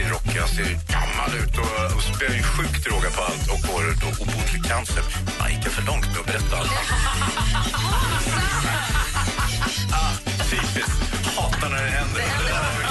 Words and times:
Jätterisig, 0.00 0.12
rockig, 0.12 0.40
han 0.40 0.48
ser 0.48 0.64
gammal 0.94 1.30
ut 1.42 1.58
och, 1.58 1.96
och 1.96 2.02
spelar 2.02 2.34
ju 2.34 2.42
sjukt 2.42 2.84
droga 2.84 3.10
på 3.10 3.22
allt 3.22 3.50
och 3.52 3.60
får 3.66 3.82
då 4.00 4.06
obotlig 4.22 4.64
cancer. 4.64 5.02
Han 5.38 5.50
gick 5.50 5.64
jag 5.64 5.72
för 5.72 5.82
långt 5.82 6.06
med 6.06 6.18
att 6.20 6.26
berätta 6.26 6.56
allt? 6.56 6.70
ah, 9.92 10.12
typiskt. 10.50 11.00
Hatar 11.36 11.68
när 11.68 11.82
det 11.84 11.90
händer. 11.90 12.20
Det 12.20 12.44
där 12.48 12.62
var 12.62 12.82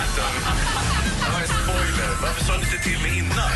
det 1.21 1.31
var 1.33 1.41
en 1.41 1.47
spoiler. 1.47 2.11
Varför 2.21 2.45
sa 2.45 2.53
ni 2.57 2.63
inte 2.63 2.77
till 2.83 2.99
mig 3.02 3.17
innan? 3.17 3.52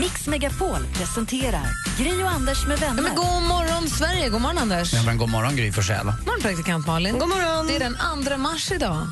Mix 0.00 0.26
Megapol 0.26 0.86
presenterar 0.94 1.66
Gry 1.98 2.22
och 2.22 2.30
Anders 2.30 2.66
med 2.66 2.78
vänner. 2.78 3.02
Men 3.02 3.14
god 3.14 3.42
morgon, 3.42 3.88
Sverige! 3.88 4.28
God 4.28 4.40
morgon, 4.40 4.58
Anders. 4.58 4.92
Ja, 4.92 5.02
men 5.02 5.18
god 5.18 5.28
morgon, 5.28 5.56
Gry 5.56 5.72
Forssell. 5.72 6.06
God 6.06 6.26
morgon, 6.26 6.40
praktikant 6.42 6.86
Malin. 6.86 7.18
God 7.18 7.28
morgon. 7.28 7.66
Det 7.66 7.76
är 7.76 7.80
den 7.80 7.96
2 8.24 8.36
mars 8.36 8.72
idag. 8.72 9.06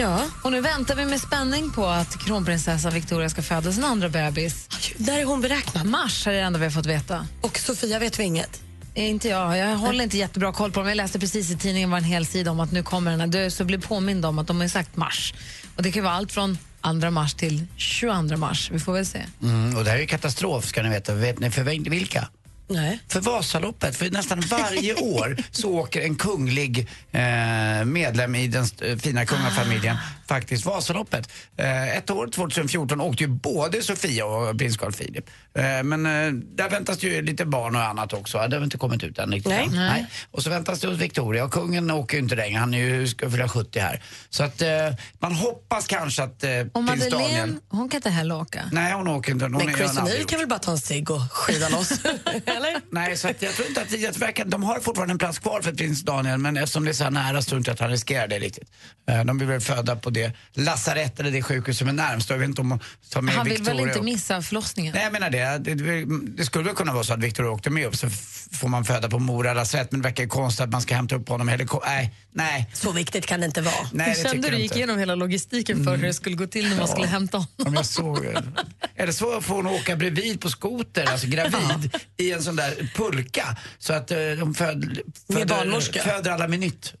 Ja. 0.00 0.26
Och 0.42 0.52
nu 0.52 0.60
väntar 0.60 0.94
vi 0.94 1.04
med 1.04 1.20
spänning 1.20 1.70
på 1.70 1.86
att 1.86 2.18
kronprinsessa 2.18 2.90
Victoria 2.90 3.30
ska 3.30 3.42
föda 3.42 3.72
sin 3.72 3.84
andra 3.84 4.08
bebis. 4.08 4.68
Där 4.96 5.18
är 5.18 5.24
hon 5.24 5.40
beräknad. 5.40 5.86
Mars 5.86 6.26
är 6.26 6.32
det 6.32 6.40
enda 6.40 6.58
vi 6.58 6.64
har 6.64 6.72
fått 6.72 6.86
veta. 6.86 7.26
Och 7.40 7.58
Sofia 7.58 7.98
vet 7.98 8.18
vi 8.18 8.24
inget. 8.24 8.62
Eh, 8.94 9.10
Inte 9.10 9.28
jag. 9.28 9.58
Jag 9.58 9.76
håller 9.76 10.04
inte 10.04 10.18
jättebra 10.18 10.52
koll 10.52 10.72
på 10.72 10.80
dem. 10.80 10.88
Jag 10.88 10.96
läste 10.96 11.18
precis 11.18 11.50
i 11.50 11.56
tidningen 11.56 11.90
var 11.90 11.98
en 11.98 12.04
hel 12.04 12.26
sida 12.26 12.50
om 12.50 12.60
att 12.60 12.72
nu 12.72 12.82
kommer 12.82 13.10
den 13.10 13.20
här. 13.20 13.26
Du 13.26 13.50
så 13.50 13.64
blev 13.64 13.82
påmind 13.82 14.26
om 14.26 14.38
att 14.38 14.46
de 14.46 14.60
har 14.60 14.68
sagt 14.68 14.96
mars. 14.96 15.34
Och 15.76 15.82
det 15.82 15.92
kan 15.92 16.04
vara 16.04 16.14
allt 16.14 16.32
från 16.32 16.58
2 17.00 17.10
mars 17.10 17.34
till 17.34 17.66
22 17.76 18.36
mars. 18.36 18.70
Vi 18.72 18.78
får 18.78 18.92
väl 18.92 19.06
se. 19.06 19.22
Mm, 19.42 19.76
och 19.76 19.84
det 19.84 19.90
här 19.90 19.96
är 19.96 20.00
ju 20.00 20.06
katastrof, 20.06 20.66
ska 20.66 20.82
ni 20.82 20.88
veta. 20.88 21.14
Vet 21.14 21.38
ni 21.38 21.50
för 21.50 21.62
vilka? 21.90 22.28
Nej. 22.70 23.00
För 23.08 23.20
Vasaloppet. 23.20 23.96
För 23.96 24.10
nästan 24.10 24.40
varje 24.40 24.94
år 25.02 25.36
så 25.50 25.70
åker 25.74 26.00
en 26.00 26.14
kunglig 26.16 26.88
eh, 27.12 27.84
medlem 27.84 28.34
i 28.34 28.46
den 28.48 28.62
st- 28.64 28.98
fina 28.98 29.26
kungafamiljen 29.26 29.96
faktiskt 30.28 30.64
Vasaloppet. 30.66 31.28
Eh, 31.56 31.96
ett 31.96 32.10
år, 32.10 32.26
2014, 32.26 33.00
åkte 33.00 33.22
ju 33.24 33.28
både 33.28 33.82
Sofia 33.82 34.24
och 34.26 34.58
prins 34.58 34.76
Carl 34.76 34.92
Philip. 34.92 35.24
Eh, 35.54 35.82
men 35.82 36.06
eh, 36.06 36.32
där 36.32 36.70
väntas 36.70 37.02
ju 37.02 37.22
lite 37.22 37.44
barn 37.44 37.76
och 37.76 37.82
annat 37.82 38.12
också. 38.12 38.38
Det 38.48 38.56
har 38.56 38.64
inte 38.64 38.78
kommit 38.78 39.04
ut 39.04 39.18
än 39.18 39.32
riktigt. 39.32 39.50
Nej. 39.52 39.64
än. 39.64 39.72
Nej. 39.76 40.06
Och 40.30 40.42
så 40.42 40.50
väntas 40.50 40.80
det 40.80 40.86
hos 40.88 40.98
Victoria 40.98 41.44
och 41.44 41.52
kungen 41.52 41.90
åker 41.90 42.16
ju 42.16 42.22
inte 42.22 42.34
längre. 42.36 42.58
Han 42.58 42.74
är 42.74 42.78
ju, 42.78 43.08
ska 43.08 43.30
fylla 43.30 43.48
70 43.48 43.78
här. 43.80 44.02
Så 44.30 44.42
att 44.44 44.62
eh, 44.62 44.68
man 45.18 45.34
hoppas 45.34 45.86
kanske 45.86 46.22
att 46.22 46.44
eh, 46.44 46.50
Och 46.72 46.86
prins 46.88 47.08
Daniel... 47.10 47.10
Madeleine, 47.10 47.58
hon 47.68 47.88
kan 47.88 47.98
inte 47.98 48.10
heller 48.10 48.36
åka. 48.40 48.62
Nej, 48.72 48.92
hon 48.92 49.08
åker 49.08 49.32
inte. 49.32 49.44
Hon 49.44 49.52
Men 49.52 49.74
Chris 49.74 49.90
aldrig 49.98 50.04
O'Neill 50.16 50.20
gjort. 50.20 50.30
kan 50.30 50.38
väl 50.38 50.48
bara 50.48 50.58
ta 50.58 50.70
en 50.70 50.78
cigg 50.78 51.10
och 51.10 51.32
skida 51.32 51.68
loss? 51.68 51.90
Eller? 52.68 52.80
Nej, 52.90 53.16
så 53.16 53.28
att 53.28 53.42
jag 53.42 53.54
tror 53.54 53.68
inte 53.68 53.82
att 53.82 53.88
det 53.90 54.16
verkar, 54.18 54.44
de 54.44 54.62
har 54.62 54.80
fortfarande 54.80 55.12
en 55.12 55.18
plats 55.18 55.38
kvar 55.38 55.60
för 55.62 55.72
prins 55.72 56.02
Daniel 56.02 56.38
men 56.38 56.56
eftersom 56.56 56.84
det 56.84 56.90
är 56.90 56.92
så 56.92 57.04
här 57.04 57.10
nära 57.10 57.42
så 57.42 57.48
tror 57.48 57.56
jag 57.56 57.60
inte 57.60 57.72
att 57.72 57.80
han 57.80 57.90
riskerar 57.90 58.28
det 58.28 58.38
riktigt. 58.38 58.70
Eh, 59.10 59.24
De 59.24 59.38
vill 59.38 59.48
väl 59.48 59.60
föda 59.60 59.96
på 59.96 60.10
det 60.10 60.32
lasarett 60.54 61.20
eller 61.20 61.30
det 61.30 61.42
sjukhus 61.42 61.78
som 61.78 61.88
är 61.88 61.92
närmst. 61.92 62.30
Jag 62.30 62.38
vet 62.38 62.48
inte 62.48 62.60
om 62.60 62.68
de 62.68 62.80
tar 63.10 63.22
med 63.22 63.34
Han 63.34 63.44
vill 63.44 63.52
Victoria 63.54 63.76
väl 63.80 63.86
inte 63.88 63.98
och- 63.98 64.04
missa 64.04 64.42
förlossningen? 64.42 64.94
Nej, 64.94 65.02
jag 65.04 65.12
menar 65.12 65.30
det. 65.30 65.58
Det, 65.74 66.04
det. 66.36 66.44
skulle 66.44 66.64
väl 66.64 66.74
kunna 66.74 66.92
vara 66.92 67.04
så 67.04 67.12
att 67.12 67.20
Victoria 67.20 67.50
åkte 67.50 67.70
med 67.70 67.86
upp 67.86 67.96
så 67.96 68.10
får 68.52 68.68
man 68.68 68.84
föda 68.84 69.08
på 69.08 69.18
Mora 69.18 69.54
lasarett 69.54 69.92
men 69.92 70.02
det 70.02 70.08
verkar 70.08 70.26
konstigt 70.26 70.60
att 70.64 70.70
man 70.70 70.82
ska 70.82 70.94
hämta 70.94 71.14
upp 71.16 71.28
honom. 71.28 71.48
Eller, 71.48 71.64
ko- 71.64 71.82
nej, 71.86 72.14
nej. 72.32 72.70
Så 72.72 72.92
viktigt 72.92 73.26
kan 73.26 73.40
det 73.40 73.46
inte 73.46 73.60
vara. 73.60 73.74
nej 73.92 74.08
det 74.08 74.14
Kände 74.14 74.30
tycker 74.30 74.42
du 74.42 74.48
jag 74.54 74.60
gick 74.60 74.70
inte. 74.70 74.78
igenom 74.78 74.98
hela 74.98 75.14
logistiken 75.14 75.84
för 75.84 75.96
hur 75.96 76.06
det 76.06 76.14
skulle 76.14 76.36
gå 76.36 76.46
till 76.46 76.68
när 76.68 76.76
man 76.76 76.88
skulle 76.88 77.06
hämta 77.06 77.36
honom? 77.38 77.50
Om 77.66 77.74
jag 77.74 77.86
såg, 77.86 78.26
eller 78.96 79.12
så 79.12 79.40
får 79.40 79.54
hon 79.54 79.66
åka 79.66 79.96
bredvid 79.96 80.40
på 80.40 80.50
skoter, 80.50 81.04
alltså 81.12 81.26
gravid, 81.26 81.96
i 82.16 82.32
en 82.32 82.42
sån 82.42 82.49
där 82.56 82.90
pulka. 82.94 83.56
Så 83.78 83.92
att 83.92 84.10
eh, 84.10 84.18
de 84.18 84.54
föd, 84.54 84.98
föder, 85.32 85.46
barnmorska. 85.46 86.02
föder 86.02 86.30
alla 86.30 86.48
minut. 86.48 86.94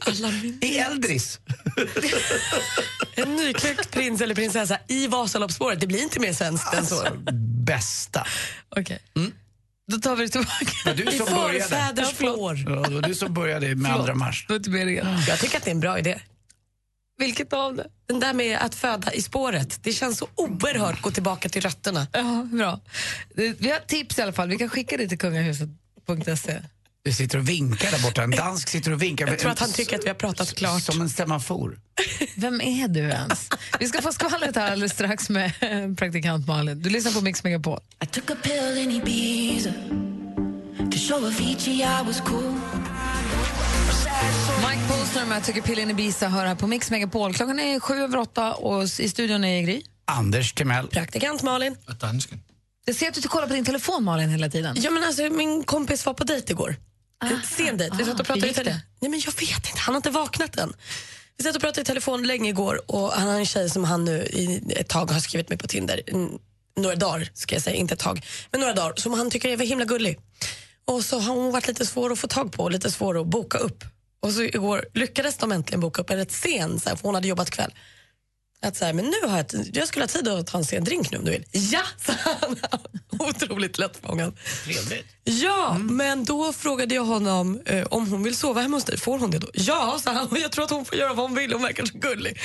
Alla 0.00 0.30
minut. 0.30 0.64
I 0.64 0.78
Eldris. 0.78 1.40
En 3.18 3.36
nykläckt 3.36 3.90
prins 3.90 4.20
eller 4.20 4.34
prinsessa 4.34 4.78
i 4.88 5.06
Vasaloppsspåret. 5.06 5.80
Det 5.80 5.86
blir 5.86 6.02
inte 6.02 6.20
mer 6.20 6.32
svenskt 6.32 6.74
än 6.74 6.86
så. 6.86 7.06
Bästa. 7.66 8.26
Okej. 8.76 8.98
Då 9.92 9.98
tar 9.98 10.16
vi 10.16 10.22
det 10.22 10.28
tillbaka. 10.28 10.66
Var 10.84 10.94
du 10.94 11.02
I 11.02 11.18
förfäders 11.18 12.12
flår. 12.12 12.64
Ja, 12.66 12.70
det 12.88 12.94
var 12.94 13.02
du 13.02 13.14
som 13.14 13.34
började 13.34 13.74
med 13.74 13.92
andra 13.92 14.14
mars. 14.14 14.46
Jag 14.48 14.62
tycker 15.40 15.56
att 15.56 15.64
det 15.64 15.70
är 15.70 15.74
en 15.74 15.80
bra 15.80 15.98
idé. 15.98 16.20
Vilket 17.18 17.52
av 17.52 17.76
det? 17.76 17.86
Den 18.06 18.20
där 18.20 18.34
med 18.34 18.58
att 18.58 18.74
föda 18.74 19.12
i 19.12 19.22
spåret. 19.22 19.78
Det 19.82 19.92
känns 19.92 20.18
så 20.18 20.28
oerhört 20.34 21.02
gå 21.02 21.10
tillbaka 21.10 21.48
till 21.48 21.62
rötterna. 21.62 22.06
Ja, 22.12 22.48
bra. 22.52 22.80
Vi 23.34 23.70
har 23.70 23.86
tips 23.86 24.18
i 24.18 24.22
alla 24.22 24.32
fall. 24.32 24.48
Vi 24.48 24.56
kan 24.56 24.68
skicka 24.68 24.96
det 24.96 25.08
till 25.08 25.18
kungahuset.se. 25.18 26.62
Du 27.04 27.12
sitter 27.12 27.38
och 27.38 27.48
vinkar 27.48 27.90
där 27.90 28.02
borta. 28.02 28.22
En 28.22 28.30
dansk 28.30 28.68
sitter 28.68 28.92
och 28.92 29.02
vinkar. 29.02 29.26
Jag 29.26 29.38
tror 29.38 29.50
att 29.50 29.58
han 29.58 29.72
tycker 29.72 29.98
att 29.98 30.04
vi 30.04 30.08
har 30.08 30.14
pratat 30.14 30.54
klart. 30.54 30.82
Som 30.82 31.00
en 31.00 31.10
semafor. 31.10 31.78
Vem 32.36 32.60
är 32.60 32.88
du 32.88 33.00
ens? 33.00 33.48
Vi 33.80 33.86
ska 33.88 34.02
få 34.02 34.12
skvallret 34.12 34.56
här 34.56 34.72
alldeles 34.72 34.92
strax 34.92 35.28
med 35.28 35.52
praktikant 35.98 36.46
Malin. 36.46 36.82
Du 36.82 36.90
lyssnar 36.90 37.12
på 37.12 37.20
Mix 37.20 37.44
Megapol. 37.44 37.80
I 38.04 38.06
took 38.06 38.30
a 38.30 38.36
pill 38.42 38.78
in 38.78 38.90
Ibiza 38.90 39.72
to 40.90 40.98
show 40.98 41.26
Avicii 41.26 41.82
I 41.82 42.02
was 42.06 42.20
cool. 42.20 42.54
Mike 44.70 44.88
Posner 44.88 45.26
med 45.26 45.36
Jag 45.36 45.44
tycker 45.44 45.62
pillen 45.62 45.88
i 45.88 45.92
Ibiza 45.92 46.28
hör 46.28 46.46
här 46.46 46.54
på 46.54 46.66
Mix 46.66 46.90
Megapol. 46.90 47.34
Klockan 47.34 47.58
är 47.58 47.80
sju 47.80 47.94
över 47.94 48.18
åtta 48.18 48.54
och 48.54 48.84
i 48.84 49.08
studion 49.08 49.44
är 49.44 49.62
Gry. 49.62 49.82
Anders 50.04 50.52
Timell. 50.52 50.88
Praktikant 50.88 51.42
Malin. 51.42 51.76
Jag 52.84 52.96
ser 52.96 53.08
att 53.08 53.14
du 53.14 53.28
kollar 53.28 53.46
på 53.46 53.54
din 53.54 53.64
telefon 53.64 54.04
Malin 54.04 54.28
hela 54.28 54.48
tiden. 54.48 54.76
Ja, 54.78 54.90
men 54.90 55.04
alltså, 55.04 55.22
min 55.22 55.64
kompis 55.64 56.06
var 56.06 56.14
på 56.14 56.24
dejt 56.24 56.52
igår. 56.52 56.76
En 57.24 57.42
sen 57.42 57.76
dejt. 57.76 57.96
Vi 57.96 58.04
satt 58.04 58.20
och 58.20 58.26
pratade 58.26 58.48
i 58.50 58.54
telefon. 58.54 58.80
Nej, 59.00 59.10
men 59.10 59.20
jag 59.20 59.32
vet 59.32 59.56
inte, 59.56 59.78
han 59.78 59.94
har 59.94 59.96
inte 59.96 60.10
vaknat 60.10 60.56
än. 60.56 60.72
Vi 61.38 61.44
satt 61.44 61.54
och 61.56 61.62
pratade 61.62 61.80
i 61.80 61.84
telefon 61.84 62.26
länge 62.26 62.48
igår 62.48 62.90
och 62.90 63.12
han 63.12 63.28
har 63.28 63.38
en 63.38 63.46
tjej 63.46 63.70
som 63.70 63.84
han 63.84 64.04
nu 64.04 64.12
i 64.12 64.62
ett 64.76 64.88
tag 64.88 65.10
har 65.10 65.20
skrivit 65.20 65.48
med 65.48 65.58
på 65.58 65.68
Tinder. 65.68 66.00
Några 66.76 66.96
dagar 66.96 67.28
ska 67.34 67.54
jag 67.54 67.62
säga, 67.62 67.76
inte 67.76 67.94
ett 67.94 68.00
tag. 68.00 68.26
Men 68.50 68.60
några 68.60 68.74
dagar 68.74 68.94
som 68.96 69.12
han 69.12 69.30
tycker 69.30 69.48
är 69.48 69.66
himla 69.66 69.84
gullig. 69.84 70.18
Och 70.84 71.04
så 71.04 71.18
har 71.18 71.34
hon 71.34 71.52
varit 71.52 71.68
lite 71.68 71.86
svår 71.86 72.12
att 72.12 72.18
få 72.18 72.28
tag 72.28 72.52
på 72.52 72.62
och 72.62 72.70
lite 72.70 72.90
svår 72.90 73.20
att 73.20 73.26
boka 73.26 73.58
upp. 73.58 73.84
Och 74.26 74.32
så 74.32 74.42
igår 74.42 74.84
lyckades 74.94 75.36
de 75.36 75.52
äntligen 75.52 75.80
boka 75.80 76.02
upp 76.02 76.10
en 76.10 76.16
rätt 76.16 76.32
sen, 76.32 76.80
så 76.80 76.88
här, 76.88 76.96
för 76.96 77.02
hon 77.02 77.14
hade 77.14 77.28
jobbat 77.28 77.50
kväll. 77.50 77.74
Att 78.62 78.76
så 78.76 78.84
här, 78.84 78.92
men 78.92 79.04
nu 79.04 79.28
har 79.28 79.36
jag, 79.36 79.46
jag 79.72 79.88
skulle 79.88 80.02
ha 80.02 80.08
tid 80.08 80.28
att 80.28 80.46
ta 80.46 80.58
en 80.58 80.64
sen 80.64 80.84
drink 80.84 81.10
nu 81.10 81.18
om 81.18 81.24
du 81.24 81.30
vill. 81.30 81.44
Ja, 81.52 81.82
sa 81.98 82.12
han. 82.40 82.56
Otroligt 83.18 83.78
lättfångad. 83.78 84.36
Trevligt. 84.64 85.06
Ja, 85.24 85.78
men 85.78 86.24
då 86.24 86.52
frågade 86.52 86.94
jag 86.94 87.04
honom 87.04 87.60
eh, 87.66 87.86
om 87.86 88.08
hon 88.10 88.22
vill 88.22 88.36
sova 88.36 88.60
hemma 88.60 88.76
hos 88.76 88.84
dig. 88.84 88.98
Får 88.98 89.18
hon 89.18 89.30
det 89.30 89.38
då? 89.38 89.46
Ja, 89.54 89.98
sa 90.02 90.12
han. 90.12 90.28
Jag 90.42 90.52
tror 90.52 90.64
att 90.64 90.70
hon 90.70 90.84
får 90.84 90.98
göra 90.98 91.14
vad 91.14 91.28
hon 91.28 91.34
vill. 91.34 91.52
Hon 91.52 91.62
verkar 91.62 91.84
så 91.84 91.98
gullig. 91.98 92.40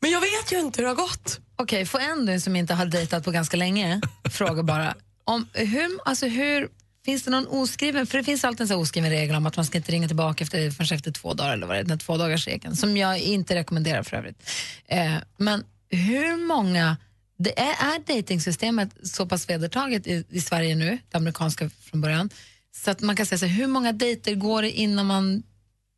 Men 0.00 0.10
jag 0.10 0.20
vet 0.20 0.52
ju 0.52 0.58
inte 0.58 0.80
hur 0.80 0.82
det 0.82 0.90
har 0.90 1.06
gått. 1.06 1.40
Okej, 1.56 1.86
får 1.86 2.00
en 2.00 2.40
som 2.40 2.56
inte 2.56 2.74
har 2.74 2.86
dejtat 2.86 3.24
på 3.24 3.30
ganska 3.30 3.56
länge 3.56 4.00
fråga 4.30 4.62
bara. 4.62 4.94
Om 5.24 5.48
hur, 5.52 5.98
alltså 6.04 6.26
hur, 6.26 6.68
finns 7.06 7.22
det 7.22 7.30
någon 7.30 7.46
oskriven, 7.46 8.06
för 8.06 8.18
det 8.18 8.24
finns 8.24 8.44
alltid 8.44 8.60
en 8.60 8.68
sån 8.68 8.80
oskriven 8.80 9.10
regel 9.10 9.36
om 9.36 9.46
att 9.46 9.56
man 9.56 9.64
ska 9.64 9.78
inte 9.78 9.92
ringa 9.92 10.06
tillbaka 10.06 10.44
efter, 10.44 10.70
förrän 10.70 10.96
efter 10.96 11.12
två 11.12 11.34
dagar, 11.34 11.52
eller 11.52 11.66
vad 11.66 11.76
det 11.76 11.80
är, 11.80 11.84
den 11.84 11.98
två 11.98 12.16
dagars 12.16 12.46
regeln, 12.46 12.76
som 12.76 12.96
jag 12.96 13.18
inte 13.18 13.54
rekommenderar 13.54 14.02
för 14.02 14.16
övrigt. 14.16 14.50
Eh, 14.86 15.14
men 15.36 15.64
hur 15.88 16.46
många, 16.46 16.96
det 17.38 17.58
är, 17.58 17.94
är 17.94 18.16
datingsystemet 18.16 18.90
så 19.02 19.26
pass 19.26 19.48
vedertaget 19.48 20.06
i, 20.06 20.24
i 20.30 20.40
Sverige 20.40 20.74
nu, 20.74 20.98
det 21.10 21.16
amerikanska 21.16 21.70
från 21.70 22.00
början, 22.00 22.30
så 22.76 22.90
att 22.90 23.00
man 23.00 23.16
kan 23.16 23.26
säga 23.26 23.38
så 23.38 23.46
här, 23.46 23.56
hur 23.56 23.66
många 23.66 23.92
dejter 23.92 24.34
går 24.34 24.62
det 24.62 24.70
innan 24.70 25.06
man 25.06 25.42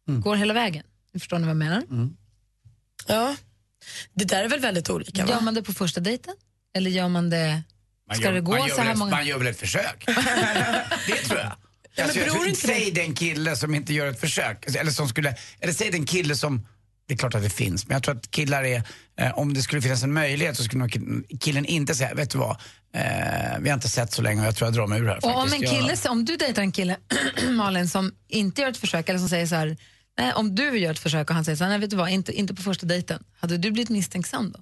går 0.06 0.36
hela 0.36 0.54
vägen? 0.54 0.84
Förstår 1.12 1.38
ni 1.38 1.42
vad 1.42 1.50
jag 1.50 1.56
menar? 1.56 1.82
Ja, 3.06 3.36
det 4.14 4.24
där 4.24 4.44
är 4.44 4.48
väl 4.48 4.60
väldigt 4.60 4.90
olika 4.90 5.24
va? 5.24 5.30
Gör 5.30 5.40
man 5.40 5.54
det 5.54 5.62
på 5.62 5.72
första 5.72 6.00
dejten? 6.00 6.34
Eller 6.74 6.90
gör 6.90 7.08
man 7.08 7.30
det... 7.30 7.62
Man 8.08 8.16
Ska 8.16 8.24
gör, 8.24 8.32
det 8.32 8.40
gå 8.40 8.52
man 8.52 8.68
gör 8.68 8.74
så 8.74 8.82
här 8.82 8.92
ett, 8.92 8.98
många... 8.98 9.10
Man 9.10 9.26
gör 9.26 9.38
väl 9.38 9.46
ett 9.46 9.60
försök? 9.60 10.04
det 11.06 11.14
tror 11.14 11.38
jag. 11.38 11.52
men 11.96 12.04
Alltså, 12.04 12.18
jag 12.18 12.32
tror, 12.32 12.54
säg 12.54 12.90
den 12.90 13.14
kille 13.14 13.56
som 13.56 13.74
inte 13.74 13.94
gör 13.94 14.06
ett 14.06 14.20
försök. 14.20 14.76
Eller, 14.76 14.90
som 14.90 15.08
skulle, 15.08 15.34
eller 15.60 15.72
säg 15.72 15.90
den 15.90 16.06
kille 16.06 16.36
som, 16.36 16.66
det 17.08 17.14
är 17.14 17.18
klart 17.18 17.34
att 17.34 17.42
det 17.42 17.50
finns, 17.50 17.86
men 17.86 17.94
jag 17.94 18.02
tror 18.02 18.16
att 18.16 18.30
killar 18.30 18.64
är, 18.64 18.82
eh, 19.20 19.38
om 19.38 19.54
det 19.54 19.62
skulle 19.62 19.82
finnas 19.82 20.02
en 20.02 20.12
möjlighet 20.12 20.56
så 20.56 20.64
skulle 20.64 20.80
nog 20.80 21.22
killen 21.40 21.64
inte 21.64 21.94
säga, 21.94 22.14
vet 22.14 22.30
du 22.30 22.38
vad, 22.38 22.50
eh, 22.94 23.58
vi 23.60 23.68
har 23.68 23.74
inte 23.74 23.88
sett 23.88 24.12
så 24.12 24.22
länge 24.22 24.40
och 24.40 24.46
jag 24.46 24.56
tror 24.56 24.66
jag 24.66 24.74
drar 24.74 24.86
mig 24.86 25.00
ur 25.00 25.06
här 25.06 25.24
Och 25.24 25.36
om, 25.36 25.52
en 25.52 25.60
kille, 25.60 25.96
Jag, 26.04 26.12
om 26.12 26.24
du 26.24 26.36
dejtar 26.36 26.62
en 26.62 26.72
kille, 26.72 26.96
Malin, 27.48 27.88
som 27.88 28.12
inte 28.28 28.60
gör 28.62 28.68
ett 28.68 28.76
försök, 28.76 29.08
eller 29.08 29.18
som 29.18 29.28
säger 29.28 29.46
så 29.46 29.54
här, 29.54 29.76
nej, 30.18 30.32
om 30.32 30.54
du 30.54 30.78
gör 30.78 30.90
ett 30.90 30.98
försök 30.98 31.30
och 31.30 31.34
han 31.34 31.44
säger 31.44 31.56
så 31.56 31.64
här, 31.64 31.70
nej 31.70 31.78
vet 31.78 31.90
du 31.90 31.96
vad, 31.96 32.10
inte, 32.10 32.32
inte 32.32 32.54
på 32.54 32.62
första 32.62 32.86
dejten, 32.86 33.24
hade 33.40 33.58
du 33.58 33.70
blivit 33.70 33.90
misstänksam 33.90 34.52
då? 34.52 34.60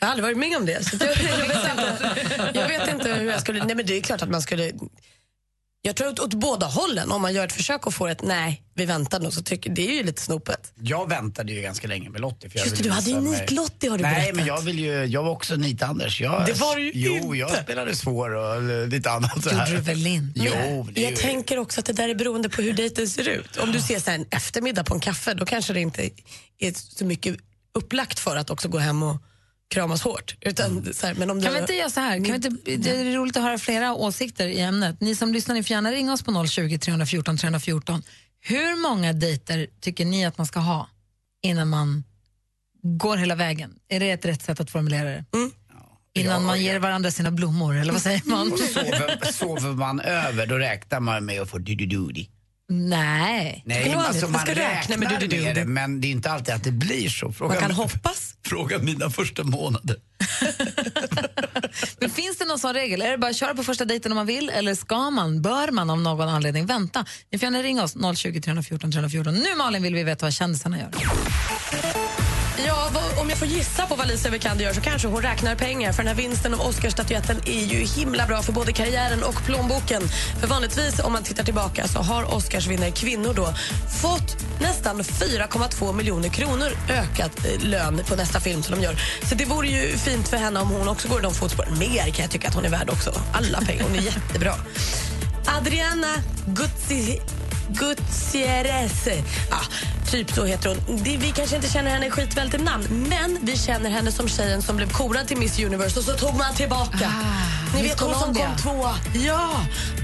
Jag 0.00 0.06
har 0.06 0.12
aldrig 0.12 0.24
varit 0.24 0.38
med 0.50 0.56
om 0.56 0.66
det. 0.66 0.84
Så 0.84 0.96
jag, 1.00 1.08
jag, 1.16 1.48
vet 1.48 1.70
inte, 1.70 2.50
jag 2.54 2.68
vet 2.68 2.88
inte 2.94 3.12
hur 3.14 3.30
jag 3.30 3.40
skulle... 3.40 3.64
Nej, 3.64 3.76
men 3.76 3.86
det 3.86 3.96
är 3.96 4.00
klart 4.00 4.22
att 4.22 4.30
man 4.30 4.42
skulle... 4.42 4.72
Jag 5.82 5.96
tror 5.96 6.08
att 6.08 6.20
åt 6.20 6.34
båda 6.34 6.66
hållen. 6.66 7.10
Om 7.12 7.22
man 7.22 7.34
gör 7.34 7.44
ett 7.44 7.52
försök 7.52 7.86
och 7.86 7.94
får 7.94 8.08
ett 8.08 8.22
nej, 8.22 8.62
vi 8.74 8.86
väntar 8.86 9.20
nog, 9.20 9.32
så 9.32 9.42
tycker 9.42 9.70
det 9.70 9.88
är 9.90 9.94
ju 9.94 10.02
lite 10.02 10.22
snopet. 10.22 10.72
Jag 10.80 11.08
väntade 11.08 11.52
ju 11.52 11.60
ganska 11.62 11.88
länge 11.88 12.10
med 12.10 12.20
Lottie. 12.20 12.50
För 12.50 12.58
jag 12.58 12.66
Just 12.66 12.76
det, 12.76 12.82
du 12.82 12.90
hade 12.90 13.10
ju 13.10 13.20
nit-Lottie 13.20 13.90
har 13.90 13.98
du 13.98 14.02
Nej, 14.02 14.14
berättat. 14.14 14.36
men 14.36 14.46
jag, 14.46 14.60
vill 14.60 14.78
ju, 14.78 15.04
jag 15.04 15.22
var 15.22 15.30
också 15.30 15.54
nit-Anders. 15.56 16.18
Det 16.46 16.52
var 16.60 16.76
du 16.76 16.82
ju 16.84 16.92
Jo, 16.94 17.14
inte. 17.24 17.36
jag 17.38 17.62
spelade 17.62 17.96
svår 17.96 18.30
och 18.34 18.88
lite 18.88 19.10
annat. 19.10 19.42
så 19.44 19.50
Gjorde 19.50 19.70
du 19.70 19.76
väl 19.76 20.06
inte? 20.06 20.40
Jo, 20.44 20.86
det 20.92 21.00
Jag 21.00 21.10
ju- 21.10 21.16
tänker 21.16 21.58
också 21.58 21.80
att 21.80 21.86
det 21.86 21.92
där 21.92 22.08
är 22.08 22.14
beroende 22.14 22.48
på 22.48 22.62
hur 22.62 22.72
dejten 22.72 23.08
ser 23.08 23.28
ut. 23.28 23.56
Om 23.56 23.72
du 23.72 23.78
här 23.78 24.14
en 24.14 24.26
eftermiddag 24.30 24.84
på 24.84 24.94
en 24.94 25.00
kaffe, 25.00 25.34
då 25.34 25.46
kanske 25.46 25.72
det 25.72 25.80
inte 25.80 26.10
är 26.58 26.72
så 26.96 27.04
mycket 27.04 27.36
upplagt 27.74 28.18
för 28.18 28.36
att 28.36 28.50
också 28.50 28.68
gå 28.68 28.78
hem 28.78 29.02
och 29.02 29.16
kramas 29.70 30.02
hårt. 30.02 30.36
Utan, 30.40 30.94
så 30.94 31.06
här, 31.06 31.14
men 31.14 31.30
om 31.30 31.42
Kan 31.42 31.52
du, 31.52 31.54
vi 31.54 31.60
inte 31.60 31.72
göra 31.72 31.90
så 31.90 32.00
här? 32.00 32.14
Kan 32.14 32.22
vi 32.22 32.34
inte, 32.34 32.48
det 32.76 32.90
är 32.90 33.16
roligt 33.16 33.36
att 33.36 33.42
höra 33.42 33.58
flera 33.58 33.94
åsikter 33.94 34.48
i 34.48 34.60
ämnet. 34.60 35.00
Ni 35.00 35.14
som 35.14 35.32
lyssnar, 35.32 35.54
ni 35.54 35.62
får 35.62 35.70
gärna 35.70 35.92
ringa 35.92 36.12
oss 36.12 36.22
på 36.22 36.46
020 36.46 36.78
314 36.78 37.36
314. 37.36 38.02
Hur 38.40 38.82
många 38.82 39.12
dejter 39.12 39.68
tycker 39.80 40.04
ni 40.04 40.24
att 40.26 40.38
man 40.38 40.46
ska 40.46 40.60
ha 40.60 40.88
innan 41.42 41.68
man 41.68 42.04
går 42.82 43.16
hela 43.16 43.34
vägen? 43.34 43.74
Är 43.88 44.00
det 44.00 44.10
ett 44.10 44.24
rätt 44.24 44.42
sätt 44.42 44.60
att 44.60 44.70
formulera 44.70 45.08
det? 45.08 45.24
Innan 46.14 46.44
man 46.44 46.62
ger 46.62 46.78
varandra 46.78 47.10
sina 47.10 47.30
blommor, 47.30 47.76
eller 47.76 47.92
vad 47.92 48.02
säger 48.02 48.22
man? 48.24 48.52
Och 48.52 48.58
sover, 48.58 49.32
sover 49.32 49.72
man 49.74 50.00
över, 50.00 50.46
då 50.46 50.58
räknar 50.58 51.00
man 51.00 51.24
med 51.24 51.40
att 51.40 51.50
få 51.50 51.58
du-du-du-di. 51.58 52.28
Nej. 52.72 53.62
Nej, 53.66 53.76
aldrig. 53.82 53.96
alltså, 53.96 54.24
Man 54.24 54.32
man 54.32 54.40
ska 54.40 54.54
räkna 54.54 54.96
med 54.96 55.10
med, 55.10 55.20
du-du-du-di. 55.20 55.52
det, 55.52 55.64
men 55.64 56.00
det 56.00 56.06
är 56.06 56.10
inte 56.10 56.30
alltid 56.30 56.54
att 56.54 56.64
det 56.64 56.72
blir 56.72 57.08
så. 57.08 57.32
Fråga, 57.32 57.54
man 57.54 57.62
kan 57.62 57.70
hoppas. 57.70 58.34
fråga 58.46 58.78
mina 58.78 59.10
första 59.10 59.44
månader. 59.44 59.96
Men 62.00 62.10
finns 62.10 62.38
det 62.38 62.44
någon 62.44 62.58
sån 62.58 62.74
regel? 62.74 63.02
Är 63.02 63.10
det 63.10 63.18
bara 63.18 63.30
att 63.30 63.36
köra 63.36 63.54
på 63.54 63.62
första 63.62 63.84
dejten 63.84 64.12
om 64.12 64.16
man 64.16 64.26
vill 64.26 64.50
eller 64.50 64.74
ska 64.74 65.10
man, 65.10 65.42
bör 65.42 65.70
man 65.70 65.90
av 65.90 66.00
någon 66.00 66.28
anledning 66.28 66.66
vänta? 66.66 67.04
Ni 67.32 67.38
får 67.38 67.46
gärna 67.46 67.62
ringa 67.62 67.82
oss 67.82 67.94
020 68.16 68.40
314 68.40 68.92
314. 68.92 69.34
Nu 69.34 69.54
Malin 69.56 69.82
vill 69.82 69.94
vi 69.94 70.04
veta 70.04 70.26
vad 70.26 70.32
kändisarna 70.32 70.78
gör. 70.78 70.90
Ja, 72.66 72.88
vad- 72.94 73.18
om 73.18 73.28
jag 73.30 73.38
får 73.38 73.48
gissa 73.48 73.86
på 73.86 73.94
vad 73.94 74.08
Lisa 74.08 74.30
Vikander 74.30 74.64
gör 74.64 74.72
så 74.72 74.80
kanske 74.80 75.08
hon 75.08 75.22
räknar 75.22 75.54
pengar. 75.54 75.92
För 75.92 76.02
den 76.02 76.08
här 76.08 76.14
vinsten 76.22 76.54
av 76.54 76.60
Oscarsstatyetten 76.60 77.40
är 77.46 77.64
ju 77.64 77.84
himla 77.86 78.26
bra 78.26 78.42
för 78.42 78.52
både 78.52 78.72
karriären 78.72 79.22
och 79.22 79.44
plånboken. 79.44 80.02
För 80.40 80.46
vanligtvis 80.46 80.98
om 81.00 81.12
man 81.12 81.22
tittar 81.22 81.44
tillbaka 81.44 81.88
så 81.88 81.98
har 81.98 82.34
Oscarsvinnare 82.34 82.90
kvinnor 82.90 83.34
då 83.34 83.54
fått 84.02 84.36
nästan 84.60 85.02
4,2 85.04 85.92
miljoner 85.92 86.28
kronor 86.28 86.68
ökat 86.88 87.46
eh, 87.46 87.60
lön 87.68 88.00
på 88.08 88.16
nästa 88.16 88.40
film 88.40 88.62
som 88.62 88.74
de 88.78 88.84
gör. 88.84 88.96
Så 89.28 89.34
det 89.34 89.44
vore 89.44 89.68
ju 89.68 89.96
fint 89.96 90.28
för 90.28 90.36
henne 90.36 90.60
om 90.60 90.68
hon 90.70 90.88
också 90.88 91.08
går 91.08 91.18
i 91.20 91.22
de 91.22 91.34
fotspåren. 91.34 91.78
Mer 91.78 92.10
kan 92.10 92.22
jag 92.22 92.30
tycka 92.30 92.48
att 92.48 92.54
hon 92.54 92.64
är 92.64 92.70
värd 92.70 92.90
också. 92.90 93.20
Alla 93.32 93.60
pengar. 93.60 93.82
Hon 93.82 93.94
är 93.98 94.02
jättebra. 94.02 94.54
Adriana 95.58 96.14
Gutzi 96.46 97.20
Gutierrez. 97.68 99.08
Ah, 99.50 99.64
typ 100.10 100.30
så 100.32 100.44
heter 100.44 100.68
hon. 100.68 101.02
Det, 101.04 101.16
vi 101.16 101.32
kanske 101.36 101.56
inte 101.56 101.68
känner 101.68 101.90
henne 101.90 102.10
skitväl 102.10 102.50
till 102.50 102.62
namn, 102.62 103.06
men 103.08 103.38
vi 103.42 103.56
känner 103.56 103.90
henne 103.90 104.12
som 104.12 104.28
tjejen 104.28 104.62
som 104.62 104.76
blev 104.76 104.92
korad 104.92 105.28
till 105.28 105.36
Miss 105.36 105.58
Universe 105.58 105.98
och 105.98 106.04
så 106.04 106.12
tog 106.12 106.34
man 106.36 106.54
tillbaka. 106.54 107.12
Ni 107.74 107.82
Miss 107.82 107.92
vet 107.92 108.00
hon 108.00 108.14
som 108.14 108.34
kom 108.34 108.56
tvåa. 108.62 108.94
Ja! 109.14 109.50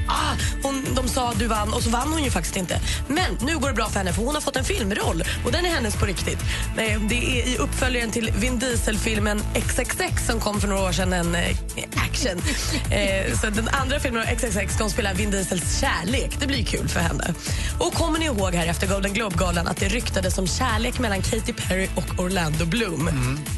Ah, 0.09 0.35
hon, 0.63 0.85
de 0.95 1.09
sa 1.09 1.33
du 1.35 1.47
vann 1.47 1.73
och 1.73 1.83
så 1.83 1.91
vann 1.91 2.13
hon 2.13 2.25
ju 2.25 2.31
faktiskt 2.31 2.57
inte. 2.57 2.81
Men 3.09 3.39
nu 3.41 3.59
går 3.59 3.69
det 3.69 3.75
bra 3.75 3.89
för 3.89 3.99
henne 3.99 4.13
för 4.13 4.23
hon 4.23 4.35
har 4.35 4.43
fått 4.43 4.57
en 4.57 4.65
filmroll 4.65 5.25
och 5.45 5.53
den 5.53 5.65
är 5.67 5.71
hennes 5.71 5.97
på 5.97 6.07
riktigt. 6.07 6.39
Eh, 6.79 7.01
Det 7.09 7.41
är 7.41 7.47
i 7.49 7.57
uppföljaren 7.59 8.11
till 8.11 8.31
Vin 8.37 8.59
Diesel-filmen 8.59 9.43
XXX 9.55 10.27
som 10.27 10.41
kom 10.41 10.61
för 10.61 10.69
några 10.69 10.83
år 10.83 10.93
sedan, 10.93 11.13
en 11.13 11.35
eh, 11.35 11.57
action. 11.97 12.43
Eh, 12.91 13.39
Så 13.41 13.47
den 13.51 13.69
andra 13.69 14.01
filmen 14.01 14.27
XXX 14.37 14.75
ska 14.75 14.85
hon 14.85 14.91
spela 14.91 15.13
Vin 15.13 15.31
Diesels 15.31 15.81
kärlek. 15.81 16.31
Det 16.41 16.47
blir 16.47 16.65
kul 16.65 16.89
för 16.89 17.01
henne. 17.01 17.35
Och 17.79 17.95
kommer 17.95 18.19
ni 18.19 18.25
ihåg 18.25 18.55
här 18.55 18.67
efter 18.67 18.87
Golden 18.87 19.13
Globe-galan 19.13 19.67
att 19.67 19.77
det 19.77 19.89
ryktades 19.97 20.39
om 20.39 20.47
kärlek 20.47 20.99
mellan 20.99 21.23
Katy 21.23 21.53
Perry 21.53 21.89
och 21.95 22.21
Orlando 22.25 22.67
Bloom? 22.67 23.11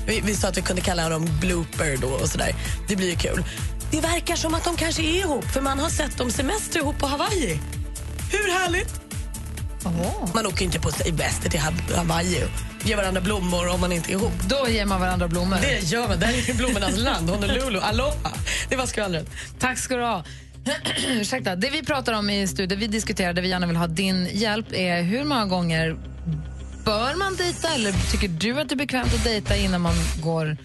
Vi, 0.07 0.21
vi 0.21 0.35
sa 0.35 0.49
att 0.49 0.57
vi 0.57 0.63
kunde 0.63 0.83
kalla 0.83 1.09
dem 1.09 1.29
Blooper 1.41 1.97
då 1.97 2.09
och 2.09 2.29
sådär. 2.29 2.55
Det 2.89 2.97
blir 2.97 3.11
ju 3.11 3.17
kul. 3.17 3.45
Det 3.91 4.01
verkar 4.01 4.37
som 4.37 4.55
att 4.55 4.65
de 4.65 4.77
kanske 4.77 5.03
är 5.03 5.19
ihop 5.19 5.45
för 5.45 5.61
man 5.61 5.79
har 5.79 5.89
sett 5.91 6.17
dem 6.17 6.31
semester 6.31 6.79
ihop 6.81 6.99
på 6.99 7.07
Hawaii. 7.07 7.59
Hur 8.33 8.53
härligt? 8.53 9.01
Man 10.35 10.47
åker 10.47 10.65
inte 10.65 10.81
på 10.81 10.91
semester 10.91 11.51
till 11.51 11.61
Ha- 11.61 11.97
Hawaii 11.97 12.45
och 12.45 12.87
ger 12.89 12.97
varandra 12.97 13.21
blommor 13.21 13.69
om 13.69 13.81
man 13.81 13.93
inte 13.93 14.11
är 14.11 14.13
ihop. 14.13 14.33
Då 14.49 14.69
ger 14.69 14.85
man 14.87 15.01
varandra 15.01 15.29
blommor. 15.29 15.57
Det 15.61 15.79
gör 15.91 16.09
man. 16.09 16.21
Där 16.21 16.51
är 16.51 16.55
blommornas 16.55 16.97
land. 16.97 17.31
Honolulu. 17.31 17.79
Aloha. 17.81 18.33
Det 18.69 18.77
var 18.77 18.87
skvallret. 18.87 19.27
Tack 19.59 19.79
ska 19.79 19.97
du 19.97 20.03
ha. 20.03 20.25
Ursäkta. 21.09 21.57
Det 21.57 21.71
vi 21.71 21.83
pratar 21.83 22.13
om 22.13 22.31
i 22.31 22.49
studion, 22.49 22.79
vi 22.79 22.87
diskuterade, 22.87 23.41
vi 23.41 23.49
gärna 23.49 23.67
vill 23.67 23.77
ha 23.77 23.87
din 23.87 24.29
hjälp, 24.33 24.67
är 24.73 25.03
hur 25.03 25.25
många 25.25 25.47
gånger 25.47 25.97
bör 26.89 27.15
man 27.15 27.37
dejta 27.37 27.69
eller 27.69 27.93
tycker 28.11 28.29
du 28.29 28.61
att 28.61 28.69
det 28.69 28.75
är 28.75 28.77
bekvämt 28.77 29.15
att 29.15 29.25
dejta 29.25 29.57
innan 29.57 29.81
man 29.81 29.95
går 30.23 30.57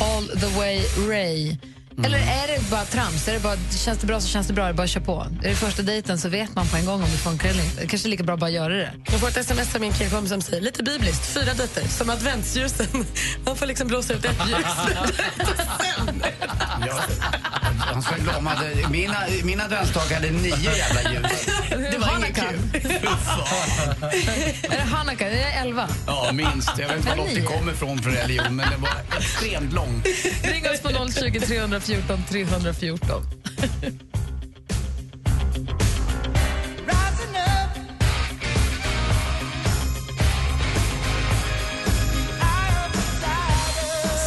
all 0.00 0.26
the 0.40 0.58
way 0.58 0.80
Ray? 1.08 1.56
Eller 2.04 2.18
är 2.18 2.46
det 2.46 2.70
bara 2.70 2.84
trams? 2.84 3.28
Är 3.28 3.32
det 3.32 3.40
bara, 3.40 3.56
känns 3.70 3.98
det 3.98 4.06
bra 4.06 4.20
så 4.20 4.28
känns 4.28 4.46
det 4.46 4.52
bra, 4.52 4.64
det 4.64 4.70
är 4.70 4.74
bara 4.74 4.82
att 4.82 4.90
köra 4.90 5.04
på. 5.04 5.26
Är 5.42 5.48
det 5.48 5.54
första 5.54 5.82
dejten 5.82 6.18
så 6.18 6.28
vet 6.28 6.54
man 6.54 6.66
på 6.66 6.76
en 6.76 6.86
gång 6.86 6.94
om 7.02 7.10
det 7.10 7.16
funkar 7.16 7.48
eller 7.48 7.64
inte. 7.64 7.80
Det 7.80 7.86
kanske 7.86 8.08
är 8.08 8.10
lika 8.10 8.22
bra 8.24 8.34
att 8.34 8.40
bara 8.40 8.50
göra 8.50 8.74
det. 8.74 8.92
Jag 9.10 9.20
får 9.20 9.28
ett 9.28 9.36
sms 9.36 9.74
av 9.74 9.80
min 9.80 9.92
killkompis 9.92 10.30
som 10.30 10.42
säger, 10.42 10.62
lite 10.62 10.82
bibliskt, 10.82 11.26
fyra 11.26 11.54
dötter, 11.54 11.88
som 11.88 12.10
adventsljusen. 12.10 12.86
Man 13.44 13.56
får 13.56 13.66
liksom 13.66 13.88
blåsa 13.88 14.14
ut 14.14 14.24
ett 14.24 14.48
ljus. 14.48 14.66
Jag, 16.86 17.00
han 17.78 18.02
ska 18.02 18.14
glömma, 18.16 18.34
de 18.34 18.46
hade, 18.46 18.88
min, 18.88 19.10
min 19.44 19.60
adventstak 19.60 20.12
hade 20.12 20.30
nio 20.30 20.76
jävla 20.76 21.12
ljus. 21.12 21.46
Det 21.70 21.98
var 21.98 22.16
inget 22.16 22.36
kul. 22.36 22.60
Är 24.62 24.76
det 24.76 24.82
Hanukka? 24.82 25.26
Är 25.26 25.30
det 25.30 25.42
elva? 25.42 25.88
Ja, 26.06 26.30
minst. 26.32 26.70
Jag 26.78 26.88
vet 26.88 26.96
inte 26.96 27.08
var 27.08 27.24
nio. 27.24 27.42
kommer 27.42 27.72
ifrån 27.72 27.98
för 27.98 28.10
religion, 28.10 28.56
men 28.56 28.70
det 28.70 28.76
var 28.76 29.18
extremt 29.18 29.72
långt. 29.72 30.06
Ring 30.42 30.66
oss 30.70 30.80
på 30.80 30.88
020 30.88 31.40
314 31.90 32.72
314. 32.72 33.22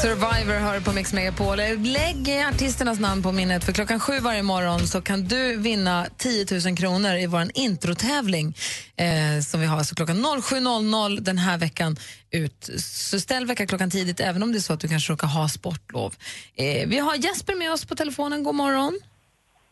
Survivor 0.04 0.60
hör 0.60 0.80
på 0.80 0.92
Mix 0.92 1.14
Megapol. 1.14 1.58
Lägg 1.82 2.30
artisternas 2.54 3.00
namn 3.00 3.24
på 3.24 3.32
minnet 3.32 3.64
för 3.64 3.74
klockan 3.74 4.00
sju 4.00 4.20
varje 4.20 4.44
morgon 4.44 4.88
så 4.88 5.02
kan 5.02 5.28
du 5.28 5.58
vinna 5.58 6.08
10 6.18 6.46
000 6.66 6.78
kronor 6.78 7.16
i 7.16 7.28
vår 7.28 7.48
introtävling 7.54 8.56
eh, 8.96 9.42
som 9.44 9.60
vi 9.60 9.66
har 9.66 9.78
alltså 9.78 9.96
klockan 9.96 10.26
07.00 10.26 11.20
den 11.20 11.38
här 11.38 11.58
veckan 11.58 11.98
ut. 12.32 12.70
Så 12.80 13.20
ställ 13.20 13.46
veckaklockan 13.46 13.92
tidigt 13.92 14.20
även 14.20 14.44
om 14.44 14.52
det 14.52 14.58
är 14.58 14.60
så 14.60 14.74
att 14.74 14.80
du 14.80 14.88
kanske 14.88 15.14
råkar 15.14 15.28
ha 15.28 15.50
sportlov. 15.50 16.16
Eh, 16.56 16.88
vi 16.88 17.00
har 17.00 17.16
Jesper 17.16 17.56
med 17.56 17.72
oss 17.72 17.86
på 17.86 17.96
telefonen. 17.96 18.44
God 18.44 18.56
morgon. 18.56 19.00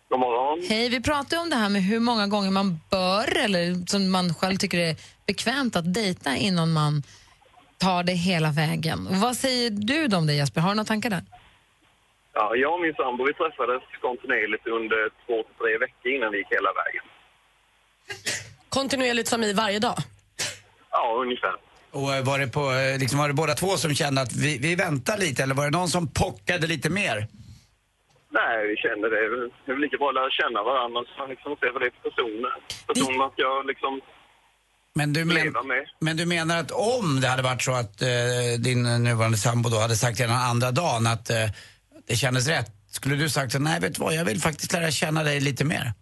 God 0.09 0.19
morgon. 0.19 0.65
Hej, 0.69 0.89
vi 0.89 1.01
pratar 1.01 1.37
ju 1.37 1.43
om 1.43 1.49
det 1.49 1.55
här 1.55 1.69
med 1.69 1.83
hur 1.83 1.99
många 1.99 2.27
gånger 2.27 2.51
man 2.51 2.79
bör 2.89 3.37
eller 3.37 3.85
som 3.87 4.11
man 4.11 4.33
själv 4.33 4.57
tycker 4.57 4.77
är 4.77 4.95
bekvämt 5.27 5.75
att 5.75 5.93
dejta 5.93 6.35
innan 6.35 6.71
man 6.71 7.03
tar 7.81 8.03
det 8.03 8.17
hela 8.29 8.51
vägen. 8.51 8.99
Och 9.07 9.15
vad 9.15 9.35
säger 9.43 9.69
du 9.69 10.07
då 10.07 10.17
om 10.17 10.27
det 10.27 10.33
Jesper? 10.33 10.61
Har 10.61 10.69
du 10.69 10.75
några 10.75 10.91
tankar 10.93 11.09
där? 11.09 11.23
Ja, 12.33 12.55
jag 12.55 12.73
och 12.73 12.81
min 12.81 12.93
sambo 12.93 13.21
vi 13.29 13.33
träffades 13.33 13.83
kontinuerligt 14.01 14.67
under 14.67 14.99
två 15.25 15.35
till 15.43 15.55
tre 15.61 15.77
veckor 15.83 16.11
innan 16.15 16.31
vi 16.31 16.37
gick 16.37 16.51
hela 16.57 16.71
vägen. 16.81 17.05
Kontinuerligt 18.69 19.29
som 19.29 19.43
i 19.43 19.53
varje 19.53 19.79
dag. 19.79 19.97
Ja, 20.91 21.03
ungefär. 21.23 21.55
Och 21.91 22.13
eh, 22.15 22.23
var 22.29 22.39
det, 22.39 22.47
på, 22.47 22.63
eh, 22.71 22.99
liksom, 22.99 23.19
var 23.19 23.27
det 23.27 23.33
båda 23.43 23.53
två 23.53 23.71
som 23.83 23.91
kände 24.01 24.21
att 24.21 24.33
vi, 24.45 24.51
vi 24.57 24.75
väntar 24.75 25.17
lite 25.17 25.43
eller 25.43 25.55
var 25.55 25.65
det 25.69 25.77
någon 25.79 25.93
som 25.97 26.13
pockade 26.23 26.67
lite 26.67 26.89
mer? 26.89 27.17
Nej, 28.39 28.67
vi 28.67 28.75
kände 28.85 29.05
det. 29.09 29.21
Det 29.65 29.71
är 29.71 29.75
väl 29.75 29.85
lika 29.85 29.97
bra 29.97 30.09
att 30.09 30.19
lära 30.19 30.31
känna 30.41 30.59
varandra 30.71 30.99
så 31.15 31.27
liksom 31.33 31.49
se 31.59 31.69
vad 31.73 31.81
det 31.81 31.87
är 31.91 31.95
för 31.97 32.09
personer. 32.09 32.53
Person 32.87 33.17
man 33.17 33.31
ska 33.35 33.47
liksom 33.71 33.93
Men 34.95 35.13
du, 35.13 35.25
men, 35.25 35.53
men 35.99 36.17
du 36.17 36.25
menar 36.25 36.57
att 36.57 36.71
om 36.71 37.21
det 37.21 37.27
hade 37.27 37.43
varit 37.43 37.61
så 37.61 37.71
att 37.71 38.01
eh, 38.01 38.07
din 38.59 38.83
nuvarande 38.83 39.37
sambo 39.37 39.69
då 39.69 39.79
hade 39.79 39.95
sagt 39.95 40.19
redan 40.19 40.37
andra 40.37 40.71
dagen 40.71 41.07
att 41.07 41.29
eh, 41.29 41.35
det 42.07 42.15
kändes 42.15 42.47
rätt, 42.47 42.71
skulle 42.91 43.15
du 43.15 43.29
sagt 43.29 43.51
så 43.51 43.59
nej 43.59 43.79
vet 43.79 43.95
du 43.95 44.01
vad, 44.01 44.13
jag 44.15 44.25
vill 44.25 44.41
faktiskt 44.41 44.73
lära 44.73 44.91
känna 44.91 45.23
dig 45.23 45.39
lite 45.39 45.65
mer? 45.65 45.93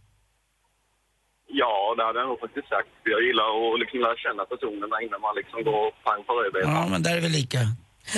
Ja, 1.48 1.94
det 1.98 2.04
hade 2.04 2.20
jag 2.20 2.28
nog 2.28 2.40
faktiskt 2.40 2.70
sagt. 2.70 2.88
Jag 3.04 3.22
gillar 3.28 3.44
att 3.44 3.80
liksom 3.80 4.00
lära 4.00 4.18
känna 4.26 4.44
personerna 4.46 4.96
innan 5.06 5.22
man 5.22 5.36
liksom 5.36 5.64
går 5.64 5.92
pang 6.06 6.24
på 6.28 6.34
rödbetan. 6.34 6.72
Ja, 6.76 6.88
men 6.88 7.04
där 7.04 7.18
är 7.18 7.22
vi 7.22 7.30
lika. 7.30 7.60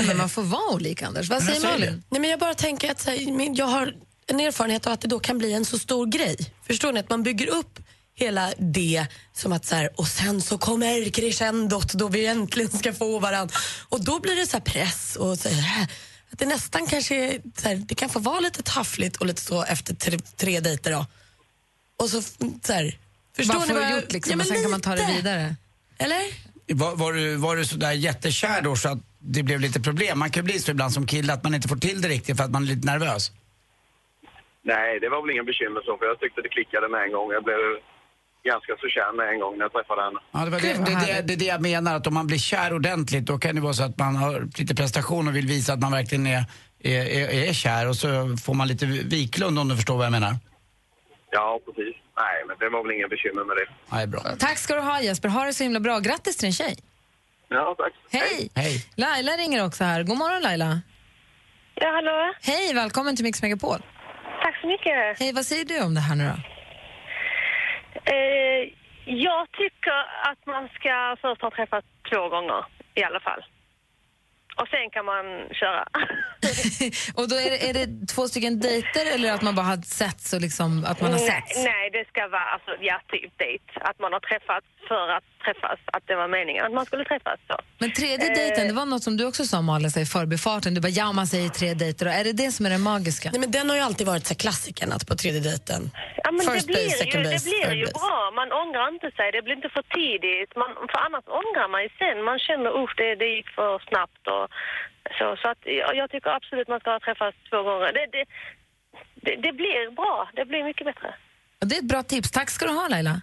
Men 0.08 0.18
man 0.18 0.30
får 0.30 0.44
vara 0.44 0.74
olika, 0.76 1.08
Anders. 1.08 1.30
Vad 1.30 1.44
säger 1.44 1.62
Malin? 1.72 2.04
Nej, 2.10 2.22
men 2.22 2.30
jag 2.30 2.40
bara 2.40 2.54
tänker 2.54 2.92
att 2.92 3.06
här, 3.06 3.18
jag 3.58 3.66
har 3.66 3.94
en 4.28 4.40
erfarenhet 4.40 4.88
av 4.88 4.94
att 4.94 5.02
det 5.02 5.08
då 5.08 5.20
kan 5.20 5.38
bli 5.38 5.54
en 5.54 5.66
så 5.66 5.80
stor 5.80 6.06
grej. 6.06 6.38
Förstår 6.68 6.94
ni? 6.94 7.00
Att 7.00 7.10
man 7.10 7.24
bygger 7.24 7.48
upp 7.48 7.80
hela 8.22 8.54
det 8.58 9.06
som 9.34 9.52
att 9.52 9.66
så 9.66 9.76
här, 9.76 9.90
och 9.96 10.08
sen 10.08 10.42
så 10.42 10.58
kommer 10.58 11.10
crescendot 11.10 11.94
då 11.94 12.08
vi 12.08 12.26
äntligen 12.26 12.72
ska 12.72 12.94
få 12.94 13.20
varandra. 13.20 13.56
Och 13.90 14.04
då 14.06 14.20
blir 14.20 14.36
det 14.36 14.46
så 14.48 14.58
här 14.58 14.64
press 14.64 15.16
och 15.16 15.38
så 15.38 15.50
här, 15.50 15.88
Att 16.32 16.40
det 16.40 16.46
nästan 16.46 16.88
kanske 16.88 17.40
så 17.58 17.68
här, 17.68 17.76
det 17.76 17.96
kan 17.96 18.10
få 18.10 18.20
vara 18.20 18.40
lite 18.40 18.64
taffligt 18.64 19.18
och 19.18 19.26
lite 19.26 19.42
så 19.42 19.64
efter 19.64 19.96
tre, 19.96 20.18
tre 20.38 20.60
dejter 20.60 20.92
då. 20.92 21.06
Och 21.98 22.10
så, 22.10 22.22
så 22.22 22.74
här, 22.74 22.98
förstår 23.36 23.54
Bara 23.54 23.62
ni 23.66 23.68
få 23.68 23.74
vad 23.74 23.84
jag- 23.84 23.92
gjort 24.02 24.12
liksom, 24.12 24.32
Ja, 24.32 24.36
men 24.38 24.46
och 24.48 24.54
sen 24.54 24.62
kan 24.62 24.72
man 24.72 24.82
ta 24.82 24.90
det 24.96 24.98
lite. 25.08 25.14
vidare. 25.14 25.56
Eller? 25.98 26.22
Var, 26.74 26.96
var, 26.96 27.14
du, 27.14 27.36
var 27.36 27.56
du 27.56 27.66
sådär 27.66 27.92
jättekär 27.92 28.62
då 28.62 28.76
så 28.76 28.90
att 28.90 29.00
det 29.20 29.44
blev 29.44 29.60
lite 29.60 29.80
problem? 29.80 30.20
Man 30.20 30.30
kan 30.32 30.42
ju 30.44 30.46
bli 30.46 30.60
så 30.60 30.72
ibland 30.72 30.94
som 30.94 31.08
kille 31.08 31.34
att 31.34 31.44
man 31.44 31.56
inte 31.56 31.68
får 31.68 31.76
till 31.76 32.02
det 32.02 32.08
riktigt 32.08 32.38
för 32.38 32.44
att 32.44 32.52
man 32.52 32.64
är 32.64 32.68
lite 32.68 32.86
nervös. 32.88 33.32
Nej, 34.64 35.00
det 35.00 35.10
var 35.10 35.22
väl 35.22 35.32
inga 35.36 35.44
bekymmer 35.44 35.82
så, 35.88 35.98
för 35.98 36.06
jag 36.06 36.20
tyckte 36.20 36.42
det 36.42 36.50
klickade 36.58 36.88
med 36.94 37.02
en 37.06 37.12
gång. 37.16 37.28
Jag 37.38 37.44
blev 37.44 37.60
ganska 38.44 38.74
så 38.82 38.88
kär 38.88 39.16
med 39.18 39.34
en 39.34 39.40
gång 39.40 39.58
när 39.58 39.64
jag 39.66 39.74
träffade 39.74 40.02
henne. 40.02 40.20
Ja, 40.32 40.40
det, 40.46 40.52
var 40.52 40.60
det, 40.60 40.74
det, 40.74 41.14
det, 41.14 41.22
det 41.28 41.34
är 41.34 41.38
det 41.38 41.46
jag 41.46 41.62
menar, 41.62 41.96
att 41.96 42.08
om 42.08 42.14
man 42.14 42.28
blir 42.28 42.38
kär 42.38 42.74
ordentligt 42.74 43.26
då 43.26 43.38
kan 43.38 43.56
det 43.56 43.62
vara 43.62 43.74
så 43.74 43.84
att 43.84 43.98
man 43.98 44.16
har 44.16 44.50
lite 44.60 44.76
prestation 44.76 45.28
och 45.28 45.36
vill 45.36 45.48
visa 45.48 45.74
att 45.74 45.80
man 45.80 45.92
verkligen 45.92 46.28
är, 46.28 46.44
är, 46.80 47.06
är, 47.06 47.50
är 47.50 47.54
kär 47.54 47.90
och 47.90 47.96
så 47.96 48.08
får 48.46 48.54
man 48.54 48.68
lite 48.68 48.86
viklund 48.86 49.60
om 49.60 49.68
du 49.68 49.76
förstår 49.76 49.98
vad 49.98 50.06
jag 50.06 50.12
menar. 50.12 50.36
Ja, 51.32 51.60
precis. 51.66 51.96
Nej, 52.24 52.38
men 52.48 52.56
det 52.60 52.70
var 52.70 52.84
väl 52.84 52.92
inga 52.98 53.08
bekymmer 53.08 53.44
med 53.46 53.56
det. 53.58 53.68
Nej, 53.96 54.08
bra. 54.08 54.22
Tack 54.40 54.58
ska 54.58 54.76
du 54.76 54.82
ha 54.82 55.02
Jesper, 55.02 55.30
ha 55.30 55.46
det 55.46 55.54
så 55.54 55.64
himla 55.64 55.80
bra. 55.80 56.00
Grattis 56.00 56.38
till 56.38 56.46
din 56.46 56.54
tjej. 56.54 56.76
Ja, 57.50 57.76
tack. 57.78 57.94
Hej! 58.12 58.50
Hej. 58.56 58.86
Laila 58.96 59.32
ringer 59.32 59.66
också 59.66 59.84
här. 59.84 60.04
God 60.04 60.18
morgon 60.18 60.42
Laila. 60.42 60.82
Ja, 61.76 61.92
hallå? 61.92 62.34
Hej, 62.42 62.74
välkommen 62.74 63.16
till 63.16 63.26
Mix 63.26 63.42
Megapol. 63.42 63.80
Tack 64.44 64.62
så 64.62 64.68
mycket. 64.68 65.20
Hej, 65.20 65.34
vad 65.34 65.46
säger 65.46 65.66
du 65.66 65.82
om 65.82 65.94
det 65.96 66.02
här 66.02 66.16
nu 66.16 66.24
då? 66.24 66.51
Eh, 68.12 68.70
jag 69.06 69.52
tycker 69.52 70.00
att 70.30 70.46
man 70.46 70.70
ska 70.74 71.18
först 71.22 71.42
ha 71.42 71.52
träffat 71.52 71.86
två 72.10 72.30
gånger 72.30 72.66
i 72.96 73.04
alla 73.04 73.20
fall. 73.20 73.46
Och 74.56 74.68
sen 74.68 74.90
kan 74.90 75.06
man 75.06 75.26
köra. 75.52 75.86
och 77.20 77.26
då 77.30 77.36
är 77.36 77.50
det, 77.54 77.70
är 77.70 77.74
det 77.74 78.08
två 78.14 78.28
stycken 78.28 78.60
dejter 78.60 79.06
eller 79.14 79.32
att 79.34 79.42
man 79.42 79.56
bara 79.56 79.66
har 79.66 79.78
setts 79.78 80.34
och 80.34 80.42
liksom 80.42 80.86
att 80.86 81.02
man 81.02 81.12
har 81.12 81.20
nej, 81.20 81.28
setts? 81.30 81.64
nej, 81.64 81.90
det 81.92 82.04
ska 82.08 82.28
vara 82.28 82.48
alltså, 82.56 82.72
ja, 82.82 83.02
typ 83.12 83.32
dejt. 83.38 83.64
Att 83.90 84.00
man 84.00 84.14
har 84.14 84.20
träffats 84.20 84.68
för 84.88 85.08
att 85.18 85.24
träffas. 85.46 85.80
Att 85.96 86.04
det 86.08 86.16
var 86.16 86.28
meningen 86.28 86.66
att 86.66 86.74
man 86.80 86.86
skulle 86.86 87.06
träffas. 87.06 87.40
Så. 87.50 87.56
Men 87.80 87.94
tredje 87.94 88.28
Eh. 88.30 88.34
dejten, 88.40 88.68
det 88.68 88.74
var 88.74 88.86
något 88.86 89.04
som 89.04 89.18
du 89.18 89.24
också 89.26 89.44
sa 89.46 89.62
Malin, 89.62 89.92
så 89.92 90.00
i 90.00 90.06
förbifarten. 90.06 90.74
Du 90.74 90.82
bara, 90.82 90.96
ja 91.04 91.12
man 91.12 91.28
säger 91.28 91.50
tre 91.50 91.74
dejter. 91.74 92.06
Och 92.08 92.14
är 92.14 92.24
det 92.24 92.34
det 92.44 92.52
som 92.52 92.66
är 92.66 92.70
det 92.70 92.78
magiska? 92.78 93.30
Nej, 93.32 93.40
men 93.40 93.52
den 93.52 93.70
har 93.70 93.76
ju 93.80 93.84
alltid 93.90 94.08
varit 94.08 94.26
så 94.28 94.36
klassikern 94.36 94.92
att 94.92 95.08
på 95.08 95.16
tredje 95.16 95.42
dejten. 95.50 95.82
Ja, 96.24 96.32
men 96.32 96.42
First 96.48 96.68
det 96.68 96.74
blir, 96.74 96.86
base, 96.86 96.98
second 96.98 97.24
ju, 97.26 97.30
det 97.30 97.36
base, 97.36 97.50
blir 97.50 97.64
third 97.66 97.78
ju 97.78 97.86
base. 97.86 98.00
bra. 98.00 98.32
Man 98.40 98.50
ångrar 98.64 98.88
inte 98.96 99.10
sig. 99.18 99.28
Det 99.36 99.42
blir 99.46 99.56
inte 99.60 99.70
för 99.78 99.86
tidigt. 100.00 100.52
Man, 100.62 100.70
för 100.92 101.00
annars 101.08 101.26
ångrar 101.42 101.68
man 101.74 101.82
ju 101.86 101.90
sen. 102.02 102.18
Man 102.32 102.40
känner 102.48 102.70
usch, 102.84 102.94
det, 103.02 103.10
det 103.22 103.30
gick 103.38 103.50
för 103.60 103.72
snabbt. 103.90 104.24
Och 104.36 104.46
så 105.18 105.36
så 105.42 105.48
att, 105.48 105.58
jag, 105.64 105.96
jag 105.96 106.12
tycker 106.12 106.30
absolut 106.30 106.68
man 106.68 106.80
ska 106.80 106.90
ha 106.92 107.00
träffats 107.00 107.38
två 107.50 107.64
gånger. 107.64 107.94
Det, 107.98 108.06
det, 108.16 108.26
det, 109.26 109.36
det 109.36 109.54
blir 109.54 109.96
bra. 109.96 110.30
Det 110.36 110.46
blir 110.46 110.64
mycket 110.64 110.86
bättre. 110.86 111.16
Och 111.62 111.68
det 111.68 111.76
är 111.76 111.80
ett 111.80 111.86
bra 111.94 112.04
tips. 112.04 112.32
Tack 112.32 112.50
ska 112.50 112.66
du 112.66 112.72
ha 112.72 112.88
Laila. 112.88 113.22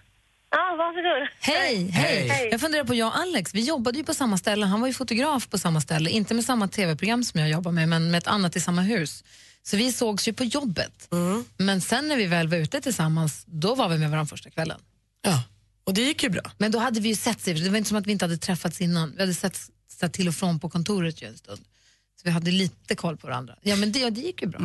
Ja, 0.50 0.76
varsågod. 0.78 1.28
Hej, 1.40 1.90
hej! 1.90 2.28
Hej. 2.28 2.48
Jag 2.50 2.60
funderar 2.60 2.84
på, 2.84 2.94
jag 2.94 3.08
och 3.08 3.18
Alex, 3.18 3.54
vi 3.54 3.60
jobbade 3.60 3.98
ju 3.98 4.04
på 4.04 4.14
samma 4.14 4.38
ställe. 4.38 4.66
Han 4.66 4.80
var 4.80 4.88
ju 4.88 4.94
fotograf 4.94 5.48
på 5.48 5.58
samma 5.58 5.80
ställe. 5.80 6.10
Inte 6.10 6.34
med 6.34 6.44
samma 6.44 6.68
tv-program 6.68 7.24
som 7.24 7.40
jag 7.40 7.50
jobbar 7.50 7.72
med, 7.72 7.88
men 7.88 8.10
med 8.10 8.18
ett 8.18 8.26
annat 8.26 8.56
i 8.56 8.60
samma 8.60 8.82
hus. 8.82 9.24
Så 9.62 9.76
vi 9.76 9.92
sågs 9.92 10.28
ju 10.28 10.32
på 10.32 10.44
jobbet. 10.44 11.08
Men 11.56 11.80
sen 11.80 12.08
när 12.08 12.16
vi 12.16 12.26
väl 12.26 12.48
var 12.48 12.56
ute 12.56 12.80
tillsammans, 12.80 13.44
då 13.46 13.74
var 13.74 13.88
vi 13.88 13.98
med 13.98 14.10
varandra 14.10 14.30
första 14.30 14.50
kvällen. 14.50 14.80
Ja, 15.22 15.42
och 15.84 15.94
det 15.94 16.02
gick 16.02 16.22
ju 16.22 16.28
bra. 16.28 16.50
Men 16.58 16.70
då 16.70 16.78
hade 16.78 17.00
vi 17.00 17.08
ju 17.08 17.14
sett 17.14 17.44
det 17.44 17.68
var 17.68 17.76
inte 17.76 17.88
som 17.88 17.98
att 17.98 18.06
vi 18.06 18.12
inte 18.12 18.24
hade 18.24 18.36
träffats 18.36 18.80
innan. 18.80 19.12
Vi 19.16 19.20
hade 19.20 19.34
sett 19.34 19.58
sett 19.88 20.12
till 20.12 20.28
och 20.28 20.34
från 20.34 20.60
på 20.60 20.70
kontoret 20.70 21.22
ju 21.22 21.26
en 21.26 21.36
stund. 21.36 21.60
Så 22.20 22.22
vi 22.24 22.30
hade 22.30 22.50
lite 22.50 22.94
koll 22.94 23.16
på 23.16 23.26
varandra. 23.26 23.54
Ja, 23.62 23.76
men 23.76 23.92
det, 23.92 24.10
det 24.10 24.20
gick 24.20 24.42
ju 24.42 24.48
bra. 24.48 24.60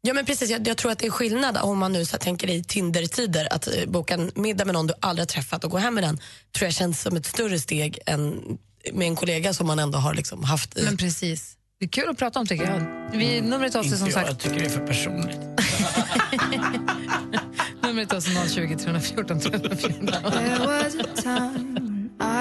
Ja 0.00 0.14
men 0.14 0.26
precis, 0.26 0.50
jag, 0.50 0.68
jag 0.68 0.76
tror 0.76 0.92
att 0.92 0.98
det 0.98 1.06
är 1.06 1.10
skillnad 1.10 1.58
om 1.62 1.78
man 1.78 1.92
nu 1.92 2.04
så 2.04 2.12
här, 2.12 2.18
tänker 2.18 2.50
i 2.50 2.64
Tinder-tider 2.64 3.52
att 3.52 3.66
eh, 3.66 3.72
boka 3.86 4.14
en 4.14 4.30
middag 4.34 4.64
med 4.64 4.74
någon 4.74 4.86
du 4.86 4.94
aldrig 5.00 5.22
har 5.22 5.26
träffat 5.26 5.64
och 5.64 5.70
gå 5.70 5.78
hem 5.78 5.94
med 5.94 6.04
den 6.04 6.20
tror 6.52 6.66
jag 6.66 6.74
känns 6.74 7.02
som 7.02 7.16
ett 7.16 7.26
större 7.26 7.58
steg 7.58 7.98
än 8.06 8.58
med 8.92 9.06
en 9.06 9.16
kollega 9.16 9.54
som 9.54 9.66
man 9.66 9.78
ändå 9.78 9.98
har 9.98 10.14
liksom 10.14 10.44
haft 10.44 10.78
i. 10.78 10.84
Men 10.84 10.96
precis. 10.96 11.56
Det 11.78 11.84
är 11.84 11.88
kul 11.88 12.08
att 12.08 12.18
prata 12.18 12.40
om 12.40 12.46
tycker 12.46 12.64
jag. 12.64 12.80
Vi, 13.18 13.40
numret 13.40 13.72
till 13.72 13.80
oss 13.80 13.86
är 13.86 13.88
Inte 13.88 13.98
som 13.98 14.06
jag, 14.06 14.14
sagt 14.14 14.28
jag 14.28 14.38
tycker 14.38 14.60
det 14.60 14.66
är 14.66 14.70
för 14.70 14.86
personligt. 14.86 15.36
Numret 17.82 18.12
är 18.12 18.16
alltså 18.16 18.30
020 18.54 18.76
314 18.76 19.40
314. 19.40 20.10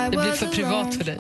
Det 0.06 0.10
blir 0.10 0.32
för 0.32 0.48
privat 0.48 0.96
för 0.96 1.04
dig. 1.04 1.20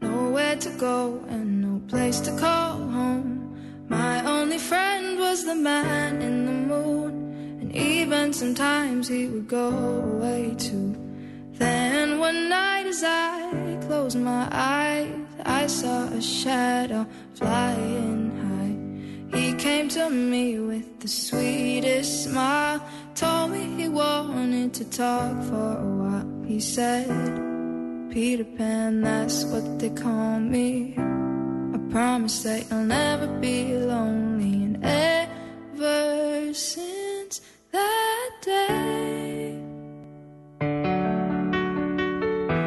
Nowhere 0.00 0.56
to 0.56 0.70
go 0.70 1.24
and 1.28 1.60
no 1.60 1.80
place 1.88 2.20
to 2.20 2.36
call 2.38 2.78
home. 2.78 3.84
My 3.88 4.24
only 4.24 4.58
friend 4.58 5.18
was 5.18 5.44
the 5.44 5.54
man 5.54 6.22
in 6.22 6.46
the 6.46 6.52
moon, 6.52 7.58
and 7.60 7.74
even 7.74 8.32
sometimes 8.32 9.08
he 9.08 9.26
would 9.26 9.48
go 9.48 9.68
away 9.68 10.54
too. 10.58 10.96
Then 11.52 12.18
one 12.18 12.48
night, 12.48 12.86
as 12.86 13.02
I 13.04 13.76
closed 13.86 14.18
my 14.18 14.48
eyes, 14.50 15.12
I 15.44 15.66
saw 15.66 16.04
a 16.08 16.22
shadow 16.22 17.06
flying 17.34 18.30
high. 18.44 19.38
He 19.38 19.54
came 19.54 19.88
to 19.90 20.08
me 20.08 20.58
with 20.58 21.00
the 21.00 21.08
sweetest 21.08 22.24
smile, 22.24 22.80
told 23.14 23.50
me 23.50 23.64
he 23.76 23.88
wanted 23.88 24.72
to 24.74 24.84
talk 24.84 25.42
for 25.44 25.78
a 25.78 25.90
while. 26.00 26.44
He 26.46 26.60
said, 26.60 27.49
Peter 28.10 28.44
Pan, 28.44 29.02
that's 29.02 29.44
what 29.44 29.78
they 29.78 29.88
call 29.90 30.40
me. 30.40 30.96
I 30.98 31.78
promise 31.92 32.42
that 32.42 32.68
you'll 32.68 32.80
never 32.80 33.28
be 33.38 33.72
lonely. 33.76 34.64
And 34.64 34.82
ever 34.82 36.52
since 36.52 37.40
that 37.70 38.30
day, 38.42 39.56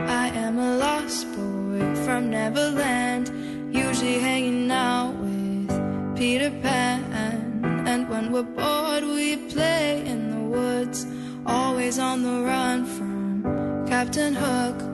I 0.07 0.27
am 0.33 0.57
a 0.57 0.77
lost 0.77 1.27
boy 1.35 1.93
from 2.05 2.29
Neverland, 2.29 3.27
usually 3.75 4.19
hanging 4.19 4.71
out 4.71 5.13
with 5.15 6.15
Peter 6.15 6.51
Pan. 6.61 7.03
And 7.85 8.07
when 8.09 8.31
we're 8.31 8.43
bored, 8.43 9.03
we 9.03 9.35
play 9.51 10.05
in 10.05 10.31
the 10.31 10.57
woods, 10.57 11.05
always 11.45 11.99
on 11.99 12.23
the 12.23 12.43
run 12.43 12.85
from 12.85 13.85
Captain 13.87 14.33
Hook. 14.35 14.93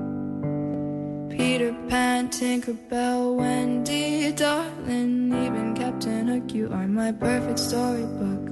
Peter 1.41 1.73
Pan, 1.89 2.29
Tinkerbell, 2.29 3.35
Wendy, 3.35 4.31
darling, 4.31 5.33
even 5.43 5.73
Captain 5.75 6.27
Hook, 6.27 6.53
you 6.53 6.71
are 6.71 6.87
my 6.87 7.11
perfect 7.11 7.57
storybook. 7.57 8.51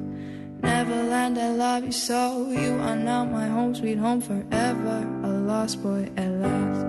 Neverland, 0.64 1.38
I 1.38 1.52
love 1.52 1.86
you 1.86 1.92
so. 1.92 2.50
You 2.50 2.80
are 2.80 2.96
now 2.96 3.26
my 3.26 3.46
home, 3.46 3.76
sweet 3.76 4.00
home 4.00 4.22
forever. 4.22 5.08
A 5.22 5.28
lost 5.28 5.84
boy 5.84 6.10
at 6.18 6.32
last. 6.42 6.82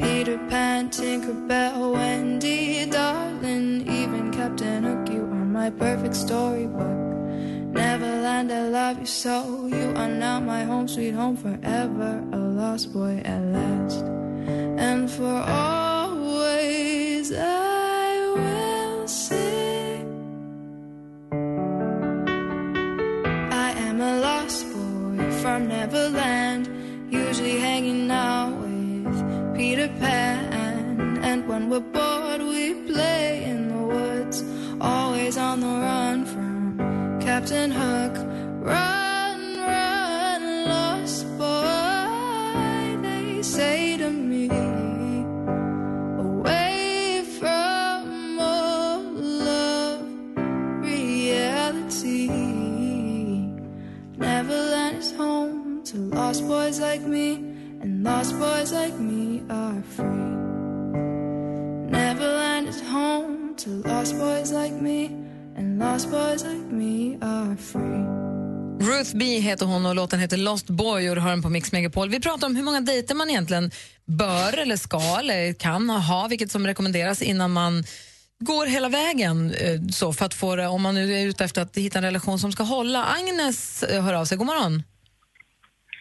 Peter 0.00 0.38
Pan, 0.48 0.88
Tinkerbell, 0.88 1.92
Wendy, 1.92 2.86
darling, 2.86 3.88
even 3.88 4.30
Captain 4.32 4.84
Hook, 4.84 5.08
you 5.12 5.22
are 5.22 5.46
my 5.58 5.68
perfect 5.68 6.14
storybook. 6.14 7.00
Neverland, 7.74 8.52
I 8.52 8.68
love 8.68 9.00
you 9.00 9.06
so. 9.06 9.66
You 9.66 9.92
are 9.96 10.06
now 10.06 10.38
my 10.38 10.62
home, 10.62 10.86
sweet 10.86 11.14
home 11.14 11.36
forever. 11.36 12.22
A 12.32 12.38
lost 12.38 12.92
boy 12.92 13.20
at 13.24 13.42
last. 13.42 14.23
And 14.86 15.10
for 15.10 15.36
always 15.64 17.32
I 17.32 18.06
will 18.36 19.08
sing. 19.08 20.06
I 23.66 23.70
am 23.86 23.96
a 24.02 24.20
lost 24.20 24.66
boy 24.74 25.32
from 25.40 25.68
Neverland, 25.68 26.64
usually 27.10 27.58
hanging 27.58 28.10
out 28.10 28.52
with 28.60 29.56
Peter 29.56 29.88
Pan. 30.00 31.18
And 31.28 31.48
when 31.48 31.70
we're 31.70 31.88
bored, 31.96 32.42
we 32.42 32.74
play 32.92 33.44
in 33.44 33.68
the 33.72 33.82
woods, 33.94 34.44
always 34.82 35.38
on 35.38 35.60
the 35.60 35.74
run 35.86 36.26
from 36.26 37.20
Captain 37.22 37.70
Hook. 37.70 38.14
Run, 38.60 38.93
lost 56.34 56.48
boys 56.48 56.80
like 56.80 57.06
me, 57.06 57.34
and 57.82 58.04
lost 58.04 58.38
boys 58.38 58.72
like 58.72 58.98
me 58.98 59.40
are 59.50 59.82
free. 59.96 60.34
Neverland 61.90 62.68
is 62.68 62.82
home 62.82 63.54
to 63.56 63.70
lost 63.70 64.18
boys 64.18 64.52
like 64.52 64.74
me, 64.82 65.10
and 65.56 65.78
lost 65.78 66.10
boys 66.10 66.44
like 66.44 66.72
me 66.72 67.18
are 67.22 67.56
free. 67.56 68.04
Ruth 68.80 69.16
B 69.16 69.38
heter 69.40 69.66
hon 69.66 69.86
och 69.86 69.94
låten 69.94 70.20
heter 70.20 70.36
Lost 70.36 70.66
Boy 70.66 71.10
och 71.10 71.14
du 71.16 71.20
hör 71.20 71.30
den 71.30 71.42
på 71.42 71.48
Mix 71.48 71.72
Megapol. 71.72 72.08
Vi 72.08 72.20
pratar 72.20 72.46
om 72.46 72.56
hur 72.56 72.62
många 72.62 72.80
dejter 72.80 73.14
man 73.14 73.30
egentligen 73.30 73.70
bör 74.04 74.58
eller 74.58 74.76
ska 74.76 75.18
eller 75.18 75.52
kan 75.52 75.90
ha, 75.90 76.28
vilket 76.28 76.52
som 76.52 76.66
rekommenderas 76.66 77.22
innan 77.22 77.50
man 77.50 77.84
går 78.38 78.66
hela 78.66 78.88
vägen 78.88 79.54
eh, 79.54 79.80
så 79.92 80.12
för 80.12 80.26
att 80.26 80.34
få 80.34 80.66
om 80.66 80.82
man 80.82 80.94
nu 80.94 81.14
är 81.14 81.26
ute 81.26 81.44
efter 81.44 81.62
att 81.62 81.76
hitta 81.76 81.98
en 81.98 82.04
relation 82.04 82.38
som 82.38 82.52
ska 82.52 82.62
hålla. 82.62 83.04
Agnes 83.04 83.82
eh, 83.82 84.04
hör 84.04 84.14
av 84.14 84.24
sig. 84.24 84.38
God 84.38 84.46
morgon. 84.46 84.82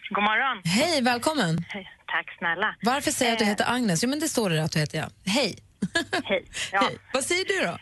God 0.09 0.23
morgon. 0.23 0.61
Hej, 0.65 1.01
välkommen. 1.01 1.65
Hej, 1.69 1.89
Tack 2.07 2.37
snälla. 2.37 2.75
Varför 2.81 3.11
säger 3.11 3.31
jag 3.31 3.35
att 3.35 3.39
du 3.39 3.45
Eh. 3.45 3.49
heter 3.49 3.73
Agnes? 3.75 4.03
Jo, 4.03 4.09
men 4.09 4.19
det 4.19 4.27
står 4.29 4.49
det 4.49 4.63
att 4.63 4.71
du 4.71 4.79
heter, 4.79 4.97
ja. 4.97 5.07
Hej. 5.25 5.51
Hej. 6.23 6.45
Ja. 6.71 6.79
Hej. 6.81 6.97
Vad 7.13 7.23
säger 7.23 7.45
du 7.45 7.57
då? 7.67 7.77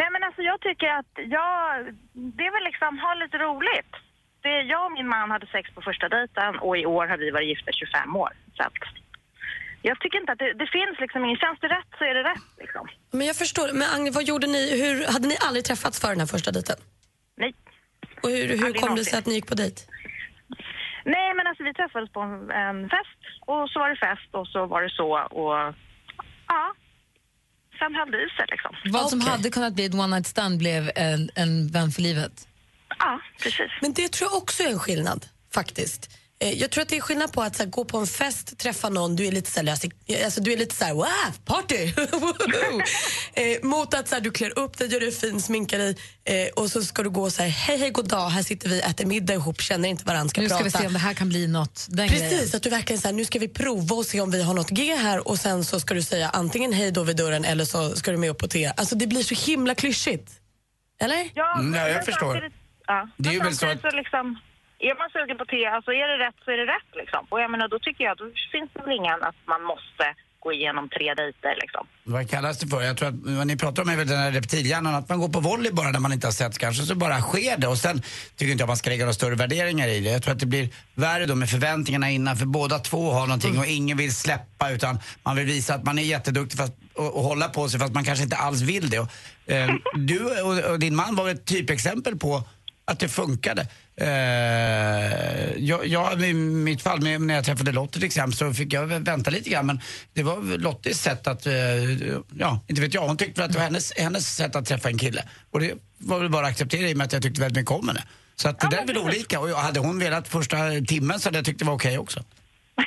Nej 0.00 0.08
men 0.12 0.22
alltså 0.26 0.42
jag 0.42 0.58
tycker 0.60 0.86
att 1.00 1.12
jag, 1.36 1.60
det 2.38 2.44
är 2.48 2.52
väl 2.56 2.64
liksom, 2.70 2.98
ha 2.98 3.14
lite 3.14 3.36
roligt. 3.48 3.92
Det, 4.42 4.54
jag 4.72 4.82
och 4.86 4.92
min 4.92 5.08
man 5.08 5.30
hade 5.30 5.46
sex 5.46 5.64
på 5.74 5.80
första 5.88 6.08
dejten 6.08 6.52
och 6.66 6.74
i 6.78 6.86
år 6.86 7.06
har 7.06 7.18
vi 7.18 7.30
varit 7.30 7.48
gifta 7.52 7.70
25 7.72 8.16
år. 8.16 8.32
Så 8.56 8.62
att, 8.62 8.72
jag 9.82 10.00
tycker 10.00 10.18
inte 10.20 10.32
att 10.32 10.38
det, 10.38 10.52
det 10.62 10.68
finns 10.76 10.94
liksom 11.04 11.24
ingen, 11.24 11.36
känns 11.44 11.58
det 11.60 11.68
rätt 11.68 11.90
så 11.98 12.04
är 12.10 12.14
det 12.14 12.22
rätt 12.32 12.46
liksom. 12.64 12.84
Men 13.18 13.26
jag 13.26 13.36
förstår. 13.36 13.66
Men 13.72 13.88
Agne, 13.94 14.10
vad 14.10 14.24
gjorde 14.24 14.46
ni? 14.46 14.62
Hur, 14.82 14.94
hade 15.12 15.28
ni 15.28 15.36
aldrig 15.46 15.64
träffats 15.64 16.00
för 16.00 16.08
den 16.08 16.20
här 16.20 16.26
första 16.26 16.50
dejten? 16.56 16.76
Nej. 17.36 17.52
Och 18.22 18.30
hur, 18.30 18.48
hur 18.48 18.64
Aldrig 18.66 18.82
kom 18.82 18.96
det 18.96 19.04
sig 19.04 19.18
att 19.18 19.26
ni 19.26 19.34
gick 19.34 19.46
på 19.46 19.54
dejt? 19.54 19.80
Nej 21.14 21.28
men 21.36 21.46
alltså 21.46 21.62
vi 21.68 21.74
träffades 21.74 22.10
på 22.12 22.20
en, 22.20 22.50
en 22.50 22.78
fest 22.94 23.20
och 23.50 23.70
så 23.70 23.78
var 23.78 23.88
det 23.90 23.96
fest 23.96 24.30
och 24.38 24.46
så 24.48 24.66
var 24.66 24.82
det 24.82 24.90
så 24.90 25.08
och 25.40 25.56
ja. 26.54 26.64
Sen 27.78 27.94
höll 27.94 28.10
det 28.10 28.22
i 28.26 28.28
sig 28.36 28.46
liksom. 28.50 28.72
Vad 28.84 29.10
som 29.10 29.20
hade 29.20 29.50
kunnat 29.50 29.74
bli 29.74 29.84
ett 29.84 29.94
one 29.94 30.06
night 30.06 30.26
stand 30.26 30.58
blev 30.58 30.90
en, 30.96 31.30
en 31.34 31.68
vän 31.68 31.90
för 31.90 32.02
livet. 32.02 32.48
Ja, 32.98 33.20
precis. 33.42 33.70
Men 33.82 33.92
det 33.92 34.08
tror 34.12 34.30
jag 34.30 34.42
också 34.42 34.62
är 34.62 34.70
en 34.70 34.78
skillnad, 34.78 35.26
faktiskt. 35.54 36.18
Eh, 36.38 36.52
Jag 36.52 36.70
tror 36.70 36.82
att 36.82 36.88
det 36.88 36.96
är 36.96 37.00
skillnad 37.00 37.32
på 37.32 37.42
att 37.42 37.56
så 37.56 37.62
här, 37.62 37.70
gå 37.70 37.84
på 37.84 37.98
en 37.98 38.06
fest, 38.06 38.58
träffa 38.58 38.88
någon, 38.88 39.16
du 39.16 39.26
är 39.26 39.32
lite 39.32 39.50
så 39.50 39.56
här, 39.58 39.64
lös 39.64 39.84
i- 39.84 40.24
alltså, 40.24 40.40
du 40.40 40.52
är 40.52 40.56
lite 40.56 40.74
så 40.74 40.84
här, 40.84 40.94
wow, 40.94 41.06
party! 41.44 41.92
Eh, 43.34 43.62
mot 43.62 43.94
att 43.94 44.08
så 44.08 44.14
här, 44.14 44.22
du 44.22 44.30
klär 44.30 44.58
upp 44.58 44.78
dig, 44.78 44.92
gör 44.92 45.00
dig 45.00 45.12
fin, 45.12 45.40
sminkar 45.42 45.78
dig 45.78 45.96
eh, 46.24 46.48
och 46.56 46.70
så 46.70 46.82
ska 46.82 47.02
du 47.02 47.10
gå 47.10 47.30
så 47.30 47.42
här, 47.42 47.48
hej 47.48 47.78
hej 47.78 47.90
god 47.90 48.08
dag, 48.08 48.28
här 48.28 48.42
sitter 48.42 48.68
vi, 48.68 48.80
äter 48.80 49.06
middag 49.06 49.34
ihop, 49.34 49.60
känner 49.60 49.88
inte 49.88 50.04
varandra, 50.04 50.28
ska 50.28 50.40
Nu 50.40 50.48
ska 50.48 50.56
prata. 50.58 50.64
vi 50.64 50.70
se 50.82 50.86
om 50.86 50.92
det 50.92 50.98
här 50.98 51.14
kan 51.14 51.28
bli 51.28 51.46
något. 51.46 51.86
Den 51.88 52.08
Precis, 52.08 52.30
grejen. 52.30 52.48
att 52.56 52.62
du 52.62 52.70
verkligen 52.70 53.00
så 53.02 53.08
här, 53.08 53.12
nu 53.12 53.24
ska 53.24 53.38
vi 53.38 53.48
prova 53.48 53.96
och 53.96 54.06
se 54.06 54.20
om 54.20 54.30
vi 54.30 54.42
har 54.42 54.54
något 54.54 54.70
G 54.70 54.94
här 54.96 55.28
och 55.28 55.38
sen 55.38 55.64
så 55.64 55.80
ska 55.80 55.94
du 55.94 56.02
säga 56.02 56.28
antingen 56.28 56.72
hej 56.72 56.90
då 56.90 57.02
vid 57.02 57.16
dörren 57.16 57.44
eller 57.44 57.64
så 57.64 57.96
ska 57.96 58.10
du 58.10 58.16
med 58.16 58.30
upp 58.30 58.38
på 58.38 58.48
te. 58.48 58.72
Alltså 58.76 58.94
det 58.96 59.06
blir 59.06 59.22
så 59.22 59.50
himla 59.50 59.74
klyschigt. 59.74 60.32
Eller? 61.00 61.30
Ja, 61.34 61.60
ja, 61.74 61.88
jag 61.88 62.04
förstår. 62.04 62.50
Ja. 62.86 63.08
Det 63.16 63.34
är 63.34 63.40
väl 63.42 63.52
så 63.52 63.58
samtidigt 63.58 63.80
så 63.90 63.96
liksom, 63.96 64.38
är 64.78 64.94
man 65.00 65.08
sugen 65.16 65.38
på 65.38 65.44
te, 65.44 65.66
alltså 65.66 65.90
är 66.02 66.08
det 66.12 66.18
rätt 66.26 66.38
så 66.44 66.50
är 66.50 66.56
det 66.56 66.68
rätt 66.76 66.90
liksom. 67.00 67.26
Och 67.30 67.40
jag 67.40 67.50
menar, 67.50 67.68
då 67.68 67.78
tycker 67.78 68.04
jag, 68.04 68.16
då 68.16 68.24
finns 68.52 68.70
det 68.74 68.80
väl 68.82 68.96
ingen 69.00 69.22
att 69.28 69.40
man 69.52 69.62
måste 69.62 70.04
gå 70.46 70.52
igenom 70.52 70.88
tre 70.88 71.14
dejter 71.14 71.54
liksom. 71.62 71.86
Vad 72.04 72.30
kallas 72.30 72.58
det 72.58 72.66
för? 72.66 72.82
Jag 72.82 72.96
tror 72.96 73.08
att 73.08 73.14
vad 73.14 73.46
ni 73.46 73.56
pratar 73.56 73.82
om 73.82 73.88
är 73.88 73.96
väl 73.96 74.06
den 74.06 74.18
här 74.18 74.32
reptilhjärnan, 74.32 74.94
att 74.94 75.08
man 75.08 75.20
går 75.20 75.28
på 75.28 75.40
volley 75.40 75.72
bara 75.72 75.90
när 75.90 76.00
man 76.00 76.12
inte 76.12 76.26
har 76.26 76.32
sett 76.32 76.58
kanske, 76.58 76.82
så 76.82 76.94
bara 76.94 77.20
sker 77.20 77.56
det. 77.56 77.66
Och 77.66 77.78
sen 77.78 78.02
tycker 78.36 78.52
inte 78.52 78.62
jag 78.62 78.68
man 78.68 78.76
ska 78.76 78.90
lägga 78.90 79.04
några 79.04 79.14
större 79.14 79.34
värderingar 79.34 79.88
i 79.88 80.00
det. 80.00 80.10
Jag 80.10 80.22
tror 80.22 80.32
att 80.34 80.40
det 80.40 80.46
blir 80.46 80.68
värre 80.94 81.26
då 81.26 81.34
med 81.34 81.50
förväntningarna 81.50 82.10
innan, 82.10 82.36
för 82.36 82.46
båda 82.46 82.78
två 82.78 83.10
har 83.10 83.26
någonting 83.26 83.58
och 83.58 83.66
ingen 83.66 83.96
vill 83.96 84.14
släppa 84.14 84.70
utan 84.70 84.98
man 85.22 85.36
vill 85.36 85.46
visa 85.46 85.74
att 85.74 85.84
man 85.84 85.98
är 85.98 86.02
jätteduktig 86.02 86.58
fast, 86.58 86.72
och, 86.94 87.16
och 87.16 87.22
hålla 87.22 87.48
på 87.48 87.68
sig 87.68 87.80
fast 87.80 87.94
man 87.94 88.04
kanske 88.04 88.24
inte 88.24 88.36
alls 88.36 88.60
vill 88.60 88.90
det. 88.90 88.98
Och, 88.98 89.08
eh, 89.46 89.74
du 89.94 90.42
och, 90.42 90.70
och 90.70 90.78
din 90.78 90.96
man 90.96 91.16
var 91.16 91.28
ett 91.28 91.44
typexempel 91.44 92.16
på 92.18 92.42
att 92.84 93.00
det 93.00 93.08
funkade. 93.08 93.66
Eh, 94.00 95.52
jag, 95.58 95.86
jag, 95.86 96.22
I 96.22 96.32
mitt 96.34 96.82
fall, 96.82 97.02
med, 97.02 97.20
när 97.20 97.34
jag 97.34 97.44
träffade 97.44 97.72
Lottie 97.72 97.92
till 98.00 98.04
exempel, 98.04 98.32
så 98.36 98.54
fick 98.54 98.72
jag 98.72 98.86
vänta 98.86 99.30
lite 99.30 99.50
grann. 99.50 99.66
Men 99.66 99.80
det 100.14 100.22
var 100.22 100.58
Lotties 100.58 101.02
sätt 101.02 101.26
att, 101.26 101.46
eh, 101.46 101.52
ja, 102.38 102.60
inte 102.68 102.82
vet 102.82 102.94
jag. 102.94 103.02
Hon 103.08 103.16
tyckte 103.16 103.44
att 103.44 103.52
det 103.52 103.58
var 103.58 103.64
hennes, 103.64 103.92
hennes 103.96 104.36
sätt 104.36 104.56
att 104.56 104.66
träffa 104.66 104.88
en 104.88 104.98
kille. 104.98 105.22
Och 105.50 105.60
det 105.60 105.74
var 105.98 106.18
väl 106.20 106.30
bara 106.30 106.46
att 106.46 106.52
acceptera 106.52 106.88
i 106.88 106.92
och 106.92 106.96
med 106.96 107.04
att 107.04 107.12
jag 107.12 107.22
tyckte 107.22 107.40
väldigt 107.40 107.56
mycket 107.60 107.70
om 107.72 107.88
henne. 107.88 108.02
Så 108.36 108.48
att 108.48 108.60
det 108.60 108.68
där 108.70 108.78
är 108.82 108.86
väl 108.86 108.98
olika. 108.98 109.40
Och 109.40 109.50
jag- 109.50 109.56
hade 109.56 109.80
hon 109.80 109.98
velat 109.98 110.28
första 110.28 110.56
timmen 110.88 111.20
så 111.20 111.28
hade 111.28 111.38
jag 111.38 111.44
tyckt 111.44 111.58
det 111.58 111.64
var 111.64 111.74
okej 111.74 111.98
också. 111.98 112.20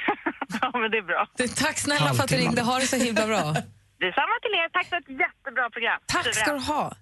Ja, 0.62 0.72
men 0.80 0.92
det 0.92 0.98
är 0.98 1.02
bra. 1.02 1.28
Du, 1.38 1.48
tack 1.48 1.78
snälla 1.78 2.14
för 2.14 2.24
att 2.24 2.30
du 2.30 2.36
ringde. 2.38 2.62
Ha 2.62 2.80
det 2.80 2.88
så 2.88 2.96
himla 2.96 3.28
bra. 3.28 3.38
Detsamma 4.00 4.36
till 4.44 4.54
er. 4.60 4.70
Tack 4.74 4.88
för 4.90 4.96
ett 4.98 5.10
jättebra 5.10 5.70
program. 5.70 6.00
Tack 6.06 6.36
ska 6.36 6.54
du 6.54 6.60
ha. 6.60 6.94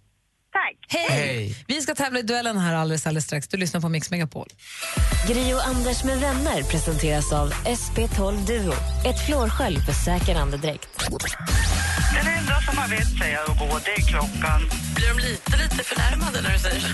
Tack. 0.53 0.77
Hej. 0.87 1.05
Hej. 1.09 1.55
Vi 1.67 1.81
ska 1.81 1.95
tävla 1.95 2.19
i 2.19 2.21
duellen 2.21 2.57
här 2.57 2.75
alldeles, 2.75 3.07
alldeles 3.07 3.25
strax. 3.25 3.47
Du 3.47 3.57
lyssnar 3.57 3.81
på 3.81 3.89
Mix 3.89 4.11
Megapol. 4.11 4.47
Gri 5.27 5.53
och 5.53 5.67
Anders 5.67 6.03
med 6.03 6.17
vänner 6.19 6.63
presenteras 6.63 7.33
av 7.33 7.53
SP12 7.53 8.45
Duo. 8.45 8.73
Ett 9.05 9.25
flårskölj 9.25 9.79
för 9.79 9.93
säker 9.93 10.35
andedräkt. 10.35 10.89
Den 12.15 12.33
enda 12.37 12.61
som 12.61 12.77
har 12.77 12.87
vett 12.87 13.17
säger 13.19 13.39
att 13.41 13.59
gå, 13.59 13.79
det 13.85 13.91
är 14.01 14.05
klockan. 14.07 14.61
Blir 14.95 15.07
de 15.13 15.19
lite, 15.27 15.57
lite 15.57 15.83
förnärmade 15.83 16.41
när 16.41 16.53
du 16.53 16.59
säger 16.59 16.79
så? 16.79 16.89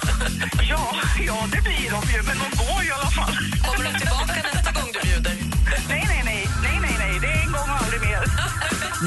Ja, 0.70 0.96
ja, 1.28 1.38
det 1.54 1.62
blir 1.62 1.92
de 1.92 2.02
ju, 2.13 2.24
men 2.28 2.38
de 2.44 2.50
går 2.63 2.84
i 2.88 2.92
alla 2.92 3.12
fall. 3.18 3.34
Kommer 3.66 3.92
de 3.92 4.00
tillbaka 4.00 4.34
nästa 4.54 4.72
gång 4.72 4.89
du 4.94 5.00
bjuder? 5.10 5.42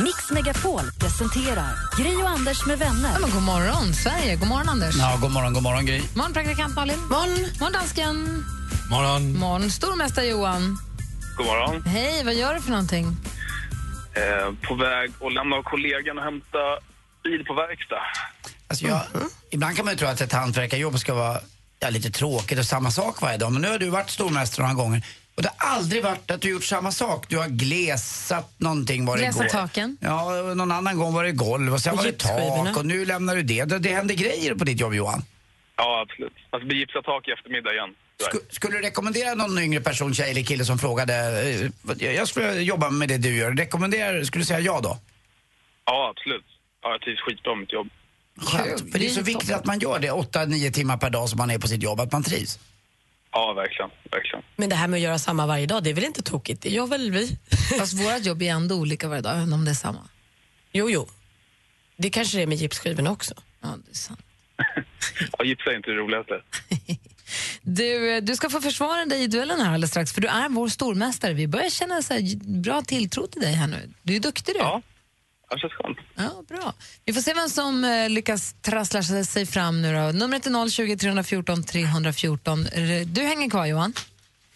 Mix 0.04 0.30
Megapol 0.30 0.80
presenterar 0.98 1.72
Gri 1.98 2.16
och 2.16 2.28
Anders 2.28 2.66
med 2.66 2.78
vänner. 2.78 3.10
Ja, 3.12 3.18
men 3.20 3.30
god 3.30 3.42
morgon, 3.42 3.94
Sverige. 3.94 4.36
God 4.36 4.48
morgon, 4.48 4.68
Anders. 4.68 4.96
Ja, 4.98 5.18
god 5.20 5.30
morgon, 5.30 5.52
god 5.52 5.62
morgon 5.62 5.86
Gry. 5.86 6.02
Morgon, 6.14 6.32
praktikant 6.32 6.74
Malin. 6.74 6.98
Morgon. 6.98 7.46
Morgon, 7.60 7.72
dansken. 7.72 8.44
Morgon. 8.90 9.38
Morgon, 9.38 9.70
stormästare 9.70 10.26
Johan. 10.26 10.78
God 11.36 11.46
morgon. 11.46 11.82
Hej, 11.82 12.24
vad 12.24 12.34
gör 12.34 12.54
du 12.54 12.60
för 12.60 12.70
någonting? 12.70 13.16
Eh, 14.14 14.68
på 14.68 14.74
väg 14.74 15.10
att 15.20 15.32
lämna 15.32 15.62
kollegan 15.62 16.18
och 16.18 16.24
hämta 16.24 16.58
bil 17.24 17.44
på 17.44 17.54
verkstad. 17.54 18.02
Alltså 18.68 18.86
jag, 18.86 19.00
Ibland 19.50 19.76
kan 19.76 19.84
man 19.84 19.94
ju 19.94 19.98
tro 19.98 20.08
att 20.08 20.20
ett 20.20 20.32
hantverkarjobb 20.32 20.98
ska 20.98 21.14
vara 21.14 21.40
ja, 21.80 21.90
lite 21.90 22.10
tråkigt 22.10 22.58
och 22.58 22.64
samma 22.66 22.90
sak 22.90 23.22
varje 23.22 23.38
dag. 23.38 23.52
Men 23.52 23.62
nu 23.62 23.68
har 23.68 23.78
du 23.78 23.88
varit 23.88 24.10
stormästare 24.10 24.66
några 24.66 24.82
gånger. 24.82 25.02
Och 25.36 25.42
det 25.42 25.50
har 25.56 25.76
aldrig 25.76 26.02
varit 26.02 26.30
att 26.30 26.40
du 26.40 26.50
gjort 26.50 26.64
samma 26.64 26.92
sak. 26.92 27.28
Du 27.28 27.38
har 27.38 27.48
glesat 27.48 28.54
någonting 28.58 29.06
var 29.06 29.16
det 29.16 29.22
Glesat 29.22 29.42
går. 29.42 29.48
taken. 29.48 29.96
Ja, 30.00 30.30
någon 30.54 30.72
annan 30.72 30.96
gång 30.98 31.14
var 31.14 31.24
det 31.24 31.32
golv 31.32 31.72
och 31.74 31.80
sen 31.80 31.96
var 31.96 32.04
det 32.04 32.18
tak 32.18 32.76
och 32.76 32.86
nu 32.86 33.04
lämnar 33.04 33.36
du 33.36 33.42
det. 33.42 33.64
Det, 33.64 33.78
det 33.78 33.88
händer 33.94 34.14
grejer 34.14 34.54
på 34.54 34.64
ditt 34.64 34.80
jobb 34.80 34.94
Johan. 34.94 35.22
Ja, 35.76 36.06
absolut. 36.08 36.32
Alltså 36.50 36.68
bli 36.68 36.78
gipsat 36.78 37.04
tak 37.04 37.28
i 37.28 37.30
eftermiddag 37.30 37.72
igen. 37.72 37.94
Sku, 38.30 38.38
skulle 38.50 38.76
du 38.76 38.82
rekommendera 38.82 39.34
någon 39.34 39.58
yngre 39.58 39.80
person, 39.80 40.14
tjej 40.14 40.30
eller 40.30 40.42
kille 40.42 40.64
som 40.64 40.78
frågade 40.78 41.14
eh, 42.00 42.14
jag 42.14 42.28
skulle 42.28 42.52
jobba 42.52 42.90
med 42.90 43.08
det 43.08 43.18
du 43.18 43.36
gör. 43.36 43.52
Rekommenderar, 43.52 44.24
skulle 44.24 44.42
du 44.42 44.46
säga 44.46 44.60
ja 44.60 44.80
då? 44.82 44.98
Ja, 45.86 46.14
absolut. 46.16 46.44
Ja, 46.82 46.90
jag 46.90 47.00
trivs 47.00 47.20
skitbra 47.20 47.54
med 47.54 47.60
mitt 47.60 47.72
jobb. 47.72 47.88
Skönt. 48.40 48.92
För 48.92 48.98
det 48.98 49.06
är 49.06 49.10
så 49.10 49.22
viktigt 49.22 49.54
att 49.54 49.64
man 49.64 49.78
gör 49.78 49.98
det 49.98 50.10
8-9 50.10 50.70
timmar 50.72 50.96
per 50.96 51.10
dag 51.10 51.28
som 51.28 51.38
man 51.38 51.50
är 51.50 51.58
på 51.58 51.68
sitt 51.68 51.82
jobb, 51.82 52.00
att 52.00 52.12
man 52.12 52.22
trivs. 52.22 52.58
Ja, 53.36 53.52
verkligen. 53.52 53.90
Verkligen. 54.10 54.42
Men 54.56 54.68
det 54.68 54.76
här 54.76 54.88
med 54.88 54.98
att 54.98 55.02
göra 55.02 55.18
samma 55.18 55.46
varje 55.46 55.66
dag, 55.66 55.82
det 55.82 55.90
är 55.90 55.94
väl 55.94 56.04
inte 56.04 56.22
tokigt? 56.22 56.62
Det 56.62 56.68
gör 56.68 56.86
väl 56.86 57.10
vi? 57.10 57.38
Fast 57.78 57.92
våra 57.92 58.18
jobb 58.18 58.42
är 58.42 58.50
ändå 58.50 58.74
olika 58.74 59.08
varje 59.08 59.22
dag, 59.22 59.36
även 59.36 59.52
om 59.52 59.64
det 59.64 59.70
är 59.70 59.74
samma. 59.74 60.08
Jo, 60.72 60.90
jo. 60.90 61.06
Det 61.96 62.10
kanske 62.10 62.36
det 62.36 62.42
är 62.42 62.46
med 62.46 62.58
gipsskivorna 62.58 63.10
också. 63.10 63.34
Ja, 63.62 63.68
det 63.84 63.90
är 63.90 63.94
sant. 63.94 64.20
Ja, 65.38 65.44
gipsa 65.44 65.70
är 65.70 65.76
inte 65.76 65.90
det 65.90 65.96
roligaste. 65.96 66.42
Du, 67.62 68.20
du 68.20 68.36
ska 68.36 68.50
få 68.50 68.60
försvara 68.60 69.04
dig 69.04 69.22
i 69.22 69.26
duellen 69.26 69.60
här 69.60 69.66
alldeles 69.66 69.90
strax, 69.90 70.12
för 70.12 70.20
du 70.20 70.28
är 70.28 70.48
vår 70.48 70.68
stormästare. 70.68 71.34
Vi 71.34 71.48
börjar 71.48 71.70
känna 71.70 72.02
så 72.02 72.14
här, 72.14 72.36
bra 72.62 72.82
tilltro 72.82 73.26
till 73.26 73.40
dig 73.40 73.52
här 73.52 73.66
nu. 73.66 73.92
Du 74.02 74.16
är 74.16 74.20
duktig 74.20 74.54
du. 74.54 74.58
Ja, 74.58 74.82
det 75.54 75.58
känns 75.60 75.72
skönt. 75.72 75.98
Ja, 76.14 76.42
bra. 76.48 76.74
Vi 77.04 77.12
får 77.12 77.20
se 77.20 77.34
vem 77.34 77.48
som 77.48 77.84
eh, 77.84 78.08
lyckas 78.10 78.54
trassla 78.62 79.02
sig 79.02 79.46
fram 79.46 79.82
nu 79.82 79.94
då. 79.94 80.18
Numret 80.18 80.46
är 80.46 80.68
020 80.68 80.96
314 80.96 81.62
314. 81.64 82.66
R- 82.72 83.04
Du 83.06 83.22
hänger 83.22 83.50
kvar 83.50 83.66
Johan. 83.66 83.92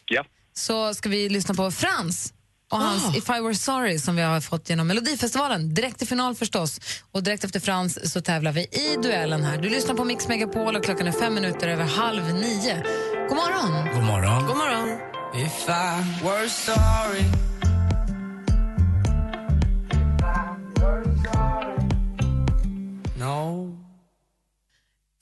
Ja. 0.07 0.25
Så 0.53 0.95
ska 0.95 1.09
vi 1.09 1.29
lyssna 1.29 1.55
på 1.55 1.71
Frans 1.71 2.33
och 2.71 2.79
hans 2.79 3.17
If 3.17 3.29
I 3.29 3.41
Were 3.41 3.55
Sorry 3.55 3.99
som 3.99 4.17
vi 4.17 4.23
har 4.23 4.41
fått 4.41 4.71
genom 4.71 4.87
Melodifestivalen. 4.87 5.75
Direkt 5.75 5.99
till 5.99 6.09
final 6.09 6.35
förstås. 6.35 6.81
Och 7.11 7.23
direkt 7.23 7.45
efter 7.45 7.61
Frans 7.61 8.13
så 8.13 8.21
tävlar 8.21 8.53
vi 8.53 8.61
i 8.61 8.97
duellen 9.03 9.43
här. 9.45 9.59
Du 9.59 9.69
lyssnar 9.69 9.95
på 9.95 10.05
Mix 10.05 10.29
Megapol 10.29 10.77
och 10.77 10.85
klockan 10.85 11.07
är 11.07 11.13
fem 11.13 11.35
minuter 11.35 11.69
över 11.69 11.85
halv 11.85 12.35
nio. 12.35 12.83
God 13.29 13.37
morgon! 13.37 13.95
God 13.95 14.05
morgon. 14.05 14.47
God 14.47 14.57
morgon. 14.57 14.89
If 15.47 15.69
I 15.69 16.25
were 16.25 16.49
sorry. 16.49 17.50
No. 23.31 23.77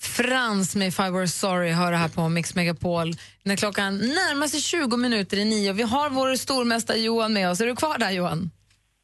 Frans 0.00 0.76
med 0.76 0.88
If 0.88 1.00
I 1.00 1.10
Were 1.10 1.28
Sorry 1.28 1.70
hör 1.70 1.92
det 1.92 1.96
här 1.98 2.08
på 2.08 2.28
Mix 2.28 2.54
Megapol. 2.54 3.12
När 3.42 3.56
klockan 3.56 3.98
närmar 3.98 4.46
sig 4.46 4.60
20 4.60 4.96
minuter 4.96 5.36
i 5.36 5.44
nio 5.44 5.72
vi 5.72 5.82
har 5.82 6.10
vår 6.10 6.34
stormästare 6.36 6.98
Johan 6.98 7.32
med 7.32 7.50
oss. 7.50 7.60
Är 7.60 7.66
du 7.66 7.76
kvar 7.76 7.98
där 7.98 8.10
Johan? 8.10 8.50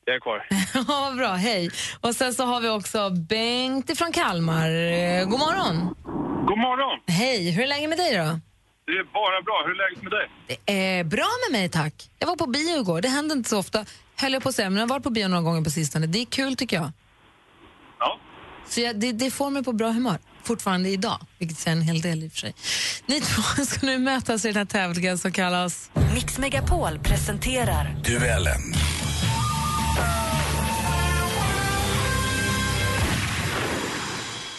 Jag 0.05 0.17
är 0.17 0.21
kvar. 0.21 0.47
Ja, 0.89 1.13
bra. 1.17 1.33
Hej. 1.33 1.71
Och 2.01 2.15
sen 2.15 2.35
så 2.35 2.45
har 2.45 2.61
vi 2.61 2.69
också 2.69 3.11
Bengt 3.11 3.91
ifrån 3.91 4.13
Kalmar. 4.13 4.71
Eh, 4.71 5.25
God 5.25 5.39
morgon. 5.39 5.95
God 6.47 6.59
morgon! 6.59 7.01
Hej. 7.07 7.51
Hur 7.51 7.63
är 7.63 7.67
läget 7.67 7.89
med 7.89 7.99
dig 7.99 8.15
då? 8.17 8.41
Det 8.87 8.93
är 8.93 9.05
bara 9.05 9.43
bra. 9.43 9.63
Hur 9.67 9.73
är 9.73 9.91
läget 9.91 10.03
med 10.03 10.13
dig? 10.13 10.31
Det 10.47 10.99
är 10.99 11.05
bra 11.05 11.29
med 11.49 11.61
mig, 11.61 11.69
tack. 11.69 12.11
Jag 12.19 12.27
var 12.27 12.37
på 12.37 12.47
bio 12.47 12.81
igår. 12.81 13.01
Det 13.01 13.09
händer 13.09 13.37
inte 13.37 13.51
så 13.51 13.59
ofta, 13.59 13.85
höll 14.17 14.33
jag 14.33 14.43
på 14.43 14.49
att 14.49 14.55
säga, 14.55 14.71
men 14.71 14.77
jag 14.77 14.83
har 14.83 14.89
varit 14.89 15.03
på 15.03 15.11
bio 15.11 15.29
några 15.29 15.43
gånger 15.43 15.65
på 15.65 15.71
sistone. 15.71 16.07
Det 16.07 16.19
är 16.19 16.27
kul 16.27 16.57
tycker 16.57 16.77
jag. 16.77 16.91
Ja. 17.99 18.19
Så 18.69 18.81
jag, 18.81 19.01
det, 19.01 19.13
det 19.13 19.31
får 19.31 19.51
mig 19.51 19.65
på 19.65 19.73
bra 19.73 19.91
humör, 19.91 20.19
fortfarande 20.43 20.89
idag, 20.89 21.21
vilket 21.39 21.59
säger 21.59 21.77
en 21.77 21.83
hel 21.83 22.01
del 22.01 22.25
i 22.25 22.29
och 22.29 22.33
för 22.33 22.39
sig. 22.39 22.55
Ni 23.07 23.21
två 23.21 23.43
ska 23.65 23.87
nu 23.87 23.99
mötas 23.99 24.45
i 24.45 24.49
den 24.49 24.57
här 24.57 24.65
tävlingen 24.65 25.19
som 25.19 25.33
kallas... 25.33 25.91
Mix 26.15 26.39
Megapol 26.39 26.99
presenterar 26.99 27.97
Duellen. 28.05 28.75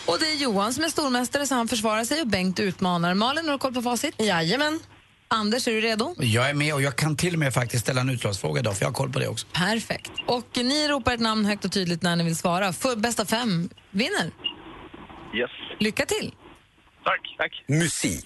Och 0.06 0.18
det 0.20 0.32
är 0.32 0.36
Johan 0.36 0.74
som 0.74 0.84
är 0.84 0.90
stormästare 0.90 1.48
så 1.48 1.56
han 1.56 1.68
försvarar 1.68 2.04
sig 2.04 2.22
och 2.22 2.28
Bengt 2.28 2.60
utmanar. 2.60 3.14
Malin, 3.14 3.46
har 3.46 3.52
du 3.52 3.60
koll 3.60 3.74
på 3.74 3.82
facit? 3.82 4.16
Jajamän. 4.18 4.80
Anders, 5.28 5.68
är 5.68 5.72
du 5.72 5.82
redo? 5.82 6.16
Jag 6.18 6.50
är 6.50 6.54
med 6.54 6.74
och 6.74 6.82
jag 6.82 6.96
kan 6.96 7.16
till 7.18 7.34
och 7.34 7.40
med 7.40 7.54
faktiskt 7.54 7.84
ställa 7.84 8.02
en 8.02 8.10
utslagsfråga 8.10 8.60
idag 8.60 8.76
för 8.78 8.84
jag 8.84 8.90
har 8.90 8.94
koll 8.94 9.12
på 9.12 9.20
det 9.20 9.28
också. 9.28 9.48
Perfekt. 9.54 10.12
Och 10.28 10.48
ni 10.56 10.88
ropar 10.88 11.14
ett 11.14 11.20
namn 11.20 11.46
högt 11.46 11.66
och 11.66 11.72
tydligt 11.72 12.02
när 12.02 12.16
ni 12.16 12.24
vill 12.24 12.36
svara. 12.36 12.74
För 12.74 12.96
bästa 12.96 13.26
fem 13.26 13.70
vinner. 13.92 14.32
Yes. 15.36 15.50
Lycka 15.80 16.06
till! 16.06 16.34
Tack. 17.04 17.36
Tack. 17.38 17.64
Musik. 17.68 18.26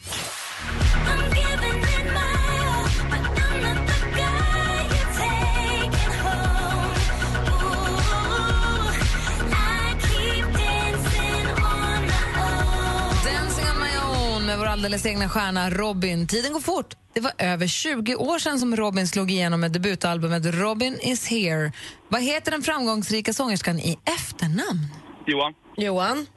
Alldeles 14.79 15.05
egna 15.05 15.29
stjärna 15.29 15.69
Robin. 15.69 16.27
Tiden 16.27 16.53
går 16.53 16.59
fort. 16.59 16.93
Det 17.13 17.21
var 17.21 17.31
över 17.37 17.67
20 17.67 18.15
år 18.15 18.39
sedan 18.39 18.59
som 18.59 18.75
Robin 18.75 19.07
slog 19.07 19.31
igenom 19.31 19.59
med 19.59 19.71
debutalbumet 19.71 20.45
Robin 20.45 20.99
is 21.01 21.27
here. 21.27 21.71
Vad 22.09 22.21
heter 22.21 22.51
den 22.51 22.61
framgångsrika 22.61 23.33
sångerskan 23.33 23.79
i 23.79 23.99
efternamn? 24.05 24.87
Johan 25.27 25.53
Johan? 25.77 26.27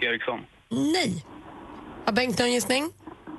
Eriksson. 0.00 0.40
Nej. 0.92 1.24
Har 2.06 2.12
Bengt 2.12 2.38
någon 2.38 2.52
gissning? 2.52 2.90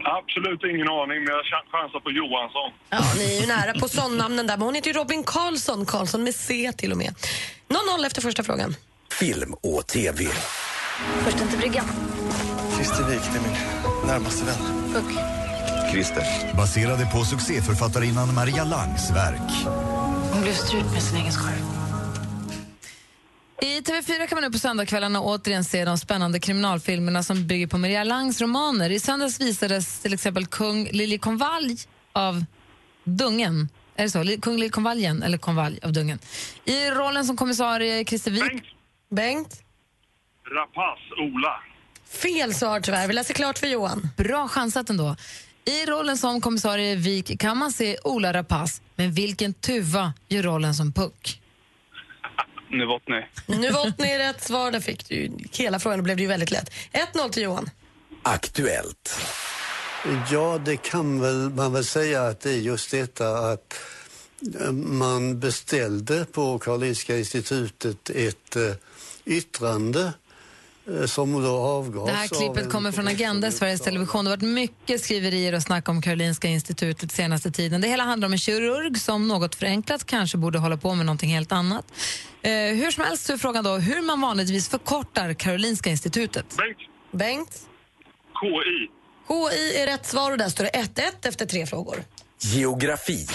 Absolut 0.04 0.64
ingen 0.64 0.88
aning, 0.90 1.24
men 1.24 1.34
jag 1.36 1.46
chan- 1.46 1.70
chansar 1.72 2.00
på 2.00 2.12
Johansson. 2.12 2.72
Ja, 2.90 3.02
ni 3.18 3.38
är 3.38 3.42
ju 3.42 3.48
nära 3.48 3.80
på 3.80 3.88
sån-namnen 3.88 4.48
där, 4.48 4.58
men 4.58 4.66
hon 4.66 4.76
heter 4.76 4.88
ju 4.88 4.94
Robin 4.94 5.24
Karlsson. 5.24 5.86
Karlsson 5.86 6.24
med 6.24 6.36
C 6.36 6.72
till 6.78 6.92
och 6.92 6.98
med. 6.98 7.16
0-0 8.00 8.06
efter 8.06 8.22
första 8.22 8.44
frågan. 8.44 8.76
Film 9.12 9.54
och 9.54 9.88
TV. 9.88 10.26
Först 11.24 11.38
till 11.38 11.58
bryggan. 11.58 11.86
Christer 12.80 13.04
Wik, 13.04 13.22
det 13.34 13.38
är 13.38 13.42
min 13.42 14.08
närmaste 14.08 14.46
vän. 14.46 14.56
Puck. 14.94 15.18
Christer. 15.92 16.24
Baserade 16.58 17.06
på 17.06 17.24
succéförfattarinnan 17.24 18.36
Maria 18.36 18.64
Langs 18.64 19.12
verk. 19.12 19.66
Hon 20.34 20.42
blev 20.42 20.54
strypt 20.54 20.92
med 20.94 21.02
sin 21.02 21.18
egen 21.18 21.32
scarf. 21.32 21.64
I 23.62 23.82
TV4 23.82 24.28
kan 24.28 24.36
man 24.36 24.44
nu 24.44 24.52
på 24.52 24.60
söndagskvällarna 24.60 25.22
återigen 25.22 25.64
se 25.64 25.86
de 25.86 25.98
spännande 25.98 26.40
kriminalfilmerna 26.40 27.24
som 27.24 27.48
bygger 27.48 27.68
på 27.68 27.78
Maria 27.78 28.04
Langs 28.04 28.42
romaner. 28.42 28.90
I 28.90 29.00
söndags 29.00 29.42
visades 29.42 30.00
till 30.00 30.14
exempel 30.14 30.46
Kung 30.46 30.90
Liljekonvalj 30.92 31.78
av 32.14 32.46
Dungen. 33.04 33.70
Är 33.96 34.04
det 34.04 34.10
så? 34.10 34.42
Kung 34.42 34.56
Liljekonvaljen, 34.56 35.24
eller 35.24 35.38
Konvalj 35.38 35.80
av 35.84 35.94
Dungen. 35.94 36.20
I 36.66 36.90
rollen 36.90 37.26
som 37.26 37.38
kommissarie 37.38 38.06
Christer 38.06 38.32
Wik... 38.32 38.42
Bengt. 38.42 38.64
Bengt? 39.10 39.64
Rapace, 40.52 41.22
Ola. 41.22 41.69
Fel 42.10 42.54
svar 42.54 42.80
tyvärr. 42.80 43.08
Vi 43.08 43.14
läser 43.14 43.34
klart 43.34 43.58
för 43.58 43.68
Johan. 43.68 44.10
Bra 44.18 44.48
chansat 44.48 44.90
ändå. 44.90 45.16
I 45.66 45.86
rollen 45.86 46.18
som 46.18 46.42
kommissarie 46.42 46.96
Wik 46.96 47.40
kan 47.40 47.58
man 47.58 47.72
se 47.72 47.98
Ola 48.04 48.34
Rapace, 48.34 48.82
men 48.96 49.12
vilken 49.12 49.54
tuva 49.54 50.14
gör 50.28 50.44
rollen 50.44 50.76
som 50.76 50.94
Puck? 50.94 51.42
Novotny. 52.70 53.26
Novotny 53.48 54.08
är 54.08 54.18
rätt 54.18 54.44
svar. 54.44 54.72
Där 54.72 54.80
fick 54.80 55.10
du 55.10 55.32
hela 55.52 55.80
frågan 55.80 56.00
och 56.00 56.04
blev 56.04 56.18
det 56.18 56.24
ju 56.24 56.30
väldigt 56.30 56.52
lätt. 56.52 56.72
1-0 57.14 57.30
till 57.30 57.44
Johan. 57.44 57.70
Aktuellt. 58.24 59.20
Ja, 60.32 60.62
det 60.66 60.78
kan 60.78 61.22
väl 61.22 61.50
man 61.50 61.74
väl 61.74 61.86
säga 61.86 62.24
att 62.24 62.40
det 62.42 62.52
är 62.52 62.58
just 62.58 62.92
detta 62.92 63.52
att 63.52 63.82
eh, 64.62 64.72
man 64.72 65.40
beställde 65.40 66.26
på 66.26 66.60
Karolinska 66.60 67.18
institutet 67.18 68.10
ett 68.10 68.56
eh, 68.56 68.74
yttrande 69.26 70.14
som 71.08 71.44
då 71.44 71.50
avgavs 71.50 72.10
Det 72.10 72.16
här 72.16 72.28
klippet 72.28 72.64
en 72.64 72.72
kommer 72.72 72.92
från 72.92 73.08
Agenda, 73.08 73.52
Sveriges 73.52 73.82
Television. 73.82 74.26
Det 74.26 74.32
har 74.32 74.38
varit 74.38 74.50
mycket 74.50 75.02
skriverier 75.02 75.54
och 75.54 75.62
snack 75.62 75.90
om 75.90 76.02
Karolinska 76.02 76.48
institutet 76.48 77.12
senaste 77.12 77.52
tiden. 77.52 77.82
Det 77.82 77.88
hela 77.88 78.04
handlar 78.04 78.26
om 78.26 78.32
en 78.32 78.40
kirurg 78.40 79.00
som 79.00 79.28
något 79.28 79.56
förenklat 79.56 80.06
kanske 80.06 80.38
borde 80.38 80.60
hålla 80.60 80.78
på 80.78 80.96
med 80.96 81.06
någonting 81.06 81.30
helt 81.30 81.52
annat. 81.52 81.86
Eh, 82.42 82.52
hur 82.52 82.92
som 82.92 83.04
helst 83.04 83.26
så 83.26 83.34
är 83.34 83.38
frågan 83.38 83.64
då 83.64 83.78
hur 83.78 84.02
man 84.02 84.22
vanligtvis 84.22 84.70
förkortar 84.70 85.34
Karolinska 85.34 85.90
institutet. 85.90 86.46
Bengt. 86.58 86.78
Bengt? 87.12 87.52
KI. 88.42 88.90
KI 89.28 89.82
är 89.82 89.86
rätt 89.88 90.06
svar 90.06 90.32
och 90.32 90.38
där 90.38 90.50
står 90.50 90.64
det 90.64 90.70
1-1 90.70 91.28
efter 91.28 91.46
tre 91.46 91.66
frågor. 91.66 92.04
Geografi. 92.42 93.28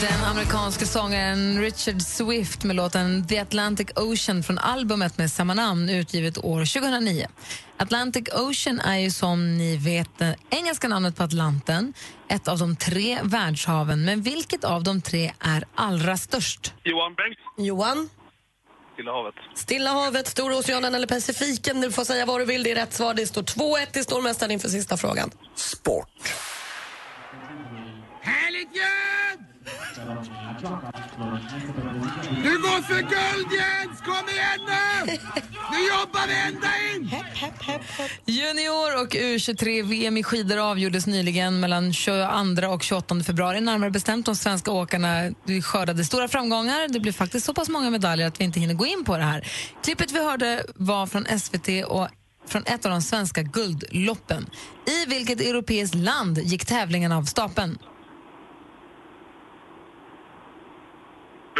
Den 0.00 0.24
amerikanske 0.24 0.86
sångaren 0.86 1.60
Richard 1.60 2.02
Swift 2.02 2.64
med 2.64 2.76
låten 2.76 3.26
The 3.26 3.38
Atlantic 3.38 3.88
Ocean 3.96 4.42
från 4.42 4.58
albumet 4.58 5.18
med 5.18 5.30
samma 5.30 5.54
namn 5.54 5.88
utgivet 5.90 6.38
år 6.38 6.80
2009. 6.80 7.26
Atlantic 7.76 8.28
Ocean 8.34 8.80
är 8.80 8.98
ju 8.98 9.10
som 9.10 9.58
ni 9.58 9.76
vet 9.76 10.18
det 10.18 10.36
engelska 10.50 10.88
namnet 10.88 11.16
på 11.16 11.22
Atlanten, 11.22 11.94
ett 12.28 12.48
av 12.48 12.58
de 12.58 12.76
tre 12.76 13.18
världshaven. 13.22 14.04
Men 14.04 14.22
vilket 14.22 14.64
av 14.64 14.82
de 14.82 15.00
tre 15.00 15.32
är 15.40 15.64
allra 15.74 16.16
störst? 16.16 16.74
Johan. 16.84 17.14
Bengt. 17.14 17.38
Johan? 17.66 18.10
Stilla 18.94 19.12
havet. 19.12 19.34
Stilla 19.54 19.90
havet, 19.90 20.26
Stora 20.26 20.56
oceanen 20.56 20.94
eller 20.94 21.06
Pacifiken. 21.06 21.80
Du 21.80 21.92
får 21.92 22.04
säga 22.04 22.26
vad 22.26 22.40
du 22.40 22.44
vill. 22.44 22.62
Det 22.62 22.70
är 22.70 22.74
rätt 22.74 22.94
svar. 22.94 23.14
Det 23.14 23.26
står 23.26 23.42
2-1 23.42 23.86
till 23.92 24.04
stormästaren 24.04 24.50
inför 24.50 24.68
sista 24.68 24.96
frågan. 24.96 25.30
Sport. 25.54 26.34
Härligt 28.22 28.76
gött! 28.76 29.57
Du 32.42 32.58
går 32.62 32.82
för 32.82 32.94
guld 32.94 33.52
Jens! 33.52 34.00
Kom 34.00 34.28
igen 34.28 34.60
nu! 34.66 35.12
Nu 35.70 35.88
jobbar 35.88 36.26
vi 36.26 36.34
ända 36.34 36.68
in! 36.94 37.10
Junior 38.26 39.02
och 39.02 39.14
U23-VM 39.14 40.16
i 40.18 40.22
skidor 40.22 40.58
avgjordes 40.58 41.06
nyligen 41.06 41.60
mellan 41.60 41.92
22 41.92 42.66
och 42.68 42.82
28 42.82 43.20
februari. 43.20 43.60
Närmare 43.60 43.90
bestämt 43.90 44.26
de 44.26 44.36
svenska 44.36 44.70
åkarna 44.70 45.30
skördade 45.62 46.04
stora 46.04 46.28
framgångar. 46.28 46.88
Det 46.88 47.00
blev 47.00 47.12
faktiskt 47.12 47.46
så 47.46 47.54
pass 47.54 47.68
många 47.68 47.90
medaljer 47.90 48.26
att 48.26 48.40
vi 48.40 48.44
inte 48.44 48.60
hinner 48.60 48.74
gå 48.74 48.86
in 48.86 49.04
på 49.04 49.16
det 49.16 49.24
här. 49.24 49.48
Klippet 49.84 50.12
vi 50.12 50.24
hörde 50.24 50.64
var 50.74 51.06
från 51.06 51.26
SVT 51.38 51.68
och 51.86 52.08
från 52.46 52.62
ett 52.66 52.84
av 52.84 52.90
de 52.90 53.02
svenska 53.02 53.42
guldloppen. 53.42 54.46
I 54.86 55.10
vilket 55.10 55.40
europeiskt 55.40 55.94
land 55.94 56.38
gick 56.38 56.66
tävlingen 56.66 57.12
av 57.12 57.22
stapeln? 57.22 57.78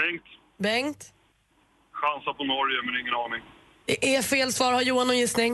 Bengt. 0.00 0.26
Bengt? 0.66 1.12
Chansar 2.00 2.32
på 2.32 2.44
Norge, 2.44 2.76
men 2.87 3.00
ingen 3.00 3.14
aning. 3.14 3.42
Det 3.87 4.16
är 4.16 4.22
fel 4.22 4.52
svar. 4.52 4.72
Har 4.72 4.82
Johan 4.82 5.06
någon 5.06 5.18
gissning? 5.18 5.52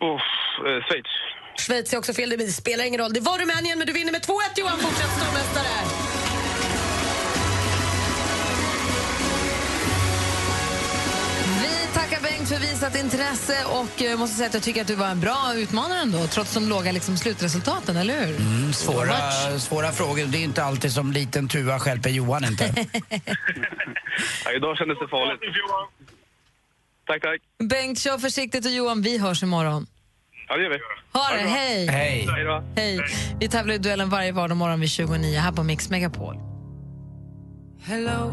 Oh, 0.00 0.20
eh, 0.66 0.82
Schweiz. 0.86 1.06
Schweiz 1.66 1.92
är 1.92 1.98
också 1.98 2.12
fel. 2.12 2.30
Det 2.30 2.46
spelar 2.46 2.84
ingen 2.84 3.00
roll. 3.00 3.12
Det 3.12 3.20
var 3.20 3.38
Rumänien, 3.38 3.78
men 3.78 3.86
du 3.86 3.92
vinner 3.92 4.12
med 4.12 4.22
2-1 4.22 4.32
Johan. 4.56 4.78
Fortsätt 4.78 5.10
stormästare. 5.10 6.01
Bengt 12.42 12.54
för 12.54 12.60
visat 12.60 12.96
intresse 12.96 13.64
och 13.64 14.02
eh, 14.02 14.18
måste 14.18 14.36
säga 14.36 14.48
att 14.48 14.54
jag 14.54 14.62
tycker 14.62 14.80
att 14.80 14.86
du 14.86 14.94
var 14.94 15.08
en 15.08 15.20
bra 15.20 15.54
utmanare 15.56 15.98
ändå, 15.98 16.26
trots 16.26 16.54
de 16.54 16.68
låga 16.68 16.92
liksom, 16.92 17.16
slutresultaten, 17.16 17.96
eller 17.96 18.26
hur? 18.26 18.36
Mm, 18.36 18.72
svåra, 18.72 19.16
svåra 19.58 19.92
frågor. 19.92 20.24
Det 20.26 20.38
är 20.38 20.42
inte 20.42 20.64
alltid 20.64 20.92
som 20.92 21.12
liten 21.12 21.48
tuva 21.48 21.78
stjälper 21.78 22.10
Johan 22.10 22.44
inte. 22.44 22.64
Ja, 24.44 24.52
idag 24.52 24.76
kändes 24.76 24.98
det 24.98 25.08
farligt. 25.08 25.40
Tack, 27.06 27.22
tack. 27.22 27.40
Bengt, 27.68 27.98
kör 27.98 28.18
försiktigt 28.18 28.66
och 28.66 28.72
Johan, 28.72 29.02
vi 29.02 29.18
hörs 29.18 29.42
imorgon. 29.42 29.86
Ja, 30.48 30.56
det 30.56 30.62
gör 30.62 30.70
vi. 30.70 30.78
Ha 31.12 31.28
det, 31.32 31.48
hej! 31.48 31.86
Hej. 31.86 32.28
Hej. 32.30 32.60
Hej. 32.76 33.00
Vi 33.40 33.48
tävlar 33.48 33.74
i 33.74 33.78
duellen 33.78 34.10
varje 34.10 34.32
vardag 34.32 34.56
morgon 34.56 34.80
vid 34.80 34.90
29 34.90 35.38
här 35.38 35.52
på 35.52 35.62
Mix 35.62 35.90
Megapol. 35.90 36.36
Hello, 37.84 38.32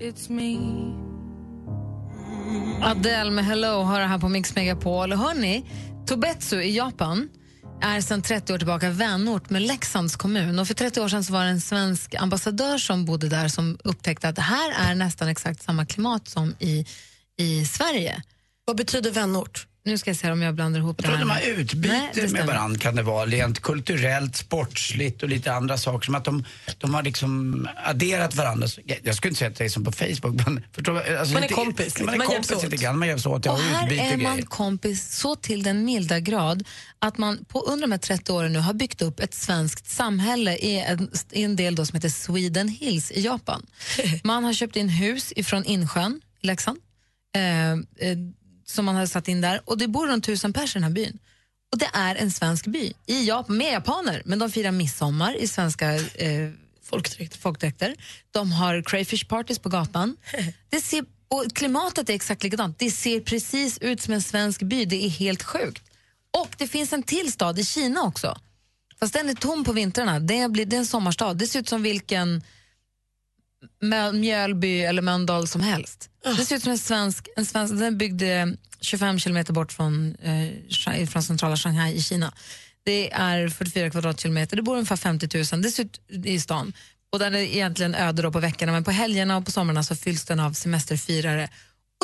it's 0.00 0.30
me. 0.32 1.09
Adele 2.82 3.30
med 3.30 3.44
Hello 3.44 3.82
har 3.82 4.00
det 4.00 4.06
här 4.06 4.18
på 4.18 4.28
Mix 4.28 4.54
Megapol. 4.54 5.12
Hörni, 5.12 5.64
Tobetsu 6.06 6.62
i 6.62 6.76
Japan 6.76 7.28
är 7.82 8.00
sedan 8.00 8.22
30 8.22 8.52
år 8.52 8.58
tillbaka 8.58 8.90
vänort 8.90 9.50
med 9.50 9.62
Leksands 9.62 10.16
kommun. 10.16 10.58
Och 10.58 10.66
för 10.66 10.74
30 10.74 11.00
år 11.00 11.08
sedan 11.08 11.24
så 11.24 11.32
var 11.32 11.44
det 11.44 11.50
en 11.50 11.60
svensk 11.60 12.14
ambassadör 12.14 12.78
som 12.78 13.04
bodde 13.04 13.28
där 13.28 13.48
som 13.48 13.78
upptäckte 13.84 14.28
att 14.28 14.36
det 14.36 14.42
här 14.42 14.90
är 14.90 14.94
nästan 14.94 15.28
exakt 15.28 15.62
samma 15.62 15.86
klimat 15.86 16.28
som 16.28 16.54
i, 16.58 16.86
i 17.36 17.64
Sverige. 17.64 18.22
Vad 18.64 18.76
betyder 18.76 19.10
vänort? 19.10 19.66
Nu 19.84 19.98
ska 19.98 20.10
jag 20.10 20.16
se 20.16 20.30
om 20.30 20.42
jag 20.42 20.54
blandar 20.54 20.80
ihop 20.80 20.96
Jag 21.02 21.12
det 21.12 21.16
tror 21.18 21.28
här. 21.28 21.40
de 21.44 21.50
har 21.52 21.60
utbyte 21.60 22.28
med 22.32 22.46
varandra 22.46 22.78
kan 22.80 22.94
det 22.96 23.02
vara, 23.02 23.26
rent 23.26 23.60
kulturellt, 23.60 24.36
sportsligt 24.36 25.22
och 25.22 25.28
lite 25.28 25.52
andra 25.52 25.78
saker. 25.78 26.04
Som 26.06 26.14
att 26.14 26.24
de, 26.24 26.44
de 26.78 26.94
har 26.94 27.02
liksom 27.02 27.68
adderat 27.84 28.34
varandra. 28.34 28.68
Jag- 28.84 28.98
Jag 29.02 29.14
skulle 29.14 29.28
inte 29.30 29.38
säga 29.38 29.50
att 29.50 29.56
det 29.56 29.64
är 29.64 29.68
som 29.68 29.84
på 29.84 29.92
Facebook, 29.92 30.46
men 30.46 30.64
förstår, 30.72 30.96
alltså 31.18 31.32
Man 31.34 31.42
är 31.42 31.48
lite- 31.48 31.54
kompis, 31.54 31.98
Man 32.00 32.14
är 32.14 32.18
man 32.18 32.30
hjälps 32.30 32.48
kompis 32.48 32.64
åt. 32.64 32.70
lite 32.72 32.84
grann, 32.84 32.98
man 32.98 33.08
hjälps 33.08 33.26
åt, 33.26 33.46
Och 33.46 33.58
här 33.58 33.92
är 33.92 34.16
man 34.16 34.32
grejer. 34.36 34.42
kompis 34.46 35.16
så 35.16 35.36
till 35.36 35.62
den 35.62 35.84
milda 35.84 36.20
grad 36.20 36.64
att 36.98 37.18
man 37.18 37.44
på, 37.44 37.60
under 37.60 37.82
de 37.86 37.92
här 37.92 37.98
30 37.98 38.32
åren 38.32 38.52
nu 38.52 38.58
har 38.58 38.74
byggt 38.74 39.02
upp 39.02 39.20
ett 39.20 39.34
svenskt 39.34 39.90
samhälle 39.90 40.56
i 40.56 40.80
en, 40.80 41.10
i 41.32 41.42
en 41.42 41.56
del 41.56 41.74
då 41.74 41.86
som 41.86 41.96
heter 41.96 42.08
Sweden 42.08 42.68
Hills 42.68 43.10
i 43.10 43.20
Japan. 43.20 43.66
Man 44.24 44.44
har 44.44 44.52
köpt 44.52 44.76
in 44.76 44.88
hus 44.88 45.32
ifrån 45.36 45.64
Insjön 45.64 46.20
i 46.42 46.46
Leksand 46.46 46.78
eh, 47.36 47.70
eh, 47.72 47.76
som 48.70 48.84
man 48.84 48.94
har 48.94 49.06
satt 49.06 49.28
in 49.28 49.40
där 49.40 49.60
och 49.64 49.78
det 49.78 49.88
bor 49.88 50.06
runt 50.06 50.24
tusen 50.24 50.52
personer 50.52 50.88
i 50.88 50.92
den 50.92 50.96
här 51.04 51.04
byn. 51.04 51.18
Och 51.72 51.78
det 51.78 51.90
är 51.92 52.14
en 52.14 52.30
svensk 52.30 52.66
by 52.66 52.92
i 53.06 53.24
Japan 53.24 53.56
med 53.56 53.72
japaner, 53.72 54.22
men 54.24 54.38
de 54.38 54.50
firar 54.50 54.70
midsommar 54.70 55.36
i 55.36 55.48
svenska 55.48 55.94
eh, 55.94 56.50
folkdräkter. 57.38 57.94
De 58.30 58.52
har 58.52 58.82
crayfish 58.82 59.28
parties 59.28 59.58
på 59.58 59.68
gatan. 59.68 60.16
Det 60.70 60.80
ser, 60.80 61.04
och 61.28 61.44
klimatet 61.54 62.10
är 62.10 62.14
exakt 62.14 62.42
likadant. 62.42 62.78
Det 62.78 62.90
ser 62.90 63.20
precis 63.20 63.78
ut 63.78 64.02
som 64.02 64.14
en 64.14 64.22
svensk 64.22 64.62
by. 64.62 64.84
Det 64.84 65.04
är 65.04 65.08
helt 65.08 65.42
sjukt. 65.42 65.82
Och 66.30 66.48
det 66.58 66.66
finns 66.66 66.92
en 66.92 67.02
till 67.02 67.32
stad 67.32 67.58
i 67.58 67.64
Kina 67.64 68.02
också. 68.02 68.38
Fast 69.00 69.12
den 69.12 69.28
är 69.28 69.34
tom 69.34 69.64
på 69.64 69.72
vintrarna. 69.72 70.20
Det, 70.20 70.50
blir, 70.50 70.66
det 70.66 70.76
är 70.76 70.78
en 70.78 70.86
sommarstad. 70.86 71.34
Det 71.34 71.46
ser 71.46 71.60
ut 71.60 71.68
som 71.68 71.82
vilken 71.82 72.42
Mjölby 74.12 74.80
eller 74.80 75.02
Mölndal 75.02 75.48
som 75.48 75.60
helst. 75.60 76.09
Det 76.24 76.44
ser 76.44 76.56
ut 76.56 76.62
som 76.62 76.72
en 76.72 76.78
svensk, 76.78 77.28
en 77.36 77.46
svensk 77.46 77.74
den 77.74 77.82
är 77.82 77.90
byggd 77.90 78.22
eh, 78.22 78.46
25 78.80 79.18
kilometer 79.18 79.52
bort 79.52 79.72
från, 79.72 80.14
eh, 80.16 81.06
från 81.06 81.22
centrala 81.22 81.56
Shanghai 81.56 81.94
i 81.94 82.02
Kina. 82.02 82.32
Det 82.84 83.12
är 83.12 83.48
44 83.48 83.90
kvadratkilometer, 83.90 84.56
det 84.56 84.62
bor 84.62 84.74
ungefär 84.74 84.96
50 84.96 85.28
000, 85.52 85.62
det 85.62 85.70
ser 85.70 85.82
ut 85.82 86.00
i 86.26 86.40
stan. 86.40 86.72
Och 87.12 87.18
den 87.18 87.34
är 87.34 87.38
egentligen 87.38 87.94
öde 87.94 88.22
då 88.22 88.32
på 88.32 88.40
veckorna 88.40 88.72
men 88.72 88.84
på 88.84 88.90
helgerna 88.90 89.36
och 89.36 89.44
på 89.44 89.50
somrarna 89.50 89.82
så 89.82 89.96
fylls 89.96 90.24
den 90.24 90.40
av 90.40 90.52
semesterfirare. 90.52 91.48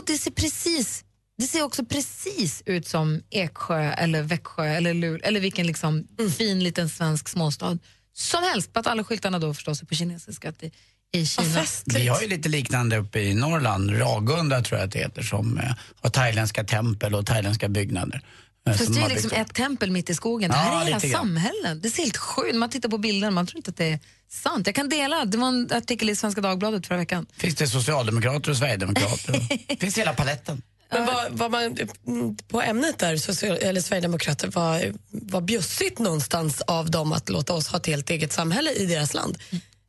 Och 0.01 0.07
det 0.07 0.19
ser 0.19 0.31
precis 0.31 1.05
det 1.39 1.47
ser 1.47 1.63
också 1.63 1.85
precis 1.85 2.63
ut 2.67 2.89
som 2.89 3.23
Eksjö 3.31 3.93
eller 3.93 4.23
Växjö 4.23 4.65
eller 4.67 4.95
Luleå 4.95 5.21
eller 5.25 5.41
vilken 5.41 5.67
liksom 5.67 6.07
fin 6.37 6.65
liten 6.65 6.89
svensk 6.89 7.29
småstad 7.29 7.79
som 8.13 8.43
helst. 8.43 8.73
På 8.73 8.81
att 8.81 8.87
alla 8.87 9.05
skyltarna 9.05 9.39
då 9.39 9.55
förstås 9.55 9.83
är 9.83 9.87
på 9.87 9.95
kinesiska 9.95 10.49
att 10.49 10.59
det- 10.59 10.71
i 11.13 11.27
Kina. 11.27 11.65
Vi 11.85 12.09
har 12.09 12.21
ju 12.23 12.29
lite 12.29 12.49
liknande 12.49 12.97
uppe 12.97 13.21
i 13.21 13.35
Norrland, 13.35 14.01
Ragunda 14.01 14.63
tror 14.63 14.79
jag 14.79 14.87
att 14.87 14.93
det 14.93 14.99
heter, 14.99 15.23
som 15.23 15.59
eh, 15.59 15.65
har 16.01 16.11
thailändska 16.11 16.65
tempel 16.65 17.15
och 17.15 17.27
thailändska 17.27 17.69
byggnader. 17.69 18.23
eh, 18.67 18.73
Fast 18.73 18.95
det 18.95 19.01
är 19.01 19.09
liksom 19.09 19.31
ett 19.31 19.55
tempel 19.55 19.91
mitt 19.91 20.11
i 20.11 20.15
skogen. 20.15 20.51
Det 20.51 20.57
Ja, 20.57 20.63
här 20.63 20.81
är 20.81 21.01
hela 21.01 21.01
samhällen. 21.19 21.81
Det 21.81 21.91
ser 21.91 22.03
helt 22.03 22.17
sjukt 22.17 22.57
Man 22.57 22.71
tittar 22.71 22.89
på 22.89 22.99
bilder 22.99 23.31
man 23.31 23.47
tror 23.47 23.57
inte 23.57 23.71
att 23.71 23.77
det 23.77 23.93
är 23.93 23.99
sant. 24.31 24.67
Jag 24.67 24.75
kan 24.75 24.89
dela. 24.89 25.25
Det 25.25 25.39
var 25.39 25.49
en 25.49 25.69
artikel 25.73 26.11
i 26.11 26.17
Svenska 26.17 26.41
Dagbladet 26.41 26.87
förra 26.87 26.99
veckan. 26.99 27.27
Finns 27.37 27.55
det 27.55 27.67
socialdemokrater 27.69 28.51
och 28.51 28.57
sverigedemokrater? 28.57 29.77
Finns 29.81 29.99
hela 29.99 30.13
paletten. 30.13 30.63
Men 30.91 31.07
vad, 31.07 31.33
vad 31.33 31.51
man, 31.51 31.63
mm, 32.07 32.37
på 32.49 32.63
ämnet 32.63 32.99
där, 32.99 33.17
social, 33.17 33.57
eller 33.57 33.81
Sverigedemokrater, 33.81 34.49
var, 34.49 34.93
var 35.11 35.41
bjussigt 35.41 35.99
någonstans 35.99 36.61
av 36.61 36.91
dem 36.91 37.13
att 37.13 37.29
låta 37.29 37.53
oss 37.55 37.69
ha 37.69 37.79
ett 37.79 37.87
helt 37.87 38.11
eget 38.11 38.33
samhälle 38.33 38.73
i 38.73 38.87
deras 38.87 39.15
land. 39.15 39.39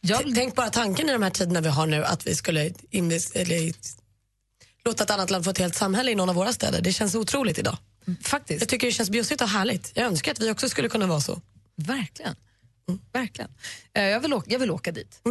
T- 0.08 0.32
Tänk 0.36 0.56
bara 0.56 0.70
tanken 0.70 1.10
i 1.10 1.12
de 1.12 1.24
här 1.24 1.30
tiderna 1.30 1.62
vi 1.62 1.70
har 1.70 1.86
nu 1.88 2.06
att 2.06 2.28
vi 2.28 2.36
skulle 2.36 2.62
eller, 3.34 3.74
låta 4.86 5.04
ett 5.04 5.12
annat 5.12 5.30
land 5.30 5.44
få 5.46 5.52
ett 5.52 5.58
helt 5.58 5.76
samhälle 5.76 6.12
i 6.12 6.16
någon 6.16 6.30
av 6.30 6.36
våra 6.36 6.54
städer. 6.54 6.82
Det 6.82 6.94
känns 6.94 7.16
otroligt 7.16 7.60
idag. 7.60 7.78
Faktiskt. 8.24 8.62
Jag 8.62 8.70
tycker 8.70 8.88
det 8.88 8.94
känns 8.94 9.10
bjussigt 9.10 9.42
och 9.42 9.50
härligt. 9.50 9.92
Jag 9.96 10.06
önskar 10.06 10.32
att 10.32 10.40
vi 10.40 10.52
också 10.52 10.70
skulle 10.70 10.90
kunna 10.90 11.08
vara 11.08 11.22
så. 11.22 11.42
Verkligen. 11.76 12.36
Verkligen. 13.14 13.52
Eh, 13.94 14.04
Jag 14.04 14.20
vill, 14.20 14.34
åka, 14.34 14.52
jag 14.52 14.60
vill 14.60 14.72
åka 14.72 14.92
dit. 14.92 15.20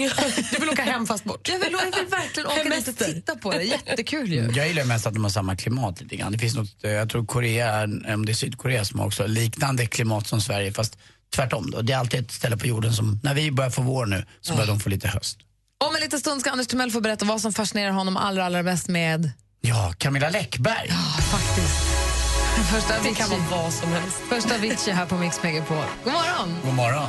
Du 0.53 0.59
vill 0.61 0.69
åka 0.69 0.83
hem 0.83 1.07
fast 1.07 1.25
bort? 1.25 1.49
Jag 1.49 1.59
vill, 1.59 1.73
jag 1.73 1.97
vill 1.99 2.07
verkligen 2.11 2.47
åka 2.47 2.65
dit 2.65 2.89
och 2.89 2.97
titta 2.97 3.37
på 3.37 3.53
det. 3.53 3.63
Jättekul 3.65 4.33
ju. 4.33 4.51
Jag 4.55 4.69
gillar 4.69 4.85
mest 4.85 5.07
att 5.07 5.15
de 5.15 5.25
har 5.25 5.31
samma 5.31 5.57
klimat 5.57 6.01
lite 6.01 6.17
grann. 6.17 6.33
Det 6.33 6.39
finns 6.39 6.55
något, 6.57 6.85
eh, 6.85 6.91
jag 6.91 7.11
tror 7.11 7.27
Korea, 7.27 7.83
om 8.15 8.27
det 8.27 8.33
är 8.33 8.35
Sydkorea 8.35 8.85
som 8.85 8.99
har 9.01 9.07
också 9.07 9.27
liknande 9.27 9.87
klimat 9.87 10.27
som 10.27 10.41
Sverige 10.41 10.73
fast 10.73 10.99
tvärtom 11.35 11.71
då. 11.71 11.83
Det 11.83 11.93
är 11.93 11.97
alltid 11.99 12.21
ett 12.21 12.31
ställe 12.31 12.57
på 12.57 12.67
jorden 12.67 12.93
som, 12.93 13.21
när 13.23 13.35
vi 13.35 13.51
börjar 13.51 13.71
få 13.71 13.83
vår 13.83 14.07
nu, 14.07 14.25
så 14.41 14.53
börjar 14.55 14.67
de 14.67 14.81
få 14.81 14.89
lite 14.89 15.09
höst. 15.09 15.39
Om 15.89 15.95
en 15.95 16.01
liten 16.01 16.21
stund 16.21 16.41
ska 16.41 16.51
Anders 16.51 16.67
Timell 16.67 16.91
få 16.91 17.01
berätta 17.01 17.25
vad 17.25 17.41
som 17.41 17.53
fascinerar 17.53 17.91
honom 17.91 18.17
allra, 18.17 18.45
allra 18.47 18.62
bäst 18.62 18.89
med... 18.89 19.31
Ja, 19.61 19.93
Camilla 19.99 20.31
Läckberg. 20.31 20.89
faktiskt. 21.31 21.77
Första 22.73 22.93
Det 22.93 22.99
Avicii. 22.99 23.15
kan 23.15 23.31
vara 23.31 23.62
vad 23.62 23.73
som 23.73 23.89
helst. 23.93 24.17
Första 24.29 24.55
Avicii 24.55 24.93
här 24.93 25.07
på 25.07 25.17
Mix 25.17 25.43
Megapol. 25.43 25.85
God 26.05 26.12
morgon! 26.12 26.57
God 26.65 26.75
morgon. 26.75 27.09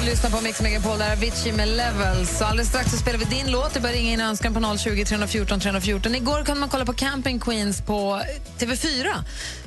Du 0.00 0.06
lyssnar 0.06 0.30
på 0.30 0.40
Mix 0.40 0.60
Megapol, 0.60 0.98
där 0.98 1.08
är 1.08 1.12
Avicii 1.12 1.52
med 1.52 1.68
Levels. 1.68 2.42
Alldeles 2.42 2.68
strax 2.68 2.90
så 2.90 2.96
spelar 2.96 3.18
vi 3.18 3.24
din 3.24 3.50
låt. 3.50 3.74
Du 3.74 3.80
bör 3.80 3.88
ringa 3.88 4.12
in 4.12 4.20
önskan 4.20 4.54
på 4.54 4.78
020 4.78 5.04
314 5.04 5.60
314. 5.60 6.14
Igår 6.14 6.44
kunde 6.44 6.60
man 6.60 6.68
kolla 6.68 6.84
på 6.84 6.92
Camping 6.92 7.40
Queens 7.40 7.82
på 7.82 8.22
TV4. 8.58 9.06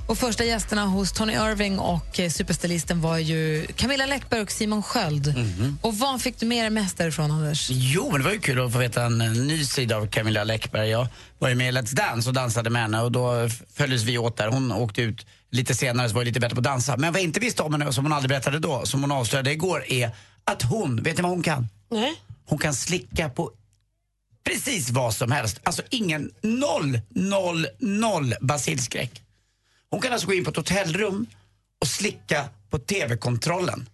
Och 0.07 0.17
första 0.17 0.43
gästerna 0.43 0.85
hos 0.85 1.11
Tony 1.11 1.33
Irving 1.33 1.79
och 1.79 2.19
eh, 2.19 2.29
superstylisten 2.29 3.01
var 3.01 3.17
ju 3.17 3.67
Camilla 3.75 4.05
Läckberg 4.05 4.41
och 4.41 4.51
Simon 4.51 4.83
Sköld. 4.83 5.33
Och 5.81 5.97
vad 5.97 6.21
fick 6.21 6.39
du 6.39 6.45
med 6.45 6.63
dig 6.63 6.69
mest 6.69 6.97
därifrån, 6.97 7.31
Anders? 7.31 7.67
Jo, 7.71 8.09
men 8.11 8.21
det 8.21 8.25
var 8.25 8.33
ju 8.33 8.39
kul 8.39 8.65
att 8.65 8.71
få 8.71 8.77
veta 8.77 9.03
en, 9.03 9.17
ny 9.17 9.65
sida 9.65 9.97
av 9.97 10.07
Camilla 10.07 10.43
Läckberg. 10.43 10.89
Jag 10.89 11.07
var 11.39 11.49
ju 11.49 11.55
med 11.55 11.69
i 11.69 11.71
Let's 11.77 11.95
Dance 11.95 12.29
och 12.29 12.33
dansade 12.35 12.69
med 12.69 12.81
henne 12.81 13.01
och 13.01 13.11
då 13.11 13.49
följdes 13.73 14.03
vi 14.03 14.17
åt 14.17 14.37
där. 14.37 14.47
Hon 14.47 14.71
åkte 14.71 15.01
ut 15.01 15.25
lite 15.53 15.75
senare 15.75 16.09
så 16.09 16.15
var 16.15 16.21
jag 16.21 16.25
lite 16.25 16.39
bättre 16.39 16.55
på 16.55 16.59
att 16.59 16.63
dansa. 16.63 16.97
Men 16.97 17.13
vad 17.13 17.19
jag 17.19 17.23
inte 17.23 17.39
visste 17.39 17.63
om 17.63 17.73
henne 17.73 17.93
som 17.93 18.05
hon 18.05 18.13
aldrig 18.13 18.29
berättade 18.29 18.59
då, 18.59 18.85
som 18.85 19.01
hon 19.01 19.11
avslöjade 19.11 19.51
igår, 19.51 19.85
är 19.87 20.11
att 20.43 20.61
hon, 20.61 21.03
vet 21.03 21.17
ni 21.17 21.21
vad 21.21 21.31
hon 21.31 21.43
kan? 21.43 21.67
Nej. 21.91 22.21
Hon 22.45 22.59
kan 22.59 22.73
slicka 22.73 23.29
på 23.29 23.51
precis 24.43 24.89
vad 24.89 25.13
som 25.13 25.31
helst. 25.31 25.59
Alltså 25.63 25.81
ingen, 25.89 26.31
noll, 26.41 26.99
noll, 27.09 27.67
noll 27.79 28.33
basilskräck. 28.41 29.21
Hon 29.89 30.01
kan 30.01 30.13
alltså 30.13 30.27
gå 30.27 30.33
in 30.33 30.43
på 30.43 30.49
ett 30.49 30.57
hotellrum 30.57 31.25
och 31.81 31.87
slicka 31.87 32.45
på 32.69 32.79
TV-kontrollen. 32.79 33.89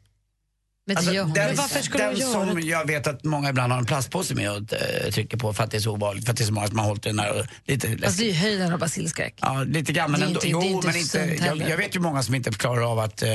Men 0.90 0.96
det 1.06 1.10
Alltså, 1.22 1.34
den, 1.34 1.48
Men 1.48 1.56
varför 1.56 1.82
skulle 1.82 2.04
den 2.04 2.18
göra 2.18 2.32
som 2.32 2.56
det? 2.56 2.62
jag 2.62 2.88
vet 2.88 3.08
att 3.08 3.24
många 3.24 3.50
ibland 3.50 3.72
har 3.72 3.80
en 3.80 3.86
plastpåse 3.86 4.36
med 4.36 4.52
och 4.52 4.74
äh, 4.74 5.12
trycker 5.12 5.38
på 5.38 5.54
för 5.54 5.64
att 5.64 5.72
det 5.72 5.78
är 5.78 5.82
så 5.82 5.92
ovanligt, 5.92 6.26
för 6.26 6.32
att 6.32 6.38
det 6.38 6.44
är 6.44 6.46
så 6.46 6.54
många 6.54 6.68
som 6.68 6.80
har 6.80 6.86
hållit 6.86 7.04
den 7.04 7.16
där 7.16 7.50
lite 7.66 7.88
Alltså, 7.92 8.18
det 8.22 8.24
är 8.24 8.28
ju 8.28 8.34
höjden 8.34 8.74
av 8.74 8.80
basilskräck. 8.80 9.34
Ja, 9.42 9.64
lite 9.64 9.94
grann. 9.94 10.12
Men 10.12 10.20
Det 10.20 10.26
är 10.26 10.28
ändå, 10.28 10.40
inte- 10.40 10.48
det 10.48 10.68
är 10.68 10.72
jo, 10.72 10.76
inte 10.76 10.88
men 10.88 10.98
inte, 10.98 11.46
jag, 11.46 11.70
jag 11.70 11.78
vet 11.78 11.96
ju 11.96 12.00
många 12.00 12.24
som 12.24 12.36
inte 12.36 12.52
klarar 12.52 12.92
av 12.92 13.00
att, 13.00 13.24
uh, 13.24 13.30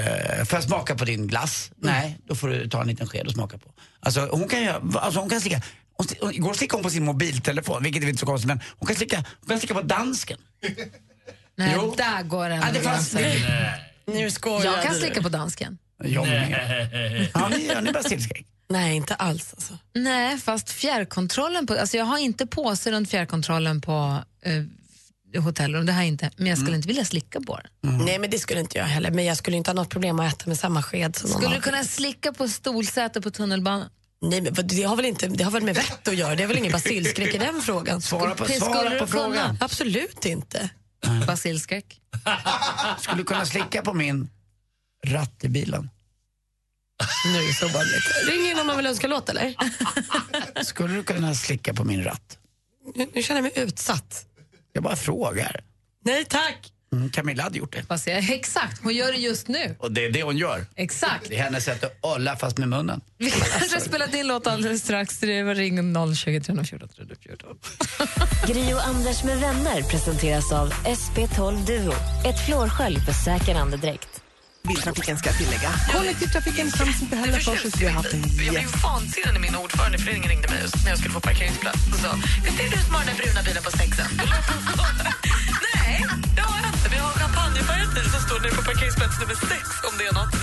får 0.44 0.56
jag 0.56 0.64
smaka 0.64 0.94
på 0.94 1.04
din 1.04 1.26
glass? 1.26 1.70
Mm. 1.82 1.94
Nej, 1.94 2.18
då 2.28 2.34
får 2.34 2.48
du 2.48 2.68
ta 2.68 2.80
en 2.80 2.88
liten 2.88 3.06
sked 3.08 3.26
och 3.26 3.32
smaka 3.32 3.58
på. 3.58 3.70
Alltså 4.00 4.28
hon 4.30 4.48
kan 4.48 4.94
alltså 4.96 5.20
hon 5.20 5.30
kan 5.30 5.40
slicka, 5.40 5.62
hon, 5.96 6.06
hon, 6.20 6.34
igår 6.34 6.54
slickade 6.54 6.76
hon 6.78 6.82
på 6.84 6.90
sin 6.90 7.04
mobiltelefon, 7.04 7.82
vilket 7.82 8.02
är 8.02 8.06
inte 8.08 8.20
så 8.20 8.26
konstigt, 8.26 8.48
men 8.48 8.60
hon 8.78 8.86
kan 8.86 8.96
slicka, 8.96 9.16
hon 9.40 9.48
kan 9.48 9.58
slicka 9.58 9.74
på 9.74 9.82
dansken. 9.82 10.38
Nej, 11.56 11.72
Jo. 11.76 11.94
där 11.96 12.22
går 12.22 12.48
den 12.48 12.60
Ja, 12.60 12.66
det 12.72 12.80
fanns- 12.80 13.12
gränsen. 13.14 13.40
Nu 14.06 14.30
skojar 14.30 14.64
Jag 14.64 14.82
kan 14.82 14.94
slicka 14.94 15.22
på 15.22 15.28
dansken. 15.28 15.78
Jag 16.06 16.26
med. 16.26 17.28
Har 17.34 17.48
ni, 17.48 17.74
har 17.74 17.82
ni 17.82 17.92
basilskräck? 17.92 18.46
Nej, 18.68 18.96
inte 18.96 19.14
alls. 19.14 19.54
Alltså. 19.54 19.78
Nej, 19.94 20.38
fast 20.38 20.70
fjärrkontrollen 20.70 21.66
på... 21.66 21.74
Alltså 21.78 21.96
jag 21.96 22.04
har 22.04 22.18
inte 22.18 22.46
påse 22.46 22.92
runt 22.92 23.10
fjärrkontrollen 23.10 23.80
på 23.80 24.22
eh, 24.44 25.42
hotellrum, 25.42 25.86
det 25.86 25.92
har 25.92 26.00
jag 26.00 26.08
inte. 26.08 26.30
Men 26.36 26.46
jag 26.46 26.58
skulle 26.58 26.68
Mm. 26.70 26.76
inte 26.78 26.88
vilja 26.88 27.04
slicka 27.04 27.40
på 27.40 27.60
den. 27.82 27.98
Nej, 28.04 28.18
men 28.18 28.30
det 28.30 28.38
skulle 28.38 28.60
inte 28.60 28.78
jag 28.78 28.84
heller. 28.84 29.10
Men 29.10 29.24
jag 29.24 29.36
skulle 29.36 29.56
inte 29.56 29.70
ha 29.70 29.74
något 29.74 29.90
problem 29.90 30.20
att 30.20 30.34
äta 30.34 30.48
med 30.48 30.58
samma 30.58 30.82
sked 30.82 31.16
som 31.16 31.28
Skulle 31.30 31.54
du 31.54 31.60
kunna 31.60 31.84
slicka 31.84 32.32
på 32.32 32.48
stolsäte 32.48 33.20
på 33.20 33.30
tunnelbanan? 33.30 33.88
Nej, 34.22 34.40
men 34.40 34.54
det 34.66 34.82
har, 34.82 34.96
väl 34.96 35.04
inte, 35.04 35.26
det 35.26 35.44
har 35.44 35.50
väl 35.50 35.62
med 35.62 35.74
vett 35.74 36.08
att 36.08 36.16
göra? 36.16 36.34
Det 36.36 36.42
är 36.42 36.46
väl 36.46 36.58
ingen 36.58 36.72
basilskräck 36.72 37.34
i 37.34 37.38
den 37.38 37.62
frågan? 37.62 38.00
Svara 38.02 38.34
på- 38.34 38.44
svara 38.46 38.98
på 38.98 39.06
frågan. 39.06 39.58
Absolut 39.60 40.24
inte. 40.26 40.68
Basilskräck? 41.26 42.00
Skulle 43.00 43.16
du 43.16 43.24
kunna 43.24 43.46
slicka 43.46 43.82
på 43.82 43.92
min 43.92 44.28
ratt 45.06 45.44
i 45.44 45.48
bilen? 45.48 45.90
Nu 47.24 47.38
är 47.38 47.46
det 47.46 47.54
så 47.54 47.66
obehagligt. 47.66 48.04
Ring 48.26 48.50
in 48.50 48.58
om 48.58 48.66
man 48.66 48.76
vill 48.76 48.86
önska 48.86 49.06
låt, 49.06 49.28
eller? 49.28 49.54
Skulle 50.64 50.94
du 50.94 51.02
kunna 51.02 51.34
slicka 51.34 51.74
på 51.74 51.84
min 51.84 52.04
ratt? 52.04 52.38
Nu, 52.94 53.06
nu 53.14 53.22
känner 53.22 53.42
jag 53.42 53.56
mig 53.56 53.64
utsatt. 53.64 54.26
Jag 54.72 54.82
bara 54.82 54.96
frågar. 54.96 55.64
Nej, 56.04 56.24
tack. 56.24 56.70
Mm, 56.92 57.10
Camilla 57.10 57.42
hade 57.42 57.58
gjort 57.58 57.72
det. 57.72 57.82
Fast 57.82 58.06
jag, 58.06 58.30
exakt, 58.30 58.82
hon 58.82 58.94
gör 58.94 59.12
det 59.12 59.18
just 59.18 59.48
nu. 59.48 59.76
Och 59.78 59.92
det 59.92 60.04
är 60.04 60.10
det 60.10 60.22
hon 60.22 60.36
gör. 60.36 60.66
Exakt. 60.76 61.28
Det 61.28 61.36
är 61.36 61.42
hennes 61.42 61.64
sätt 61.64 61.84
att 61.84 61.98
olla 62.00 62.36
fast 62.36 62.58
med 62.58 62.68
munnen. 62.68 63.00
Vi 63.18 63.30
kanske 63.30 63.80
spelar 63.80 64.06
din 64.06 64.26
låt 64.26 64.46
alldeles 64.46 64.82
strax. 64.82 65.18
Det 65.18 65.42
var 65.42 65.54
ring 65.54 65.94
020 66.16 66.40
314 66.40 66.88
314. 66.88 67.58
Gri 68.46 68.74
och 68.74 68.86
Anders 68.86 69.24
med 69.24 69.40
vänner 69.40 69.82
presenteras 69.82 70.52
av 70.52 70.72
SP12 70.72 71.66
Duo. 71.66 71.92
Ett 72.26 72.46
flårskölj 72.46 73.00
för 73.00 73.12
säker 73.12 73.54
andedräkt. 73.54 74.23
Biltrafiken 74.68 75.18
ska 75.18 75.28
jag 75.28 75.38
tillägga. 75.38 75.70
Kollektivtrafiken 75.92 76.70
skäms 76.70 77.02
inte 77.02 77.16
heller 77.16 77.38
för 77.38 77.70
sig. 77.70 77.88
Haft 77.88 78.12
en 78.12 78.20
Jag 78.20 78.54
blev 78.54 78.82
vansinnig 78.82 79.32
när 79.32 79.40
min 79.40 79.56
ordförande 79.56 79.96
i 79.98 80.00
föreningen 80.00 80.28
ringde 80.30 80.48
mig 80.48 80.58
just 80.62 80.84
när 80.84 80.90
jag 80.90 80.98
skulle 80.98 81.14
få 81.14 81.20
parkeringsplats 81.20 81.78
och 81.92 81.98
sa 82.04 82.10
Visst 82.44 82.60
är 82.60 82.64
det 82.64 82.76
du 82.76 82.82
som 82.86 82.94
har 82.94 83.04
den 83.04 83.16
bruna 83.16 83.42
bilen 83.42 83.62
på 83.62 83.70
sexen? 83.70 84.06
Nej, 85.74 86.06
det 86.36 86.42
har 86.48 86.56
jag 86.62 86.68
inte. 86.74 86.88
Vi 86.94 86.98
har 87.04 87.10
champagnefärgad 87.22 87.94
bil 87.94 88.06
som 88.14 88.20
står 88.26 88.40
nere 88.40 88.54
på 88.58 88.62
parkeringsplats 88.70 89.20
nummer 89.20 89.34
sex 89.52 89.64
om 89.88 89.92
det 89.98 90.04
är 90.10 90.14
något. 90.20 90.34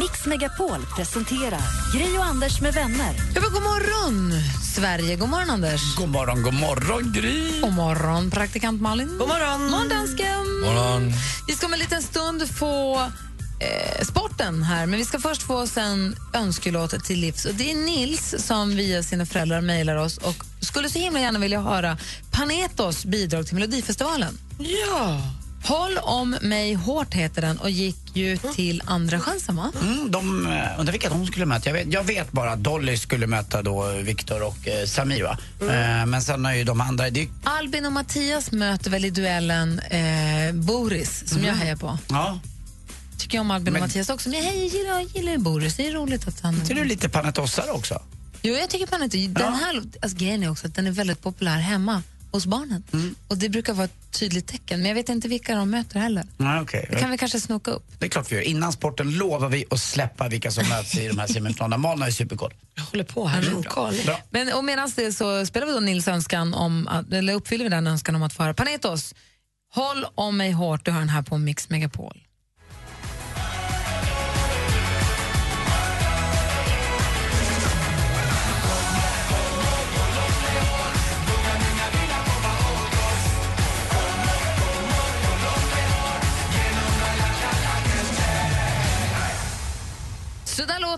Mix 0.00 0.26
Megapol 0.26 0.80
presenterar 0.96 1.64
Gri 1.94 2.18
och 2.18 2.24
Anders 2.24 2.60
med 2.60 2.74
vänner. 2.74 3.12
Ja, 3.34 3.40
men 3.44 3.50
god 3.52 3.62
morgon, 3.62 4.32
Sverige. 4.74 5.16
God 5.16 5.28
morgon, 5.28 5.50
Anders. 5.50 5.96
God 5.96 6.08
morgon, 6.08 6.42
god 6.42 6.54
morgon, 6.54 7.12
Gry. 7.12 7.60
God 7.60 7.72
morgon, 7.72 8.30
praktikant 8.30 8.80
Malin. 8.80 9.18
God 9.18 9.28
morgon. 9.28 9.70
morgon 9.70 9.88
dansken. 9.88 10.44
Morgon. 10.64 11.12
Vi 11.46 11.52
ska 11.54 11.66
om 11.66 11.72
en 11.72 11.78
liten 11.78 12.02
stund 12.02 12.48
få 12.58 13.06
eh, 13.62 14.04
sporten 14.04 14.62
här, 14.62 14.86
men 14.86 14.98
vi 14.98 15.04
ska 15.04 15.18
först 15.18 15.42
få 15.42 15.54
oss 15.54 15.76
en 15.76 16.16
önskelåt 16.32 17.04
till 17.04 17.20
livs. 17.20 17.44
Och 17.44 17.54
det 17.54 17.70
är 17.70 17.74
Nils 17.74 18.34
som 18.38 18.76
via 18.76 19.02
sina 19.02 19.26
föräldrar 19.26 19.60
mejlar 19.60 19.96
oss 19.96 20.18
och 20.18 20.44
skulle 20.60 20.88
så 20.88 20.98
himla 20.98 21.20
gärna 21.20 21.38
vilja 21.38 21.60
höra 21.60 21.98
Panetos 22.30 23.04
bidrag 23.04 23.46
till 23.46 23.54
Melodifestivalen. 23.54 24.38
Ja. 24.58 25.20
Håll 25.64 25.98
om 25.98 26.36
mig 26.42 26.74
hårt 26.74 27.14
heter 27.14 27.42
den 27.42 27.58
och 27.58 27.70
gick 27.70 27.96
ju 28.14 28.38
till 28.54 28.82
Andra 28.86 29.20
chansen, 29.20 29.56
va? 29.56 29.72
Mm, 29.82 30.10
de, 30.10 30.46
eh, 30.46 30.80
undrar 30.80 30.92
vilka 30.92 31.08
de 31.08 31.26
skulle 31.26 31.46
möta. 31.46 31.68
Jag 31.68 31.74
vet, 31.74 31.92
jag 31.92 32.04
vet 32.04 32.32
bara 32.32 32.52
att 32.52 32.58
Dolly 32.58 32.96
skulle 32.96 33.26
möta 33.26 33.62
då 33.62 33.88
Viktor 33.88 34.42
och 34.42 34.68
eh, 34.68 34.86
Samir. 34.86 35.22
Va? 35.22 35.38
Eh, 35.60 36.06
men 36.06 36.22
sen 36.22 36.46
är 36.46 36.54
ju 36.54 36.64
de 36.64 36.80
andra... 36.80 37.10
Det, 37.10 37.28
Albin 37.44 37.86
och 37.86 37.92
Mattias 37.92 38.52
möter 38.52 38.90
väl 38.90 39.04
i 39.04 39.10
duellen 39.10 39.78
eh, 39.78 40.52
Boris, 40.54 41.22
som 41.26 41.44
jag 41.44 41.54
hejar 41.54 41.76
på. 41.76 41.98
ja. 42.08 42.38
Tycker 43.22 43.38
jag 43.38 43.40
om 43.40 43.50
Albin 43.50 43.72
Men- 43.72 43.82
och 43.82 43.88
Mattias 43.88 44.08
också, 44.08 44.28
men 44.28 44.38
jag 44.38 44.46
hejar, 44.46 44.64
gillar, 44.64 45.00
gillar 45.00 45.38
Boris. 45.38 45.76
Det 45.76 45.86
är 45.86 45.92
roligt 45.92 46.28
att 46.28 46.40
han... 46.40 46.60
Är 46.70 46.74
du 46.74 46.84
lite 46.84 47.08
panetossare 47.08 47.70
också? 47.70 48.02
Jo, 48.42 48.54
jag 48.54 48.70
tycker 48.70 49.02
inte. 49.02 49.16
Den 49.16 49.54
här, 49.54 49.82
alltså, 50.02 50.18
grejen 50.18 50.42
är 50.42 50.50
också 50.50 50.66
att 50.66 50.74
den 50.74 50.86
är 50.86 50.90
väldigt 50.90 51.22
populär 51.22 51.58
hemma 51.58 52.02
hos 52.30 52.46
barnen. 52.46 52.82
Mm. 52.92 53.14
Och 53.28 53.38
Det 53.38 53.48
brukar 53.48 53.72
vara 53.72 53.84
ett 53.84 54.10
tydligt 54.10 54.46
tecken, 54.46 54.80
men 54.80 54.88
jag 54.88 54.94
vet 54.94 55.08
inte 55.08 55.28
vilka 55.28 55.54
de 55.54 55.70
möter 55.70 56.00
heller. 56.00 56.24
Nej, 56.36 56.60
okej. 56.60 56.88
Det 56.90 56.98
kan 56.98 57.10
vi 57.10 57.18
kanske 57.18 57.40
snoka 57.40 57.70
upp. 57.70 57.84
Det 57.98 58.04
är 58.06 58.10
klart 58.10 58.32
vi 58.32 58.36
gör. 58.36 58.42
Innan 58.42 58.72
sporten 58.72 59.14
lovar 59.14 59.48
vi 59.48 59.64
att 59.70 59.80
släppa 59.80 60.28
vilka 60.28 60.50
som 60.50 60.68
möts 60.68 60.98
i 60.98 61.08
de 61.08 61.18
här 61.18 61.26
semifinalerna. 61.26 61.76
Malin 61.76 62.00
har 62.00 62.08
ju 62.08 62.14
superkoll. 62.14 62.54
Jag 62.74 62.82
håller 62.82 63.04
på 63.04 63.26
här. 63.26 64.22
Men 64.30 64.52
och 64.52 64.64
medan 64.64 64.92
det 64.96 65.12
så 65.12 65.46
spelar 65.46 65.66
vi 65.66 65.72
då 65.72 65.80
Nils 65.80 66.08
önskan 66.08 66.54
om, 66.54 66.88
att, 66.88 67.12
eller 67.12 67.34
uppfyller 67.34 67.64
vi 67.64 67.70
den 67.70 67.86
önskan 67.86 68.14
om 68.14 68.22
att 68.22 68.32
få 68.32 68.42
höra 68.42 68.54
Panetos. 68.54 69.14
Håll 69.74 70.06
om 70.14 70.36
mig 70.36 70.52
hårt, 70.52 70.84
du 70.84 70.90
har 70.90 70.98
den 70.98 71.08
här 71.08 71.22
på 71.22 71.38
Mix 71.38 71.70
Megapol. 71.70 72.22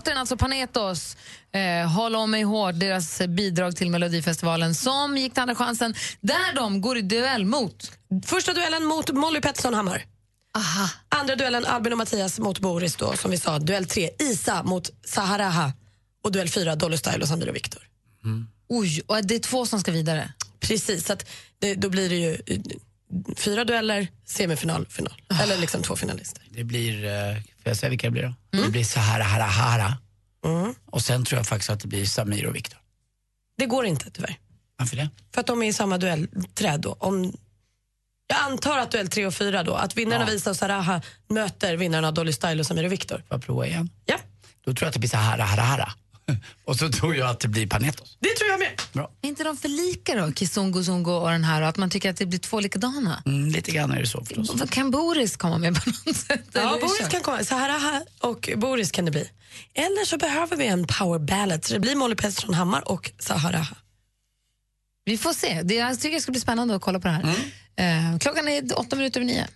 Den 0.03 0.17
alltså 0.17 0.37
Panetos. 0.37 1.17
Eh, 1.51 1.87
Håll 1.91 2.15
om 2.15 2.31
mig 2.31 2.43
hårt, 2.43 2.79
deras 2.79 3.21
bidrag 3.27 3.75
till 3.75 3.89
Melodifestivalen 3.89 4.75
som 4.75 5.17
gick 5.17 5.33
till 5.33 5.41
Andra 5.41 5.55
chansen, 5.55 5.95
där 6.21 6.55
de 6.55 6.81
går 6.81 6.97
i 6.97 7.01
duell 7.01 7.45
mot... 7.45 7.91
Första 8.25 8.53
duellen 8.53 8.85
mot 8.85 9.11
Molly 9.11 9.41
Pettersson 9.41 9.73
Hammar. 9.73 10.05
Aha. 10.55 10.89
Andra 11.09 11.35
duellen 11.35 11.65
Albin 11.65 11.91
och 11.93 11.97
Mattias 11.97 12.39
mot 12.39 12.59
Boris 12.59 12.95
då, 12.95 13.13
som 13.13 13.31
vi 13.31 13.37
sa. 13.37 13.59
Duell 13.59 13.85
tre 13.85 14.09
Isa 14.19 14.63
mot 14.63 14.91
Saharaha. 15.05 15.73
Och 16.23 16.31
duell 16.31 16.49
fyra 16.49 16.75
Dolly 16.75 16.97
Style 16.97 17.21
och 17.21 17.27
Samir 17.27 17.49
och 17.49 17.55
Viktor. 17.55 17.81
Oj, 18.69 19.01
och 19.07 19.25
det 19.25 19.35
är 19.35 19.39
två 19.39 19.65
som 19.65 19.79
ska 19.79 19.91
vidare. 19.91 20.33
Precis, 20.59 21.05
så 21.05 21.13
att 21.13 21.25
det, 21.59 21.75
då 21.75 21.89
blir 21.89 22.09
det 22.09 22.15
ju 22.15 22.41
eh, 22.45 22.61
fyra 23.37 23.63
dueller, 23.63 24.07
semifinal, 24.25 24.85
final. 24.89 25.21
Eller 25.43 25.57
liksom 25.57 25.81
två 25.81 25.95
finalister. 25.95 26.43
Det 26.49 26.63
blir, 26.63 27.05
eh, 27.05 27.37
får 27.65 27.69
jag 27.69 27.77
säga 27.77 27.89
vilka 27.89 28.07
det 28.07 28.11
blir 28.11 28.23
då? 28.51 28.63
Det 28.63 28.69
blir 28.69 28.83
Sahara 28.83 29.23
Hara 29.23 29.43
Hara. 29.43 29.97
Och 30.85 31.01
sen 31.01 31.25
tror 31.25 31.39
jag 31.39 31.47
faktiskt 31.47 31.69
att 31.69 31.79
det 31.79 31.87
blir 31.87 32.05
Samir 32.05 32.45
och 32.45 32.55
Viktor. 32.55 32.79
Det 33.57 33.65
går 33.65 33.85
inte 33.85 34.11
tyvärr. 34.11 34.37
Varför 34.77 34.95
det? 34.95 35.09
För 35.33 35.41
att 35.41 35.47
de 35.47 35.63
är 35.63 35.67
i 35.67 35.73
samma 35.73 35.97
duellträd 35.97 36.79
då. 36.81 36.95
Om, 36.99 37.37
jag 38.27 38.37
antar 38.39 38.77
att 38.77 38.91
duell 38.91 39.07
tre 39.07 39.25
och 39.25 39.33
fyra 39.33 39.63
då, 39.63 39.73
att 39.73 39.97
vinnaren 39.97 40.21
av 40.21 40.29
Isa 40.29 40.49
och 40.49 40.55
Saraha 40.55 41.01
möter 41.29 41.77
vinnaren 41.77 42.05
av 42.05 42.13
Dolly 42.13 42.33
Style 42.33 42.59
och 42.59 42.65
Samir 42.65 42.85
och 42.85 42.91
Viktor. 42.91 43.17
Får 43.17 43.25
jag 43.29 43.43
prova 43.43 43.67
igen? 43.67 43.89
Ja. 44.05 44.17
Då 44.65 44.73
tror 44.73 44.85
jag 44.85 44.87
att 44.87 44.93
det 44.93 44.99
blir 44.99 45.09
Sahara 45.09 45.43
Hara 45.43 45.61
Hara. 45.61 45.91
och 46.65 46.75
så 46.75 46.89
tror 46.89 47.15
jag 47.15 47.29
att 47.29 47.39
det 47.39 47.47
blir 47.47 47.67
Panetos. 47.67 48.17
Det 48.19 48.35
tror 48.35 48.49
jag 48.49 48.59
med. 48.59 48.81
Bra. 48.93 49.11
Är 49.21 49.27
inte 49.27 49.43
de 49.43 49.57
för 49.57 49.69
lika 49.69 50.15
då, 50.15 50.31
Kizungo 50.33 50.83
Zungo 50.83 51.11
och 51.11 51.29
den 51.29 51.43
här, 51.43 51.61
och 51.61 51.67
att 51.67 51.77
man 51.77 51.89
tycker 51.89 52.09
att 52.09 52.17
det 52.17 52.25
blir 52.25 52.39
två 52.39 52.59
likadana? 52.59 53.23
Mm, 53.25 53.49
lite 53.49 53.71
grann 53.71 53.91
är 53.91 53.99
det 53.99 54.07
så 54.07 54.25
förstås. 54.25 54.69
Kan 54.69 54.91
Boris 54.91 55.37
komma 55.37 55.57
med 55.57 55.83
på 55.83 55.89
något 55.89 56.15
sätt? 56.15 56.41
Ja, 56.53 56.59
eller? 56.61 56.81
Boris 56.81 57.07
kan 57.09 57.21
komma. 57.21 57.43
Saharaha 57.43 58.01
och 58.19 58.49
Boris 58.55 58.91
kan 58.91 59.05
det 59.05 59.11
bli. 59.11 59.29
Eller 59.73 60.05
så 60.05 60.17
behöver 60.17 60.57
vi 60.57 60.67
en 60.67 60.87
power 60.87 61.19
ballad. 61.19 61.65
Så 61.65 61.73
det 61.73 61.79
blir 61.79 61.95
Molly 61.95 62.15
Pettersson 62.15 62.53
Hammar 62.53 62.91
och 62.91 63.11
Saharaha. 63.19 63.75
Vi 65.05 65.17
får 65.17 65.33
se. 65.33 65.61
Det, 65.63 65.75
jag 65.75 65.99
tycker 65.99 66.15
det 66.15 66.21
ska 66.21 66.31
bli 66.31 66.41
spännande 66.41 66.75
att 66.75 66.81
kolla 66.81 66.99
på 66.99 67.07
det 67.07 67.13
här. 67.13 67.35
Eh, 67.77 68.19
klockan 68.19 68.47
är 68.47 68.79
åtta 68.79 68.95
minuter 68.95 69.19
över 69.19 69.27
nio. 69.27 69.47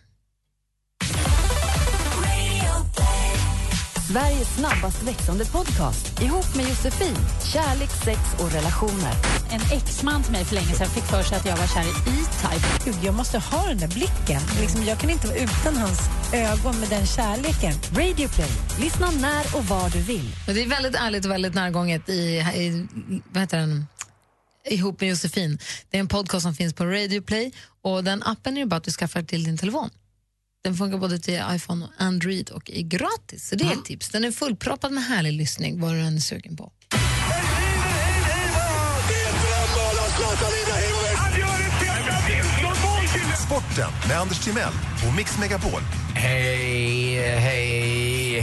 Sveriges 4.11 4.55
snabbast 4.55 5.03
växande 5.03 5.45
podcast 5.45 6.21
ihop 6.21 6.55
med 6.55 6.69
Josefin. 6.69 7.15
Kärlek, 7.53 7.89
sex 7.89 8.19
och 8.39 8.51
relationer. 8.51 9.13
En 9.49 9.77
exman 9.77 10.23
till 10.23 10.31
mig 10.31 10.45
för 10.45 10.55
länge 10.55 10.73
sedan 10.73 10.87
fick 10.87 11.03
för 11.03 11.23
sig 11.23 11.37
att 11.37 11.45
jag 11.45 11.57
var 11.57 11.67
kär 11.67 11.81
i 11.81 11.89
E-Type. 11.89 12.67
Gud, 12.85 12.95
jag 13.03 13.15
måste 13.15 13.37
ha 13.37 13.67
den 13.67 13.77
där 13.77 13.87
blicken. 13.87 14.41
Liksom, 14.61 14.83
jag 14.83 14.99
kan 14.99 15.09
inte 15.09 15.27
vara 15.27 15.37
utan 15.37 15.77
hans 15.77 15.99
ögon 16.33 16.79
med 16.79 16.89
den 16.89 17.05
kärleken. 17.05 17.73
Radio 17.73 18.27
Play. 18.27 18.51
Lyssna 18.79 19.11
när 19.11 19.57
och 19.57 19.65
var 19.65 19.89
du 19.89 20.01
vill. 20.01 20.35
Det 20.45 20.63
är 20.63 20.67
väldigt 20.67 20.95
ärligt 20.95 21.25
och 21.25 21.31
väldigt 21.31 21.53
närgånget 21.53 22.09
i, 22.09 22.13
i 22.55 22.87
vad 23.31 23.41
heter 23.41 23.57
den? 23.57 23.87
ihop 24.65 25.01
med 25.01 25.09
Josefin. 25.09 25.59
Det 25.89 25.97
är 25.97 25.99
en 25.99 26.07
podcast 26.07 26.43
som 26.43 26.53
finns 26.53 26.73
på 26.73 26.85
Radio 26.85 27.21
Play 27.21 27.51
och 27.81 28.03
den 28.03 28.23
appen 28.23 28.57
är 28.57 28.61
ju 28.61 28.65
bara 28.65 28.75
att 28.75 28.83
du 28.83 28.91
skaffar 28.91 29.23
till 29.23 29.43
din 29.43 29.57
telefon. 29.57 29.89
Den 30.63 30.75
funkar 30.75 30.97
både 30.97 31.19
till 31.19 31.41
iPhone 31.51 31.85
och 31.85 31.91
Android 31.97 32.49
och 32.49 32.71
är 32.71 32.81
gratis. 32.81 33.49
Så 33.49 33.55
det 33.55 33.63
är 33.63 33.71
ett 33.71 33.85
tips. 33.85 34.09
Den 34.09 34.23
är 34.23 34.31
fullproppad 34.31 34.91
med 34.91 35.03
härlig 35.03 35.33
lyssning, 35.33 35.81
vad 35.81 35.93
du 35.93 35.99
än 35.99 36.15
är 36.15 36.19
sugen 36.19 36.57
på. 36.57 36.71
Sporten 43.45 43.91
med 44.07 44.19
Anders 44.19 44.39
Timell 44.45 44.73
och 45.09 45.15
Mix 45.15 45.39
Megapol. 45.39 45.81
Hej, 46.15 47.15
hej, 47.15 47.98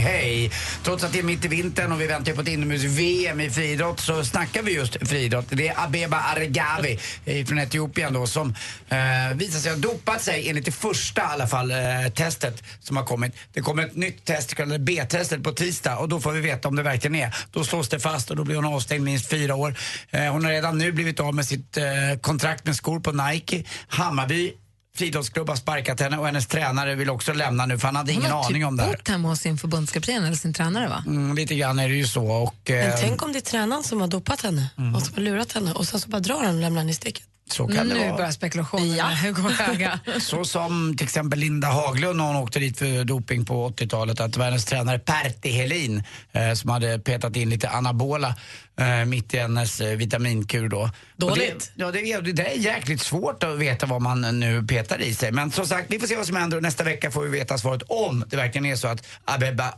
hej. 0.07 0.51
Trots 0.83 1.03
att 1.03 1.13
det 1.13 1.19
är 1.19 1.23
mitt 1.23 1.45
i 1.45 1.47
vintern 1.47 1.91
och 1.91 2.01
vi 2.01 2.07
väntar 2.07 2.33
på 2.33 2.41
ett 2.41 2.47
inomhus-VM 2.47 3.39
i 3.41 3.49
friidrott 3.49 3.99
så 3.99 4.23
snackar 4.23 4.61
vi 4.63 4.73
just 4.73 5.07
friidrott. 5.07 5.45
Det 5.49 5.67
är 5.67 5.83
Abeba 5.83 6.17
Aregawi 6.17 6.99
eh, 7.25 7.45
från 7.45 7.59
Etiopien 7.59 8.13
då 8.13 8.27
som 8.27 8.55
eh, 8.89 8.97
visar 9.35 9.59
sig 9.59 9.71
ha 9.71 9.77
dopat 9.77 10.21
sig 10.21 10.49
enligt 10.49 10.65
det 10.65 10.71
första 10.71 11.21
i 11.21 11.25
alla 11.25 11.47
fall 11.47 11.71
eh, 11.71 11.77
testet 12.15 12.63
som 12.79 12.97
har 12.97 13.03
kommit. 13.03 13.35
Det 13.53 13.61
kommer 13.61 13.83
ett 13.83 13.95
nytt 13.95 14.25
test, 14.25 14.55
kallat 14.55 14.81
B-testet 14.81 15.43
på 15.43 15.51
tisdag 15.51 15.97
och 15.97 16.09
då 16.09 16.19
får 16.19 16.31
vi 16.31 16.41
veta 16.41 16.67
om 16.67 16.75
det 16.75 16.83
verkligen 16.83 17.15
är. 17.15 17.35
Då 17.51 17.63
slås 17.63 17.89
det 17.89 17.99
fast 17.99 18.29
och 18.29 18.35
då 18.35 18.43
blir 18.43 18.55
hon 18.55 18.65
avstängd 18.65 19.03
minst 19.03 19.29
fyra 19.29 19.55
år. 19.55 19.75
Eh, 20.11 20.31
hon 20.31 20.45
har 20.45 20.51
redan 20.51 20.77
nu 20.77 20.91
blivit 20.91 21.19
av 21.19 21.35
med 21.35 21.45
sitt 21.45 21.77
eh, 21.77 21.83
kontrakt 22.21 22.65
med 22.65 22.75
skor 22.75 22.99
på 22.99 23.11
Nike. 23.11 23.63
Hammarby 23.87 24.53
friidrottsklubb 24.97 25.49
har 25.49 25.55
sparkat 25.55 25.99
henne 25.99 26.17
och 26.17 26.25
hennes 26.25 26.47
tränare 26.47 26.95
vill 26.95 27.09
också 27.09 27.33
lämna 27.33 27.65
nu 27.65 27.79
för 27.79 27.87
han 27.87 27.95
hade 27.95 28.13
Hon 28.13 28.21
ingen 28.21 28.31
har 28.31 28.45
aning 28.45 28.61
typ 28.61 28.67
om 28.67 28.77
det 28.77 28.83
här. 28.83 28.89
bott 28.91 29.07
hemma 29.07 29.27
hos 29.29 29.39
sin 29.39 29.57
förbundskapten 29.57 30.23
eller 30.23 30.35
sin 30.35 30.53
tränare 30.53 30.87
va? 30.87 31.03
Mm, 31.07 31.35
lite 31.35 31.55
grann 31.55 31.79
är 31.79 31.89
det 31.89 31.95
ju 31.95 32.07
så 32.07 32.25
och... 32.31 32.55
Men 32.67 32.89
eh, 32.91 32.95
tänk 32.99 33.23
om 33.23 33.31
det 33.33 33.39
är 33.39 33.41
tränaren 33.41 33.83
som 33.83 34.01
har 34.01 34.07
dopat 34.07 34.41
henne 34.41 34.69
och 34.95 35.01
som 35.01 35.13
har 35.15 35.21
lurat 35.21 35.51
henne 35.51 35.73
och 35.73 35.87
sen 35.87 35.99
så 35.99 36.09
bara 36.09 36.19
drar 36.19 36.43
han 36.43 36.55
och 36.55 36.61
lämnar 36.61 36.79
henne 36.79 36.91
i 36.91 36.95
sticket. 36.95 37.23
Så 37.49 37.67
kan 37.67 37.89
det 37.89 37.93
nu 37.95 37.99
vara. 38.05 38.17
börjar 38.17 38.31
spekulationerna 38.31 39.31
gå 39.35 39.49
höga. 39.49 39.99
Så 40.19 40.45
som 40.45 40.95
till 40.97 41.03
exempel 41.05 41.39
Linda 41.39 41.67
Haglund 41.67 42.17
när 42.17 42.23
hon 42.25 42.35
åkte 42.35 42.59
dit 42.59 42.77
för 42.77 43.03
doping 43.03 43.45
på 43.45 43.69
80-talet 43.69 44.19
att 44.19 44.37
världens 44.37 44.65
tränare 44.65 44.99
Pertti 44.99 45.49
Helin 45.49 46.03
eh, 46.31 46.53
som 46.53 46.69
hade 46.69 46.99
petat 46.99 47.35
in 47.35 47.49
lite 47.49 47.69
anabola 47.69 48.35
eh, 48.79 49.05
mitt 49.05 49.33
i 49.33 49.37
hennes 49.37 49.81
eh, 49.81 49.97
vitaminkur 49.97 50.69
då. 50.69 50.89
Dåligt. 51.17 51.71
Det, 51.75 51.81
ja, 51.83 51.91
det, 51.91 51.99
är- 51.99 52.21
det 52.21 52.51
är 52.53 52.57
jäkligt 52.57 53.01
svårt 53.01 53.43
att 53.43 53.57
veta 53.57 53.85
vad 53.85 54.01
man 54.01 54.39
nu 54.39 54.63
petar 54.63 55.01
i 55.01 55.13
sig. 55.13 55.31
Men 55.31 55.51
som 55.51 55.65
sagt, 55.67 55.85
vi 55.91 55.99
får 55.99 56.07
se 56.07 56.15
vad 56.15 56.25
som 56.27 56.35
händer 56.35 56.57
och 56.57 56.63
nästa 56.63 56.83
vecka 56.83 57.11
får 57.11 57.23
vi 57.23 57.29
veta 57.29 57.57
svaret 57.57 57.81
om 57.87 58.25
det 58.27 58.35
verkligen 58.37 58.65
är 58.65 58.75
så 58.75 58.87
att 58.87 59.05
Abeba 59.25 59.73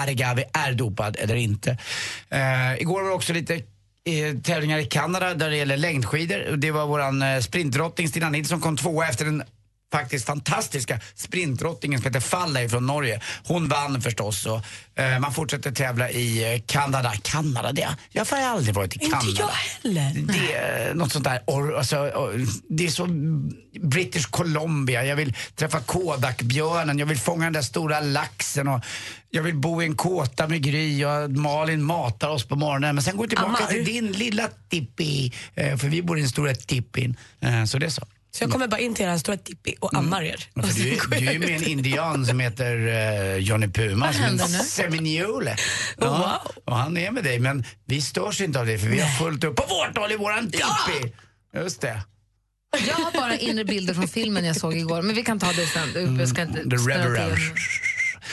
Aregawi 0.00 0.44
är 0.52 0.72
dopad 0.72 1.16
eller 1.20 1.36
inte. 1.36 1.70
Eh, 2.30 2.74
igår 2.80 3.02
var 3.02 3.08
det 3.08 3.14
också 3.14 3.32
lite 3.32 3.60
tävlingar 4.42 4.78
i 4.78 4.84
Kanada 4.84 5.34
där 5.34 5.50
det 5.50 5.56
gäller 5.56 5.76
längdskidor. 5.76 6.56
Det 6.56 6.70
var 6.70 6.86
vår 6.86 7.00
eh, 7.00 7.40
sprintdrottning 7.40 8.08
Stina 8.08 8.30
Nilsson 8.30 8.60
kom 8.60 8.76
tvåa 8.76 9.08
efter 9.08 9.26
en 9.26 9.42
faktiskt 9.92 10.26
fantastiska 10.26 11.00
sprintdrottningen 11.14 12.00
som 12.00 12.06
heter 12.06 12.20
Falla 12.20 12.68
från 12.68 12.86
Norge. 12.86 13.20
Hon 13.44 13.68
vann 13.68 14.02
förstås 14.02 14.46
och 14.46 14.60
eh, 14.94 15.18
man 15.18 15.32
fortsätter 15.32 15.72
tävla 15.72 16.10
i 16.10 16.54
eh, 16.54 16.62
Kanada. 16.66 17.12
Kanada, 17.22 17.72
det, 17.72 17.88
jag 18.10 18.24
har 18.24 18.38
aldrig 18.38 18.74
varit 18.74 18.96
i 18.96 18.98
Kanada. 18.98 19.26
Inte 19.28 19.42
jag 19.42 19.48
heller. 19.48 20.12
Det 20.32 20.54
är 20.54 20.94
något 20.94 21.12
sånt 21.12 21.24
där, 21.24 21.40
or, 21.46 21.76
alltså, 21.76 21.96
or, 21.96 22.46
det 22.68 22.86
är 22.86 22.90
så 22.90 23.06
British 23.80 24.26
Columbia, 24.30 25.04
jag 25.04 25.16
vill 25.16 25.34
träffa 25.54 25.80
Kodakbjörnen, 25.80 26.98
jag 26.98 27.06
vill 27.06 27.18
fånga 27.18 27.44
den 27.44 27.52
där 27.52 27.62
stora 27.62 28.00
laxen 28.00 28.68
och 28.68 28.84
jag 29.30 29.42
vill 29.42 29.56
bo 29.56 29.82
i 29.82 29.84
en 29.84 29.96
kåta 29.96 30.48
med 30.48 30.62
Gry 30.62 31.04
och 31.04 31.30
Malin 31.30 31.82
matar 31.82 32.28
oss 32.28 32.44
på 32.44 32.56
morgonen. 32.56 32.94
Men 32.94 33.04
sen 33.04 33.16
går 33.16 33.24
vi 33.24 33.28
tillbaka 33.28 33.48
Ammar. 33.48 33.66
till 33.66 33.84
din 33.84 34.12
lilla 34.12 34.48
tippi, 34.68 35.32
eh, 35.54 35.76
för 35.76 35.88
vi 35.88 36.02
bor 36.02 36.18
i 36.18 36.20
den 36.20 36.30
stora 36.30 36.54
tippin. 36.54 37.16
Eh, 37.40 37.64
så 37.64 37.78
det 37.78 37.86
är 37.86 37.90
så. 37.90 38.06
Så 38.34 38.44
jag 38.44 38.50
kommer 38.50 38.68
bara 38.68 38.80
in 38.80 38.94
till 38.94 39.04
er 39.04 39.18
stora 39.18 39.36
Tippi 39.36 39.74
och 39.80 39.94
ammar 39.96 40.22
er. 40.22 40.44
Ja, 40.54 40.62
för 40.62 40.74
du, 40.74 40.92
är- 40.92 41.20
du 41.20 41.28
är 41.28 41.32
ju 41.32 41.38
med 41.38 41.48
en 41.56 41.64
indian 41.64 42.26
som 42.26 42.40
heter 42.40 42.86
eh, 42.86 43.36
Johnny 43.36 43.68
Puma 43.68 44.06
Vad 44.06 44.14
som 44.14 44.24
är 44.24 44.28
en 44.28 44.38
seminiole. 44.64 45.56
Ja, 45.98 46.42
Och 46.64 46.76
han 46.76 46.96
är 46.96 47.10
med 47.10 47.24
dig 47.24 47.38
men 47.38 47.64
vi 47.86 48.02
störs 48.02 48.40
inte 48.40 48.60
av 48.60 48.66
det 48.66 48.78
för 48.78 48.86
vi 48.86 49.00
har 49.00 49.08
fullt 49.10 49.44
upp 49.44 49.56
på 49.56 49.62
vårt 49.74 49.98
håll 49.98 50.12
i 50.12 50.16
våran 50.16 50.50
tippi. 50.50 51.12
Just 51.56 51.80
det. 51.80 52.02
Jag 52.86 52.94
har 52.94 53.12
bara 53.12 53.36
inre 53.36 53.64
bilder 53.64 53.94
från 53.94 54.08
filmen 54.08 54.44
jag 54.44 54.56
såg 54.56 54.76
igår, 54.76 55.02
men 55.02 55.14
vi 55.16 55.22
kan 55.22 55.38
ta 55.38 55.52
det 55.52 55.66
sen. 55.66 56.18
Jag 56.18 56.28
ska 56.28 56.42
inte 56.42 56.58
Mm, 56.60 56.70
The 56.70 56.76
Reverend 56.76 57.38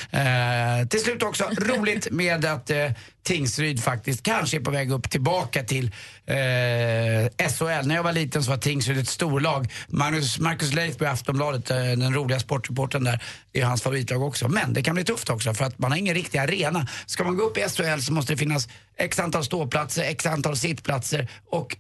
till. 0.10 0.20
Eh, 0.20 0.88
till 0.88 1.00
slut 1.00 1.24
också, 1.24 1.44
roligt 1.44 2.12
med 2.12 2.46
att 2.46 2.70
eh, 2.70 2.92
Tingsryd 3.24 3.84
faktiskt 3.84 4.24
kanske 4.24 4.58
är 4.58 4.62
på 4.62 4.72
väg 4.72 4.92
upp 4.92 5.10
tillbaka 5.10 5.64
till 5.64 5.86
eh, 6.26 7.48
SHL. 7.50 7.88
När 7.88 7.96
jag 7.96 8.04
var 8.04 8.14
liten 8.14 8.44
så 8.44 8.50
var 8.50 8.58
Tingsryd 8.58 8.98
ett 8.98 9.08
storlag. 9.08 9.72
Magnus, 9.88 10.40
Marcus 10.40 10.74
Leifby 10.74 11.06
i 11.06 11.08
Aftonbladet, 11.08 11.72
eh, 11.72 11.78
den 11.78 12.14
roliga 12.14 12.40
sportreportern 12.40 13.04
där, 13.04 13.24
är 13.54 13.64
hans 13.64 13.82
favoritlag 13.82 14.22
också. 14.22 14.48
Men 14.48 14.74
det 14.74 14.84
kan 14.84 14.96
bli 14.96 15.04
tufft 15.04 15.30
också 15.30 15.54
för 15.54 15.66
att 15.66 15.80
man 15.80 15.92
har 15.92 15.98
ingen 15.98 16.16
riktig 16.16 16.38
arena. 16.38 16.88
Ska 17.06 17.24
man 17.24 17.38
gå 17.38 17.44
upp 17.44 17.58
i 17.58 17.62
SHL 17.62 18.00
så 18.00 18.14
måste 18.14 18.34
det 18.34 18.38
finnas 18.38 18.68
x 18.98 19.20
antal 19.20 19.44
ståplatser, 19.44 20.04
x 20.04 20.26
antal 20.26 20.58
sittplatser 20.58 21.28
och 21.50 21.78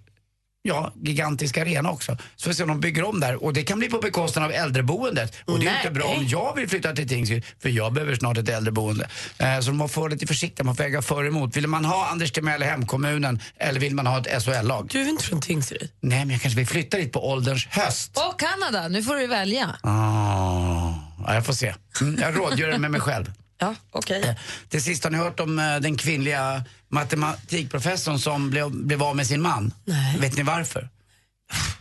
Ja, 0.61 0.93
gigantisk 1.03 1.57
arena 1.57 1.91
också. 1.91 2.17
Så 2.35 2.43
får 2.43 2.49
vi 2.49 2.55
se 2.55 2.63
om 2.63 2.69
de 2.69 2.79
bygger 2.79 3.03
om 3.03 3.19
där. 3.19 3.43
Och 3.43 3.53
det 3.53 3.63
kan 3.63 3.79
bli 3.79 3.89
på 3.89 3.97
bekostnad 3.99 4.45
av 4.45 4.51
äldreboendet. 4.51 5.35
Och 5.45 5.59
det 5.59 5.65
är 5.65 5.71
Nej. 5.71 5.79
inte 5.81 5.91
bra 5.91 6.05
om 6.05 6.27
jag 6.27 6.55
vill 6.55 6.69
flytta 6.69 6.95
till 6.95 7.09
Tingsryd, 7.09 7.45
för 7.61 7.69
jag 7.69 7.93
behöver 7.93 8.15
snart 8.15 8.37
ett 8.37 8.49
äldreboende. 8.49 9.09
Eh, 9.37 9.59
så 9.59 9.71
de 9.71 9.89
får 9.89 10.01
vara 10.01 10.11
lite 10.11 10.27
försiktiga, 10.27 10.63
man 10.63 10.75
får 10.75 10.83
väga 10.83 11.01
för 11.01 11.15
och 11.15 11.25
emot. 11.25 11.57
Vill 11.57 11.67
man 11.67 11.85
ha 11.85 12.07
Anders 12.07 12.31
Timell 12.31 12.63
i 12.63 12.65
hemkommunen 12.65 13.39
eller 13.57 13.79
vill 13.79 13.95
man 13.95 14.07
ha 14.07 14.19
ett 14.19 14.43
SHL-lag? 14.43 14.87
Du 14.91 15.01
är 15.01 15.09
inte 15.09 15.23
från 15.23 15.41
Tingsryd? 15.41 15.89
Nej, 16.01 16.19
men 16.19 16.29
jag 16.29 16.41
kanske 16.41 16.57
vill 16.57 16.67
flytta 16.67 16.97
dit 16.97 17.11
på 17.11 17.29
ålderns 17.31 17.67
höst. 17.67 18.17
Och 18.17 18.39
Kanada, 18.39 18.87
nu 18.87 19.03
får 19.03 19.15
du 19.15 19.27
välja. 19.27 19.75
Ah, 19.83 20.93
ja, 21.27 21.33
jag 21.33 21.45
får 21.45 21.53
se. 21.53 21.73
Mm, 22.01 22.19
jag 22.21 22.37
rådgör 22.37 22.77
med 22.77 22.91
mig 22.91 23.01
själv. 23.01 23.31
Ja, 23.61 23.75
okej. 23.91 24.35
Till 24.69 24.83
sist, 24.83 25.03
har 25.03 25.11
ni 25.11 25.17
hört 25.17 25.39
om 25.39 25.59
eh, 25.59 25.75
den 25.79 25.97
kvinnliga 25.97 26.63
matematikprofessorn 26.89 28.19
som 28.19 28.49
blev, 28.49 28.71
blev 28.71 29.03
av 29.03 29.15
med 29.15 29.27
sin 29.27 29.41
man? 29.41 29.73
Nej. 29.85 30.17
Vet 30.19 30.37
ni 30.37 30.43
varför? 30.43 30.89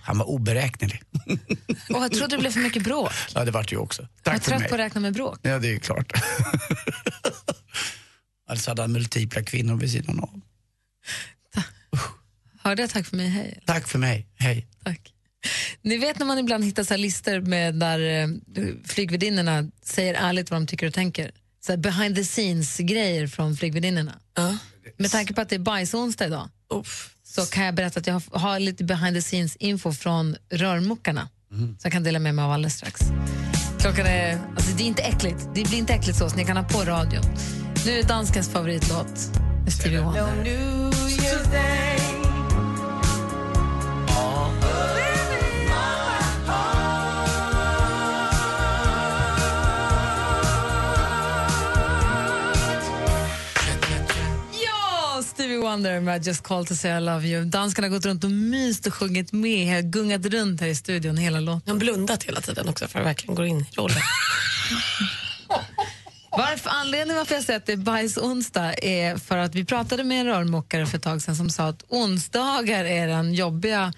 Han 0.03 0.19
var 0.19 0.29
oberäknelig. 0.29 1.03
Och 1.89 2.03
jag 2.03 2.13
trodde 2.13 2.37
det 2.37 2.41
blev 2.41 2.51
för 2.51 2.61
mycket 2.61 2.85
bråk. 2.85 3.13
Ja, 3.35 3.45
det 3.45 3.51
vart 3.51 3.73
ju 3.73 3.77
också. 3.77 4.03
Jag 4.03 4.35
är 4.35 4.39
Tack 4.39 4.47
trött 4.47 4.61
mig. 4.61 4.69
på 4.69 4.75
att 4.75 4.81
räkna 4.81 5.01
med 5.01 5.13
bråk. 5.13 5.39
Ja, 5.43 5.59
det 5.59 5.69
är 5.69 5.73
ju 5.73 5.81
klart. 5.81 6.13
alltså 8.51 8.71
hade 8.71 8.83
han 8.83 8.93
multipla 8.93 9.43
kvinnor 9.43 9.77
vid 9.77 9.91
sidan 9.91 10.21
av. 10.21 10.41
Hörde 12.61 12.83
jag 12.83 12.91
tack 12.91 13.07
för 13.07 13.17
mig, 13.17 13.29
hej? 13.29 13.63
Tack 13.67 13.89
för 13.89 13.99
mig, 13.99 14.27
hej. 14.37 14.67
Ni 15.83 15.97
vet 15.99 16.19
när 16.19 16.27
man 16.27 16.39
ibland 16.39 16.65
hittar 16.65 16.85
så 16.85 16.95
här 16.95 16.99
listor 16.99 17.41
med 17.41 17.75
där 17.75 18.23
eh, 18.23 18.29
flygvärdinnorna 18.85 19.71
säger 19.83 20.15
ärligt 20.15 20.51
vad 20.51 20.61
de 20.61 20.67
tycker 20.67 20.87
och 20.87 20.95
tänker. 20.95 21.31
Så 21.67 21.73
här 21.73 21.77
behind 21.77 22.17
the 22.17 22.25
scenes-grejer 22.25 23.27
från 23.27 23.57
flygvärdinnorna. 23.57 24.21
Med 24.97 25.11
tanke 25.11 25.35
på 25.35 25.41
att 25.41 25.49
det 25.49 25.55
är 25.55 25.61
bajsonsdag 25.61 26.27
idag 26.27 26.49
så 27.25 27.47
kan 27.47 27.65
jag 27.65 27.75
berätta 27.75 28.01
att 28.01 28.07
jag 28.07 28.15
har, 28.15 28.39
har 28.39 28.61
lite 28.61 28.85
behind 28.85 29.17
the 29.17 29.23
scenes-info 29.23 29.93
från 29.93 30.37
rörmuckarna 30.51 31.29
som 31.51 31.77
jag 31.83 31.93
kan 31.93 32.03
dela 32.03 32.19
med 32.19 32.35
mig 32.35 32.45
av 32.45 32.51
alldeles 32.51 32.75
strax. 32.75 33.01
Klockan 33.81 34.07
är, 34.07 34.39
alltså 34.57 34.77
det 34.77 34.83
är 34.83 34.87
inte 34.87 35.03
äckligt, 35.03 35.49
det 35.55 35.69
blir 35.69 35.79
inte 35.79 35.93
äckligt 35.93 36.19
så, 36.19 36.31
så 36.31 36.37
ni 36.37 36.45
kan 36.45 36.57
ha 36.57 36.65
på 36.65 36.79
radion. 36.79 37.23
Nu 37.87 37.99
är 37.99 38.03
danskens 38.03 38.49
favoritlåt 38.49 39.31
med 39.65 39.73
Stevie 39.73 40.01
Wonder. 40.01 41.88
Wonder 55.69 56.01
med 56.01 56.27
just 56.27 56.43
called 56.43 56.67
to 56.67 56.75
say 56.75 56.97
I 56.97 57.01
love 57.01 57.27
you. 57.27 57.45
Danskarna 57.45 57.89
har 57.89 57.91
gått 57.95 58.07
runt 58.07 58.25
och 58.25 58.31
myst 58.31 58.87
och 58.87 58.95
sjungit 58.95 59.33
med, 59.33 59.93
gungat 59.93 60.27
runt 60.27 60.61
här 60.61 60.69
i 60.69 60.75
studion 60.75 61.17
hela 61.17 61.41
låten. 61.41 61.63
De 61.65 61.71
har 61.71 61.79
blundat 61.79 62.23
hela 62.23 62.41
tiden 62.41 62.69
också 62.69 62.89
för 62.89 63.01
att 63.01 63.07
verkligen 63.07 63.35
gå 63.35 63.47
in 63.47 63.61
i 63.61 63.77
rollen. 63.77 63.97
Varför, 66.31 66.71
anledningen 66.71 67.17
varför 67.17 67.35
jag 67.35 67.45
säger 67.45 67.57
att 67.57 67.67
det 67.67 67.73
är 67.73 67.77
bajsonsdag 67.77 68.75
är 68.85 69.17
för 69.17 69.37
att 69.37 69.55
vi 69.55 69.65
pratade 69.65 70.05
med 70.05 70.21
en 70.21 70.27
rörmokare 70.27 70.87
för 70.87 70.97
ett 70.97 71.03
tag 71.03 71.23
sedan 71.23 71.37
som 71.37 71.51
sa 71.51 71.69
att 71.69 71.85
onsdagar 71.89 72.85
är 72.85 73.07
den 73.07 73.35
jobbiga, 73.35 73.93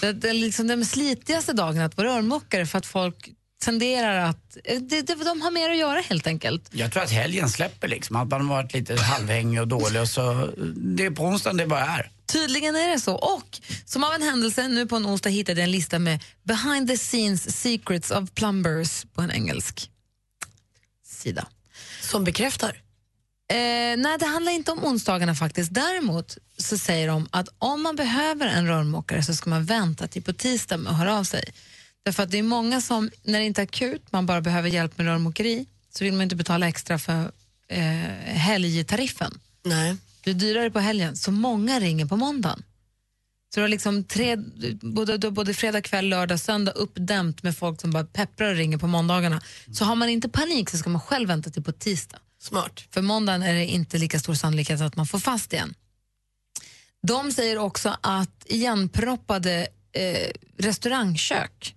det, 0.00 0.12
det 0.12 0.28
är 0.28 0.34
liksom 0.34 0.66
den 0.66 0.84
slitigaste 0.84 1.52
dagen 1.52 1.80
att 1.80 1.96
vara 1.96 2.08
rörmokare 2.08 2.66
för 2.66 2.78
att 2.78 2.86
folk 2.86 3.30
tenderar 3.60 4.16
att, 4.16 4.56
det, 4.64 5.02
det, 5.02 5.14
de 5.14 5.40
har 5.40 5.50
mer 5.50 5.70
att 5.70 5.78
göra 5.78 6.00
helt 6.00 6.26
enkelt. 6.26 6.68
Jag 6.72 6.92
tror 6.92 7.02
att 7.02 7.10
helgen 7.10 7.48
släpper 7.48 7.88
liksom, 7.88 8.16
att 8.16 8.28
man 8.28 8.40
har 8.40 8.56
varit 8.56 8.74
lite 8.74 8.96
halvhängig 8.96 9.60
och 9.60 9.68
dålig 9.68 10.00
och 10.02 10.08
så, 10.08 10.50
det 10.76 11.06
är 11.06 11.10
på 11.10 11.24
onsdagen 11.24 11.56
det 11.56 11.66
bara 11.66 11.84
är. 11.84 12.10
Tydligen 12.26 12.76
är 12.76 12.88
det 12.88 13.00
så. 13.00 13.14
Och 13.14 13.60
som 13.84 14.04
av 14.04 14.14
en 14.14 14.22
händelse, 14.22 14.68
nu 14.68 14.86
på 14.86 14.96
en 14.96 15.06
onsdag 15.06 15.30
hittade 15.30 15.60
jag 15.60 15.64
en 15.64 15.70
lista 15.70 15.98
med 15.98 16.24
behind 16.42 16.88
the 16.88 16.96
scenes 16.96 17.60
secrets 17.60 18.10
of 18.10 18.30
plumbers 18.34 19.04
på 19.14 19.22
en 19.22 19.30
engelsk 19.30 19.90
sida. 21.06 21.46
Som 22.02 22.24
bekräftar? 22.24 22.82
Eh, 23.50 23.96
nej, 23.96 24.18
det 24.18 24.26
handlar 24.26 24.52
inte 24.52 24.72
om 24.72 24.84
onsdagarna 24.84 25.34
faktiskt. 25.34 25.74
Däremot 25.74 26.38
så 26.56 26.78
säger 26.78 27.08
de 27.08 27.28
att 27.30 27.48
om 27.58 27.82
man 27.82 27.96
behöver 27.96 28.46
en 28.46 28.66
rörmokare 28.66 29.22
så 29.22 29.34
ska 29.34 29.50
man 29.50 29.64
vänta 29.64 30.06
till 30.08 30.22
på 30.22 30.32
tisdag 30.32 30.76
med 30.76 30.92
att 30.92 30.98
höra 30.98 31.18
av 31.18 31.24
sig. 31.24 31.44
Därför 32.02 32.22
att 32.22 32.30
det 32.30 32.38
är 32.38 32.42
många 32.42 32.80
som, 32.80 33.10
när 33.22 33.38
det 33.38 33.44
inte 33.44 33.60
är 33.60 33.66
akut, 33.66 34.12
man 34.12 34.26
bara 34.26 34.40
behöver 34.40 34.68
hjälp 34.68 34.98
med 34.98 35.06
rörmokeri, 35.06 35.66
så 35.90 36.04
vill 36.04 36.12
man 36.12 36.22
inte 36.22 36.36
betala 36.36 36.68
extra 36.68 36.98
för 36.98 37.32
eh, 37.68 37.82
helgtariffen. 38.24 39.40
Nej. 39.62 39.96
Det 40.24 40.30
är 40.30 40.34
dyrare 40.34 40.70
på 40.70 40.78
helgen, 40.78 41.16
så 41.16 41.30
många 41.30 41.80
ringer 41.80 42.06
på 42.06 42.16
måndagen. 42.16 42.62
Så 43.54 43.60
du 43.60 43.64
har 43.64 43.68
liksom 43.68 44.04
tre, 44.04 44.36
både, 44.80 45.30
både 45.30 45.54
fredag 45.54 45.82
kväll, 45.82 46.08
lördag, 46.08 46.40
söndag 46.40 46.72
uppdämt 46.72 47.42
med 47.42 47.56
folk 47.56 47.80
som 47.80 47.90
bara 47.90 48.04
pepprar 48.04 48.50
och 48.50 48.56
ringer 48.56 48.78
på 48.78 48.86
måndagarna. 48.86 49.42
Så 49.72 49.84
har 49.84 49.94
man 49.94 50.08
inte 50.08 50.28
panik 50.28 50.70
så 50.70 50.78
ska 50.78 50.90
man 50.90 51.00
själv 51.00 51.28
vänta 51.28 51.50
till 51.50 51.62
på 51.62 51.72
tisdag. 51.72 52.18
Smart. 52.38 52.84
För 52.90 53.02
måndagen 53.02 53.42
är 53.42 53.54
det 53.54 53.66
inte 53.66 53.98
lika 53.98 54.18
stor 54.18 54.34
sannolikhet 54.34 54.80
att 54.80 54.96
man 54.96 55.06
får 55.06 55.18
fast 55.18 55.52
igen. 55.52 55.74
De 57.02 57.32
säger 57.32 57.58
också 57.58 57.96
att 58.00 58.44
igenproppade 58.46 59.68
eh, 59.92 60.30
restaurangkök 60.58 61.74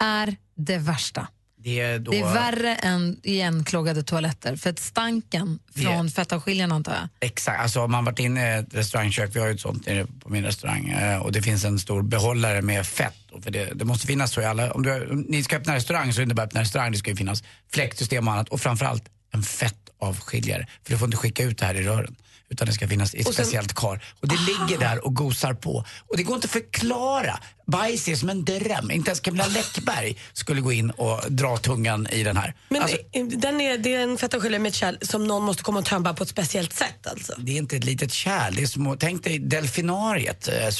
är 0.00 0.36
det 0.56 0.78
värsta. 0.78 1.28
Det 1.60 1.80
är, 1.80 1.98
då, 1.98 2.10
Det 2.10 2.18
är 2.20 2.34
värre 2.34 2.74
än 2.74 3.20
igenkloggade 3.22 4.02
toaletter, 4.02 4.56
för 4.56 4.70
att 4.70 4.78
stanken 4.78 5.58
från 5.74 6.06
Det- 6.06 6.12
fettavskiljaren 6.12 6.72
antar 6.72 6.92
jag. 6.92 7.08
Exakt, 7.28 7.60
alltså 7.60 7.80
om 7.80 7.90
man 7.92 8.04
varit 8.04 8.18
inne 8.18 8.56
i 8.56 8.58
ett 8.58 8.74
restaurangkök, 8.74 9.36
vi 9.36 9.40
har 9.40 9.46
ju 9.46 9.54
ett 9.54 9.60
sånt 9.60 9.86
på 10.20 10.28
min 10.28 10.44
restaurang 10.44 10.88
eh, 10.88 11.18
och 11.18 11.32
det 11.32 11.42
finns 11.42 11.64
en 11.64 11.78
stor 11.78 12.02
behållare 12.02 12.62
med 12.62 12.86
fett. 12.86 13.14
För 13.42 13.50
det, 13.50 13.64
det 13.74 13.84
måste 13.84 14.06
finnas 14.06 14.32
så 14.32 14.40
i 14.40 14.44
alla, 14.44 14.72
om, 14.72 14.82
du, 14.82 15.10
om 15.10 15.20
ni 15.28 15.42
ska 15.42 15.56
öppna 15.56 15.74
restaurang 15.74 16.12
så 16.12 16.16
är 16.18 16.20
det 16.20 16.24
inte 16.24 16.34
bara 16.34 16.46
öppna 16.46 16.60
restaurang, 16.60 16.92
det 16.92 16.98
ska 16.98 17.10
ju 17.10 17.16
finnas 17.16 17.42
fläktsystem 17.72 18.28
och 18.28 18.34
annat 18.34 18.48
och 18.48 18.60
framförallt 18.60 19.04
en 19.32 19.42
fettavskiljare. 19.42 20.66
För 20.84 20.92
du 20.92 20.98
får 20.98 21.06
inte 21.06 21.16
skicka 21.16 21.42
ut 21.44 21.58
det 21.58 21.66
här 21.66 21.74
i 21.74 21.82
rören. 21.82 22.16
Utan 22.50 22.66
det 22.66 22.72
ska 22.72 22.88
finnas 22.88 23.14
i 23.14 23.18
ett 23.18 23.24
sen- 23.24 23.32
speciellt 23.34 23.74
kar. 23.74 24.04
Och 24.20 24.28
det 24.28 24.36
ligger 24.36 24.78
där 24.80 25.04
och 25.06 25.14
gosar 25.14 25.54
på. 25.54 25.84
Och 26.06 26.16
det 26.16 26.22
går 26.22 26.34
inte 26.34 26.44
att 26.46 26.50
förklara 26.52 27.38
bajs 27.68 28.08
är 28.08 28.14
som 28.16 28.28
en 28.28 28.44
dröm. 28.44 28.90
Inte 28.90 29.10
ens 29.10 29.20
Camilla 29.20 29.46
Läckberg 29.46 30.16
skulle 30.32 30.60
gå 30.60 30.72
in 30.72 30.90
och 30.90 31.20
dra 31.32 31.56
tungan 31.56 32.06
i 32.06 32.22
den 32.22 32.36
här. 32.36 32.54
Men 32.68 32.82
Alltså, 32.82 32.96
den 33.36 33.60
är, 33.60 33.78
det 33.78 33.94
är 33.94 34.02
en 34.02 34.18
fetagelé 34.18 34.58
med 34.58 34.68
ett 34.68 34.74
kärl 34.74 34.96
som 35.00 35.26
någon 35.26 35.42
måste 35.42 35.62
komma 35.62 35.78
och 35.78 35.84
tömma 35.84 36.14
på 36.14 36.22
ett 36.22 36.28
speciellt 36.28 36.72
sätt 36.72 37.06
alltså. 37.06 37.34
det 37.38 37.52
är 37.52 37.56
inte 37.56 37.76
ett 37.76 37.84
litet 37.84 38.12
kärl. 38.12 38.54
Det 38.54 38.62
är 38.62 38.66
som, 38.66 38.96
tänk 39.00 39.24
dig 39.24 39.38
delfinariet. 39.38 40.48
eh, 40.48 40.66
eh, 40.66 40.72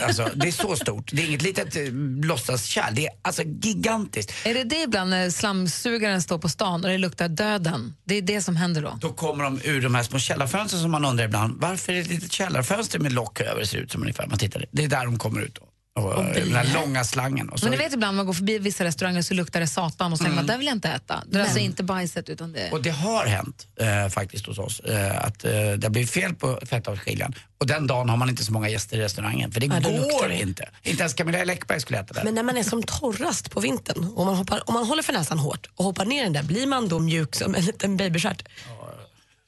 Alltså, 0.06 0.28
det 0.34 0.48
är 0.48 0.52
så 0.52 0.76
stort. 0.76 1.10
Det 1.12 1.22
är 1.22 1.26
inget 1.26 1.42
litet 1.42 1.76
eh, 1.76 1.82
låtsaskärl. 2.24 2.94
Det 2.94 3.06
är 3.06 3.12
alltså 3.22 3.42
gigantiskt. 3.42 4.32
Är 4.44 4.54
det 4.54 4.64
det 4.64 4.82
ibland 4.82 5.10
när 5.10 5.30
slamsugaren 5.30 6.22
står 6.22 6.38
på 6.38 6.48
stan 6.48 6.84
och 6.84 6.90
det 6.90 6.98
luktar 6.98 7.28
döden? 7.28 7.94
Det 8.04 8.14
är 8.14 8.22
det 8.22 8.42
som 8.42 8.56
händer 8.56 8.82
då? 8.82 8.98
Då 9.00 9.12
kommer 9.12 9.44
de 9.44 9.60
ur 9.64 9.80
de 9.82 9.94
här 9.94 10.02
små 10.02 10.18
källarfönstren 10.18 10.82
som 10.82 10.90
man 10.90 11.04
undrar 11.04 11.24
ibland. 11.24 11.60
Varför 11.60 11.92
är 11.92 11.96
det 11.96 12.02
ett 12.02 12.08
litet 12.08 12.32
källarfönster 12.32 12.98
med 12.98 13.12
lock 13.12 13.40
över 13.40 13.64
ser 13.64 13.78
ut 13.78 13.92
som 13.92 14.02
ungefär. 14.02 14.26
Man 14.26 14.38
tittar. 14.38 14.66
Det 14.70 14.84
är 14.84 14.88
där 14.88 15.04
de 15.04 15.18
kommer 15.18 15.40
ut. 15.40 15.54
Då. 15.54 15.66
Och, 16.04 16.24
den 16.24 16.54
här 16.54 16.74
långa 16.74 17.04
slangen. 17.04 17.48
Och 17.48 17.58
så 17.58 17.64
Men 17.64 17.70
ni 17.70 17.76
vet 17.76 17.92
ibland 17.92 18.16
man 18.16 18.26
går 18.26 18.32
förbi 18.32 18.58
vissa 18.58 18.84
restauranger 18.84 19.22
så 19.22 19.34
luktar 19.34 19.60
det 19.60 19.66
satan 19.66 20.12
och 20.12 20.18
så 20.18 20.24
tänker 20.24 20.36
man, 20.36 20.46
där 20.46 20.58
vill 20.58 20.66
jag 20.66 20.76
inte 20.76 20.88
äta. 20.88 21.24
Det 21.26 21.38
är 21.38 21.42
alltså 21.42 21.58
inte 21.58 21.82
bajset 21.82 22.28
utan 22.28 22.52
det 22.52 22.70
Och 22.72 22.82
det 22.82 22.90
har 22.90 23.26
hänt 23.26 23.66
eh, 23.80 24.08
faktiskt 24.08 24.46
hos 24.46 24.58
oss 24.58 24.80
eh, 24.80 25.24
att 25.24 25.44
eh, 25.44 25.50
det 25.76 25.90
blivit 25.90 26.10
fel 26.10 26.34
på 26.34 26.60
fettavskiljaren. 26.66 27.34
Och 27.58 27.66
den 27.66 27.86
dagen 27.86 28.08
har 28.08 28.16
man 28.16 28.28
inte 28.28 28.44
så 28.44 28.52
många 28.52 28.68
gäster 28.68 28.96
i 28.96 29.00
restaurangen. 29.00 29.52
För 29.52 29.60
det 29.60 29.66
Ja, 29.66 29.80
det 29.80 29.96
luktar 29.96 30.20
går 30.20 30.28
det. 30.28 30.40
inte. 30.40 30.68
Inte 30.82 31.02
ens 31.02 31.14
Camilla 31.14 31.44
Läckberg 31.44 31.80
skulle 31.80 31.98
äta 31.98 32.14
det. 32.14 32.24
Men 32.24 32.34
när 32.34 32.42
man 32.42 32.56
är 32.56 32.62
som 32.62 32.82
torrast 32.82 33.50
på 33.50 33.60
vintern 33.60 34.12
och 34.16 34.26
man 34.26 34.34
hoppar, 34.34 34.62
om 34.66 34.74
man 34.74 34.86
håller 34.86 35.02
för 35.02 35.12
näsan 35.12 35.38
hårt 35.38 35.66
och 35.76 35.84
hoppar 35.84 36.04
ner 36.04 36.22
den 36.22 36.32
där, 36.32 36.42
blir 36.42 36.66
man 36.66 36.88
då 36.88 36.98
mjuk 36.98 37.34
som 37.34 37.54
en 37.54 37.64
liten 37.64 37.96
babystjärt? 37.96 38.42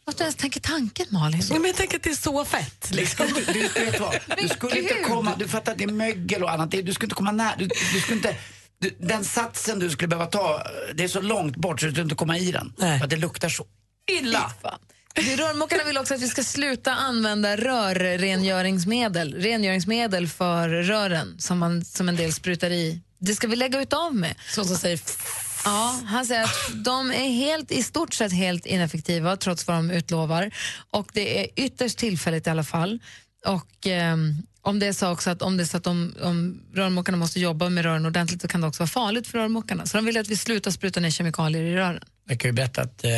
Att 0.04 0.18
du 0.18 0.22
ens 0.24 0.36
tänker 0.36 0.60
tanken 0.60 1.06
Malin. 1.10 1.42
Ja, 1.50 1.54
men 1.54 1.64
jag 1.64 1.76
tänker 1.76 1.96
att 1.96 2.02
det 2.02 2.10
är 2.10 2.14
så 2.14 2.44
fett. 2.44 2.90
Liksom. 2.90 3.26
Du, 3.34 3.52
du, 3.52 3.84
vet 3.84 4.00
vad? 4.00 4.18
Du 4.38 4.48
skulle 4.48 4.78
inte 4.80 4.94
komma, 4.94 5.34
du 5.38 5.48
fattar 5.48 5.72
att 5.72 5.78
det 5.78 5.84
är 5.84 5.88
mögel 5.88 6.42
och 6.42 6.50
annat. 6.50 6.70
Du 6.70 6.94
skulle 6.94 7.06
inte 7.06 7.14
komma 7.14 7.32
nära. 7.32 7.54
Du, 7.58 7.68
du 7.94 8.00
skulle 8.00 8.16
inte, 8.16 8.36
du, 8.78 8.96
den 8.98 9.24
satsen 9.24 9.78
du 9.78 9.90
skulle 9.90 10.08
behöva 10.08 10.26
ta, 10.26 10.62
det 10.94 11.04
är 11.04 11.08
så 11.08 11.20
långt 11.20 11.56
bort 11.56 11.80
så 11.80 11.86
du 11.86 11.92
skulle 11.92 12.04
inte 12.04 12.14
komma 12.14 12.38
i 12.38 12.52
den. 12.52 12.72
För 12.78 13.04
att 13.04 13.10
det 13.10 13.16
luktar 13.16 13.48
så 13.48 13.66
illa. 14.10 14.52
Rörmokarna 15.14 15.84
vill 15.84 15.98
också 15.98 16.14
att 16.14 16.20
vi 16.20 16.28
ska 16.28 16.44
sluta 16.44 16.92
använda 16.92 17.56
rörrengöringsmedel, 17.56 19.34
rengöringsmedel 19.34 20.28
för 20.28 20.68
rören 20.68 21.38
som, 21.38 21.58
man, 21.58 21.84
som 21.84 22.08
en 22.08 22.16
del 22.16 22.32
sprutar 22.32 22.70
i. 22.70 23.00
Det 23.18 23.34
ska 23.34 23.46
vi 23.46 23.56
lägga 23.56 23.82
ut 23.82 23.92
av 23.92 24.14
med. 24.14 24.34
Så 24.50 24.64
som 24.64 24.76
säger 24.76 25.00
Ja, 25.64 26.00
han 26.06 26.26
säger 26.26 26.42
att 26.42 26.84
de 26.84 27.10
är 27.10 27.28
helt, 27.28 27.72
i 27.72 27.82
stort 27.82 28.14
sett 28.14 28.32
helt 28.32 28.66
ineffektiva 28.66 29.36
trots 29.36 29.66
vad 29.66 29.76
de 29.76 29.90
utlovar. 29.90 30.50
Och 30.90 31.08
det 31.12 31.40
är 31.40 31.46
ytterst 31.56 31.98
tillfälligt 31.98 32.46
i 32.46 32.50
alla 32.50 32.64
fall. 32.64 32.98
Och 33.46 33.86
eh, 33.86 34.16
om 34.62 34.78
det 34.78 34.86
är 34.86 34.92
så 34.92 35.10
också 35.10 35.30
att 35.30 35.42
om 35.42 35.56
det 35.56 35.62
är 35.62 35.64
så 35.64 35.76
att 35.76 35.84
de, 35.84 36.14
om 36.22 36.62
rörmokarna 36.74 37.18
måste 37.18 37.40
jobba 37.40 37.68
med 37.68 37.84
rören 37.84 38.06
ordentligt 38.06 38.42
så 38.42 38.48
kan 38.48 38.60
det 38.60 38.66
också 38.66 38.82
vara 38.82 38.88
farligt 38.88 39.26
för 39.26 39.38
rörmokarna. 39.38 39.86
Så 39.86 39.96
de 39.96 40.06
vill 40.06 40.18
att 40.18 40.28
vi 40.28 40.36
slutar 40.36 40.70
spruta 40.70 41.00
ner 41.00 41.10
kemikalier 41.10 41.62
i 41.62 41.74
rören. 41.74 42.02
Jag 42.28 42.40
kan 42.40 42.48
ju 42.48 42.52
berätta 42.52 42.82
att 42.82 43.04
eh, 43.04 43.10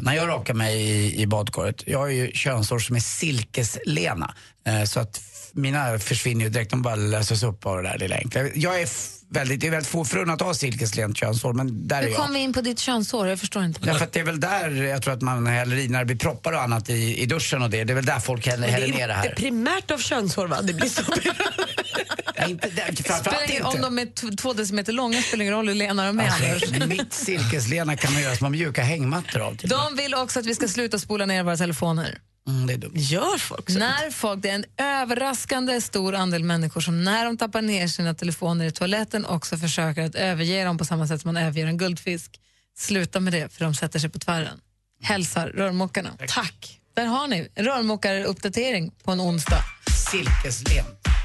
när 0.00 0.14
jag 0.14 0.28
rakar 0.28 0.54
mig 0.54 0.80
i, 0.80 1.22
i 1.22 1.26
badkaret, 1.26 1.82
jag 1.86 1.98
har 1.98 2.08
ju 2.08 2.32
könshår 2.32 2.78
som 2.78 2.96
är 2.96 3.00
silkeslena. 3.00 4.34
Eh, 4.66 4.84
så 4.84 5.00
att 5.00 5.31
mina 5.54 5.98
försvinner 5.98 6.44
ju 6.44 6.50
direkt, 6.50 6.70
de 6.70 6.82
bara 6.82 6.94
löses 6.96 7.42
upp 7.42 7.66
av 7.66 7.76
det 7.76 7.88
där 7.88 7.98
lilla 7.98 8.16
enkla. 8.16 8.40
Jag 8.54 8.80
är 8.82 8.88
väldigt, 9.28 9.60
det 9.60 9.66
är 9.66 9.70
väldigt 9.70 9.88
få 9.90 10.04
förunnat 10.04 10.40
att 10.40 10.46
ha 10.46 10.54
silkeslent 10.54 11.16
könshår, 11.16 11.52
men 11.52 11.88
där 11.88 11.98
är 11.98 12.02
Hur 12.02 12.08
jag. 12.08 12.18
kom 12.18 12.32
vi 12.32 12.38
in 12.38 12.52
på 12.52 12.60
ditt 12.60 12.78
könshår? 12.78 13.28
Jag 13.28 13.40
förstår 13.40 13.64
inte. 13.64 13.80
Därför 13.80 14.04
att 14.04 14.12
det 14.12 14.20
är 14.20 14.24
väl 14.24 14.40
där 14.40 14.70
jag 14.82 15.02
tror 15.02 15.14
att 15.14 15.22
man 15.22 15.46
häller 15.46 15.76
i 15.76 15.88
när 15.88 15.98
det 15.98 16.04
blir 16.04 16.16
proppar 16.16 16.52
och 16.52 16.62
annat 16.62 16.90
i, 16.90 17.22
i 17.22 17.26
duschen 17.26 17.62
och 17.62 17.70
det. 17.70 17.84
Det 17.84 17.92
är 17.92 17.94
väl 17.94 18.04
där 18.04 18.20
folk 18.20 18.46
häller, 18.46 18.66
det 18.66 18.72
häller 18.72 18.86
är 18.86 18.90
ner 18.90 19.08
det 19.08 19.14
inte 19.14 19.28
här. 19.28 19.34
primärt 19.34 19.90
av 19.90 19.98
könshår 19.98 20.46
va? 20.46 20.62
Det 20.62 20.72
blir 20.72 20.88
så 20.88 21.02
inte 22.48 23.02
framförallt 23.02 23.50
ingen, 23.50 23.64
om 23.64 23.98
inte. 23.98 24.22
de 24.22 24.32
är 24.32 24.36
två 24.36 24.52
decimeter 24.52 24.92
långa 24.92 25.22
spelar 25.22 25.42
ingen 25.42 25.54
roll 25.54 25.68
hur 25.68 25.74
lena 25.74 26.06
de 26.06 26.20
är. 26.20 26.52
Alltså, 26.54 26.86
mitt 26.86 27.12
silkeslena 27.12 27.96
kan 27.96 28.12
man 28.12 28.22
göra 28.22 28.36
små 28.36 28.48
mjuka 28.48 28.82
hängmattor 28.82 29.40
av. 29.40 29.56
Till. 29.56 29.68
De 29.68 29.96
vill 29.96 30.14
också 30.14 30.40
att 30.40 30.46
vi 30.46 30.54
ska 30.54 30.68
sluta 30.68 30.98
spola 30.98 31.26
ner 31.26 31.42
våra 31.42 31.56
telefoner. 31.56 32.18
Mm, 32.48 32.66
det 32.66 32.72
är 32.72 32.78
dumt. 32.78 32.92
Gör 32.94 33.38
folk 33.38 33.70
så? 33.70 33.78
När 33.78 34.10
folk, 34.10 34.42
det 34.42 34.50
är 34.50 34.54
en 34.54 34.64
överraskande 34.76 35.80
stor 35.80 36.14
andel 36.14 36.44
människor 36.44 36.80
som 36.80 37.04
när 37.04 37.24
de 37.24 37.36
tappar 37.36 37.62
ner 37.62 37.86
sina 37.86 38.14
telefoner 38.14 38.64
i 38.64 38.72
toaletten 38.72 39.26
också 39.26 39.56
försöker 39.56 40.02
att 40.02 40.14
överge 40.14 40.64
dem 40.64 40.78
på 40.78 40.84
samma 40.84 41.06
sätt 41.06 41.20
som 41.20 41.34
man 41.34 41.42
överger 41.42 41.66
en 41.66 41.78
guldfisk. 41.78 42.40
Sluta 42.76 43.20
med 43.20 43.32
det, 43.32 43.52
för 43.52 43.64
de 43.64 43.74
sätter 43.74 43.98
sig 43.98 44.10
på 44.10 44.18
tvären. 44.18 44.60
Hälsar 45.02 45.48
rörmokarna. 45.48 46.10
Tack. 46.28 46.78
Där 46.94 47.06
har 47.06 47.28
ni 47.28 47.48
rörmokaruppdatering 47.54 48.92
på 49.04 49.10
en 49.12 49.20
onsdag. 49.20 49.64
Silkeslen. 50.10 50.84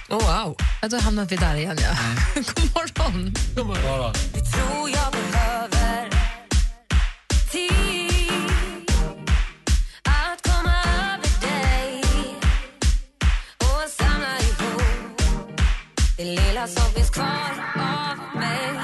Oh, 0.09 0.43
wow. 0.45 0.55
Ja, 0.81 0.87
då 0.87 0.97
hamnar 0.97 1.25
vi 1.25 1.35
där 1.35 1.55
igen. 1.55 1.77
Ja. 1.81 1.95
God 2.35 2.75
morgon. 2.75 3.33
God 3.55 3.67
morgon. 3.67 4.13
tror 4.53 4.89
jag 4.89 5.17
som 16.67 16.91
finns 16.93 17.09
kvar 17.09 17.51
av 17.75 18.39
mig. 18.39 18.79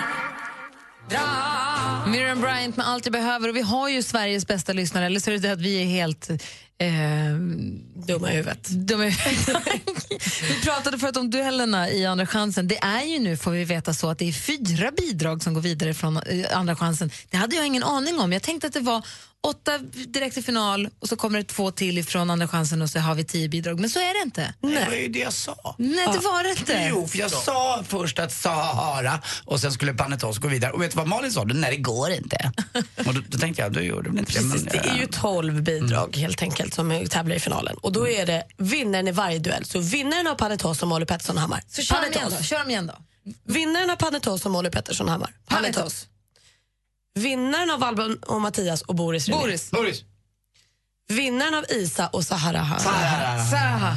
Dra 1.09 1.72
Miriam 2.13 2.41
Bryant 2.41 2.77
med 2.77 2.87
Allt 2.87 3.05
jag 3.05 3.13
behöver. 3.13 3.49
Och 3.49 3.55
vi 3.55 3.61
har 3.61 3.89
ju 3.89 4.03
Sveriges 4.03 4.47
bästa 4.47 4.73
lyssnare, 4.73 5.05
eller 5.05 5.19
så 5.19 5.31
är 5.31 5.37
det 5.37 5.51
att 5.51 5.61
vi 5.61 5.81
är 5.81 5.85
helt... 5.85 6.29
Eh, 6.29 6.87
Dumma 8.07 8.31
i 8.31 8.35
huvudet. 8.35 8.67
Dumma 8.69 9.05
i 9.05 9.09
vi 10.49 10.61
pratade 10.63 10.97
förut 10.97 11.17
om 11.17 11.29
duellerna 11.29 11.89
i 11.89 12.05
Andra 12.05 12.25
chansen. 12.25 12.67
Det 12.67 12.77
är 12.77 13.01
ju 13.03 13.19
nu, 13.19 13.37
får 13.37 13.51
vi 13.51 13.63
veta, 13.63 13.93
så 13.93 14.09
att 14.09 14.19
det 14.19 14.27
är 14.27 14.33
fyra 14.33 14.91
bidrag 14.91 15.43
som 15.43 15.53
går 15.53 15.61
vidare 15.61 15.93
från 15.93 16.17
eh, 16.17 16.57
Andra 16.57 16.75
chansen. 16.75 17.11
Det 17.29 17.37
hade 17.37 17.55
jag 17.55 17.67
ingen 17.67 17.83
aning 17.83 18.19
om. 18.19 18.33
Jag 18.33 18.41
tänkte 18.43 18.67
att 18.67 18.73
det 18.73 18.79
var 18.79 19.05
åtta 19.47 19.77
direkt 20.07 20.33
till 20.33 20.43
final 20.43 20.89
och 20.99 21.09
så 21.09 21.15
kommer 21.15 21.39
det 21.39 21.43
två 21.45 21.71
till 21.71 22.05
från 22.05 22.29
Andra 22.29 22.47
chansen 22.47 22.81
och 22.81 22.89
så 22.89 22.99
har 22.99 23.15
vi 23.15 23.23
tio 23.23 23.49
bidrag. 23.49 23.79
Men 23.79 23.89
så 23.89 23.99
är 23.99 24.19
det 24.19 24.25
inte. 24.25 24.53
Det 24.61 24.85
var 24.89 24.95
ju 24.95 25.07
det 25.07 25.19
jag 25.19 25.33
sa. 25.33 25.75
Nej, 25.77 26.07
det 26.13 26.19
var 26.19 26.43
det 26.43 26.49
inte. 26.49 26.87
Jo, 26.89 27.07
för 27.07 27.17
jag 27.19 27.31
sa 27.31 27.83
först 27.87 28.19
att 28.19 28.31
Sahara 28.31 29.21
och 29.45 29.59
sen 29.59 29.71
skulle 29.71 29.93
Panetos 29.93 30.37
gå 30.37 30.47
vidare. 30.47 30.71
Och 30.71 30.81
vet 30.81 30.91
du 30.91 30.97
vad 30.97 31.07
Malin 31.07 31.31
sa? 31.31 31.43
Nej, 31.43 31.71
det 31.71 31.81
går 31.81 32.02
inte. 32.09 32.51
och 33.07 33.13
då, 33.13 33.21
då 33.29 33.37
tänkte 33.37 33.61
jag, 33.61 33.73
då 33.73 33.79
gjorde 33.79 34.09
väl 34.09 34.19
inte 34.19 34.39
det. 34.39 34.45
Men, 34.45 34.63
det 34.63 34.77
är 34.77 34.95
ju 34.95 35.03
eh, 35.03 35.09
12 35.09 35.61
bidrag 35.61 36.15
helt 36.17 36.41
enkelt 36.41 36.73
som 36.73 37.05
tävlar 37.09 37.35
i 37.35 37.39
finalen. 37.39 37.77
Och 37.77 37.91
då 37.91 38.07
är 38.07 38.25
det 38.25 38.43
vinnaren 38.57 39.07
i 39.07 39.11
varje 39.11 39.39
duell. 39.39 39.65
Så 39.65 39.79
vinnaren 39.79 40.27
av 40.27 40.35
Panetos 40.35 40.81
och 40.81 40.87
Molly 40.87 41.05
Pettersson 41.05 41.37
Hammar. 41.37 41.61
Så 41.67 41.81
kör 41.81 41.95
dem 42.01 42.11
igen 42.11 42.31
då. 42.37 42.43
Kör 42.43 42.59
dem 42.59 42.69
igen 42.69 42.87
då. 42.87 42.93
Vinnaren 43.53 43.89
av 43.89 43.95
Panetos 43.95 44.45
och 44.45 44.51
Molly 44.51 44.69
Pettersson 44.69 45.09
Hammar. 45.09 45.35
Panetos. 45.47 46.07
Vinnaren 47.15 47.71
av 47.71 47.83
Albin 47.83 48.17
och 48.17 48.41
Mattias 48.41 48.81
och 48.81 48.95
Boris. 48.95 49.29
Boris. 49.29 49.71
Boris. 49.71 50.03
Vinnaren 51.09 51.53
av 51.53 51.65
Isa 51.69 52.07
och 52.07 52.23
Sahara. 52.23 52.79
Sahara. 52.79 53.45
Saha. 53.45 53.95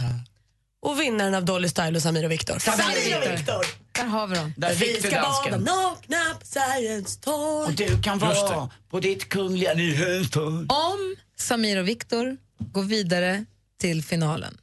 Och 0.83 1.01
vinnaren 1.01 1.35
av 1.35 1.45
Dolly 1.45 1.69
Style 1.69 1.97
och 1.97 2.03
Samir 2.03 2.25
och 2.25 2.31
Viktor. 2.31 2.59
Samir 2.59 3.17
och 3.17 3.39
Viktor. 3.39 3.67
Där 3.93 4.05
har 4.05 4.27
vi 4.27 4.37
dem. 4.37 4.55
Där 4.57 4.75
Vi 4.75 5.01
ska 5.01 5.11
bada 5.11 5.57
nakna 5.57 6.17
på 6.41 6.47
Sergels 6.47 7.17
torg. 7.17 7.67
Och 7.67 7.73
du 7.73 8.03
kan 8.03 8.19
vara 8.19 8.71
på 8.91 9.01
ditt 9.01 9.29
kungliga 9.29 9.75
nyhetstorg. 9.75 10.67
Om 10.69 11.17
Samir 11.39 11.79
och 11.81 11.89
Viktor 11.89 12.37
går 12.59 12.83
vidare 12.83 13.45
till 13.81 14.03
finalen, 14.05 14.59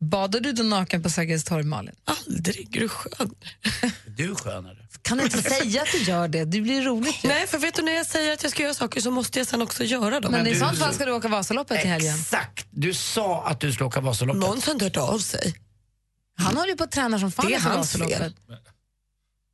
badar 0.00 0.40
du 0.40 0.52
då 0.52 0.62
naken 0.62 1.02
på 1.02 1.10
Sergels 1.10 1.44
torg, 1.44 1.62
Malin? 1.64 1.94
Aldrig, 2.04 2.76
är 2.76 2.80
du 2.80 2.88
skön? 2.88 3.34
Du 4.16 4.30
är 4.30 4.34
skönare. 4.34 4.76
Kan 5.02 5.18
du 5.18 5.24
inte 5.24 5.42
säga 5.42 5.82
att 5.82 5.88
du 5.92 5.98
gör 5.98 6.28
det? 6.28 6.44
Det 6.44 6.60
blir 6.60 6.82
roligt 6.82 7.24
ju. 7.24 7.28
Nej, 7.28 7.46
för 7.46 7.58
vet 7.58 7.74
du 7.74 7.82
när 7.82 7.92
jag 7.92 8.06
säger 8.06 8.32
att 8.32 8.42
jag 8.42 8.52
ska 8.52 8.62
göra 8.62 8.74
saker 8.74 9.00
så 9.00 9.10
måste 9.10 9.38
jag 9.40 9.46
sen 9.48 9.62
också 9.62 9.84
göra 9.84 10.20
dem. 10.20 10.32
Men 10.32 10.46
i 10.46 10.52
du- 10.52 10.58
sånt 10.60 10.78
fall 10.78 10.94
ska 10.94 11.04
du 11.04 11.12
åka 11.12 11.28
Vasaloppet 11.28 11.84
i 11.84 11.88
helgen. 11.88 12.14
Exakt. 12.14 12.66
Du 12.70 12.94
sa 12.94 13.44
att 13.46 13.60
du 13.60 13.72
skulle 13.72 13.86
åka 13.86 14.00
Vasaloppet. 14.00 14.40
Någon 14.40 14.60
har 14.62 14.72
inte 14.72 14.84
hört 14.84 14.96
av 14.96 15.18
sig. 15.18 15.54
Han 16.38 16.56
håller 16.56 16.68
ju 16.70 16.76
på 16.76 16.84
att 16.84 16.90
träna 16.90 17.18
som 17.18 17.32
fan 17.32 17.46
Det 17.46 17.52
är 17.52 17.56
inför 17.56 17.70
hans 17.70 17.94
Vasaloppet. 17.94 18.32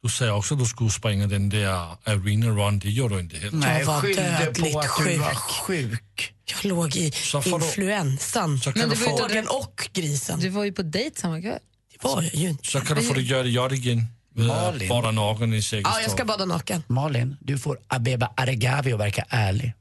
Du 0.03 0.09
sa 0.09 0.32
också 0.32 0.55
att 0.55 0.61
du 0.61 0.66
skulle 0.66 0.90
springa 0.90 1.26
den 1.26 1.48
där 1.48 1.96
arena 2.05 2.46
run, 2.46 2.78
det 2.78 2.90
gjorde 2.90 3.14
du 3.14 3.20
inte 3.20 3.36
heller. 3.36 3.59
Nej, 3.59 3.78
Jag 3.78 3.86
var 3.86 4.03
dödligt 4.03 4.72
på 4.72 4.80
att 4.80 4.86
du 5.07 5.16
var 5.18 5.34
sjuk. 5.34 5.90
sjuk. 5.90 6.34
Jag 6.44 6.64
låg 6.64 6.96
i 6.96 7.11
du- 7.44 7.50
influensan. 7.50 8.59
Så 8.59 8.72
kan, 8.72 8.80
Men 8.80 8.90
du 8.90 8.96
få, 8.96 9.18
Fågeln 9.18 9.46
och 9.48 9.88
grisen. 9.92 10.40
Du 10.40 10.48
var 10.48 10.64
ju 10.64 10.72
på 10.72 10.82
dejt 10.82 11.20
samma 11.20 11.40
kväll. 11.40 11.59
Det 11.92 12.09
var 12.09 12.22
jag 12.22 12.34
ju 12.34 12.48
inte. 12.48 12.66
så 12.70 12.80
kan 12.80 12.96
du 12.96 13.03
få 13.03 13.14
det 13.14 13.22
göra 13.22 13.42
det 13.42 13.48
gjort 13.48 13.72
igen. 13.72 14.07
Malin. 14.34 14.88
bada 14.88 15.11
naken 15.11 15.55
i 15.55 15.62
Sergels 15.62 15.88
Ja, 15.94 16.00
jag 16.00 16.11
ska 16.11 16.24
bada 16.24 16.44
naken. 16.44 16.82
Malin, 16.86 17.36
du 17.40 17.59
får 17.59 17.78
Abeba 17.88 18.32
Aregawi 18.36 18.92
att 18.92 19.00
verka 19.00 19.24
ärlig. 19.28 19.72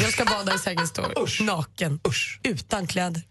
Jag 0.00 0.12
ska 0.12 0.24
bada 0.24 0.54
i 0.54 0.58
Sergels 0.58 0.92
torg. 0.92 1.12
Usch. 1.22 1.40
Naken. 1.40 2.00
Usch. 2.08 2.40
Utan 2.42 2.86
kläder. 2.86 3.22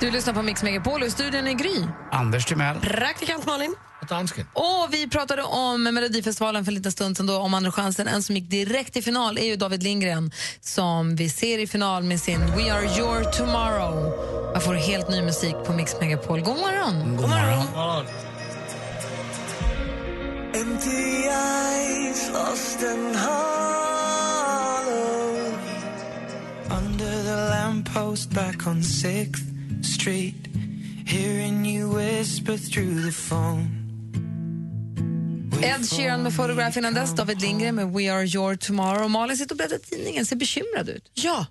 Du 0.00 0.10
lyssnar 0.10 0.34
på 0.34 0.42
Mix 0.42 0.62
Megapol 0.62 1.00
och 1.00 1.06
i 1.06 1.10
studion 1.10 1.46
är 1.46 1.52
Gry. 1.52 1.84
Anders 2.12 2.44
Timell. 2.44 2.80
Praktikant 2.80 3.46
Malin. 3.46 3.74
Och 4.00 4.06
dansken. 4.06 4.46
Och 4.52 4.88
vi 4.90 5.08
pratade 5.08 5.42
om 5.42 5.82
Melodifestivalen 5.82 6.64
för 6.64 6.72
en 6.72 6.74
liten 6.74 6.92
stund 6.92 7.16
sedan, 7.16 7.26
då, 7.26 7.36
om 7.36 7.54
Andra 7.54 7.72
chansen. 7.72 8.08
En 8.08 8.22
som 8.22 8.36
gick 8.36 8.50
direkt 8.50 8.92
till 8.92 9.04
final 9.04 9.38
är 9.38 9.44
ju 9.44 9.56
David 9.56 9.82
Lindgren 9.82 10.30
som 10.60 11.16
vi 11.16 11.28
ser 11.28 11.58
i 11.58 11.66
final 11.66 12.02
med 12.02 12.20
sin 12.20 12.40
We 12.40 12.72
are 12.72 12.98
your 12.98 13.24
tomorrow. 13.24 14.12
Man 14.52 14.60
får 14.60 14.74
helt 14.74 15.08
ny 15.08 15.22
musik 15.22 15.54
på 15.66 15.72
Mix 15.72 16.00
Megapol. 16.00 16.40
God 16.40 16.56
morgon! 16.56 17.16
God 17.16 17.28
morgon. 17.28 17.66
Empty 20.54 21.28
eyes, 21.28 22.30
lost 22.32 22.82
and 22.82 23.16
hollow. 23.16 24.56
Under 26.70 27.22
the 27.22 27.50
lamppost 27.50 28.30
back 28.30 28.66
on 28.66 28.82
6th 28.82 29.45
Street. 29.84 30.34
Hearing 31.06 31.66
you 31.66 31.96
whisper 31.96 32.56
through 32.56 33.06
the 33.06 33.12
phone. 33.12 33.82
Ed 35.62 35.88
Sheeran 35.90 36.22
med 36.22 36.36
Photograph 36.36 36.78
innan 36.78 36.94
dess, 36.94 37.14
David 37.14 37.40
Lindgren 37.40 37.74
med 37.74 37.86
We 37.92 38.12
are 38.12 38.24
your 38.26 38.56
tomorrow. 38.56 39.08
Malin 39.10 39.36
sitter 39.36 39.52
och 39.52 39.56
bläddrar 39.56 39.78
tidningen, 39.78 40.26
ser 40.26 40.36
bekymrad 40.36 40.88
ut. 40.88 41.10
Ja, 41.14 41.46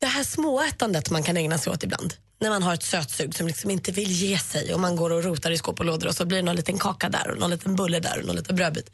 det 0.00 0.06
här 0.06 0.24
småätandet 0.24 1.10
man 1.10 1.22
kan 1.22 1.36
ägna 1.36 1.58
sig 1.58 1.72
åt 1.72 1.82
ibland. 1.82 2.14
När 2.40 2.50
man 2.50 2.62
har 2.62 2.74
ett 2.74 2.82
sötsug 2.82 3.34
som 3.34 3.46
liksom 3.46 3.70
inte 3.70 3.92
vill 3.92 4.10
ge 4.10 4.38
sig 4.38 4.74
och 4.74 4.80
man 4.80 4.96
går 4.96 5.10
och 5.10 5.24
rotar 5.24 5.50
i 5.50 5.58
skåp 5.58 5.78
och 5.80 5.84
lådor 5.86 6.08
och 6.08 6.14
så 6.14 6.24
blir 6.24 6.38
det 6.38 6.44
någon 6.44 6.56
liten 6.56 6.78
kaka 6.78 7.08
där 7.08 7.30
och 7.30 7.38
någon 7.38 7.50
liten 7.50 7.76
bulle 7.76 8.00
där 8.00 8.18
och 8.20 8.26
någon 8.26 8.36
liten 8.36 8.56
brödbit. 8.56 8.90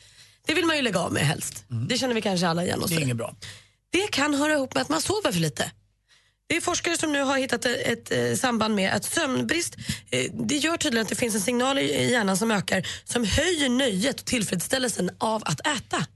Det 0.46 0.54
vill 0.54 0.64
man 0.64 0.76
ju 0.76 0.82
lägga 0.82 1.00
av 1.00 1.12
med 1.12 1.22
helst. 1.22 1.64
Det 1.88 1.98
känner 1.98 2.14
vi 2.14 2.22
kanske 2.22 2.48
alla 2.48 2.64
igen 2.64 2.82
oss 2.82 2.90
Mm. 2.90 2.96
Det 2.96 3.02
är 3.02 3.04
inget 3.04 3.16
bra. 3.16 3.36
Det 3.90 4.10
kan 4.10 4.34
höra 4.34 4.52
ihop 4.52 4.74
med 4.74 4.82
att 4.82 4.88
man 4.88 5.00
sover 5.00 5.32
för 5.32 5.40
lite. 5.40 5.70
Det 6.48 6.56
är 6.56 6.60
forskare 6.60 6.96
som 6.96 7.12
nu 7.12 7.22
har 7.22 7.38
hittat 7.38 7.64
ett, 7.64 7.86
ett, 7.86 8.12
eh, 8.12 8.34
samband 8.36 8.74
med 8.74 8.92
att 8.92 9.04
sömnbrist 9.04 9.76
eh, 10.10 10.32
det 10.32 10.56
gör 10.56 10.76
tydligen 10.76 11.02
att 11.02 11.08
det 11.08 11.14
finns 11.14 11.34
en 11.34 11.40
signal 11.40 11.78
i 11.78 12.10
hjärnan 12.10 12.36
som 12.36 12.50
ökar 12.50 12.86
som 13.04 13.24
höjer 13.24 13.68
nöjet 13.68 14.20
och 14.20 14.26
tillfredsställelsen 14.26 15.10
av 15.18 15.42
att 15.44 15.60
äta. 15.60 16.06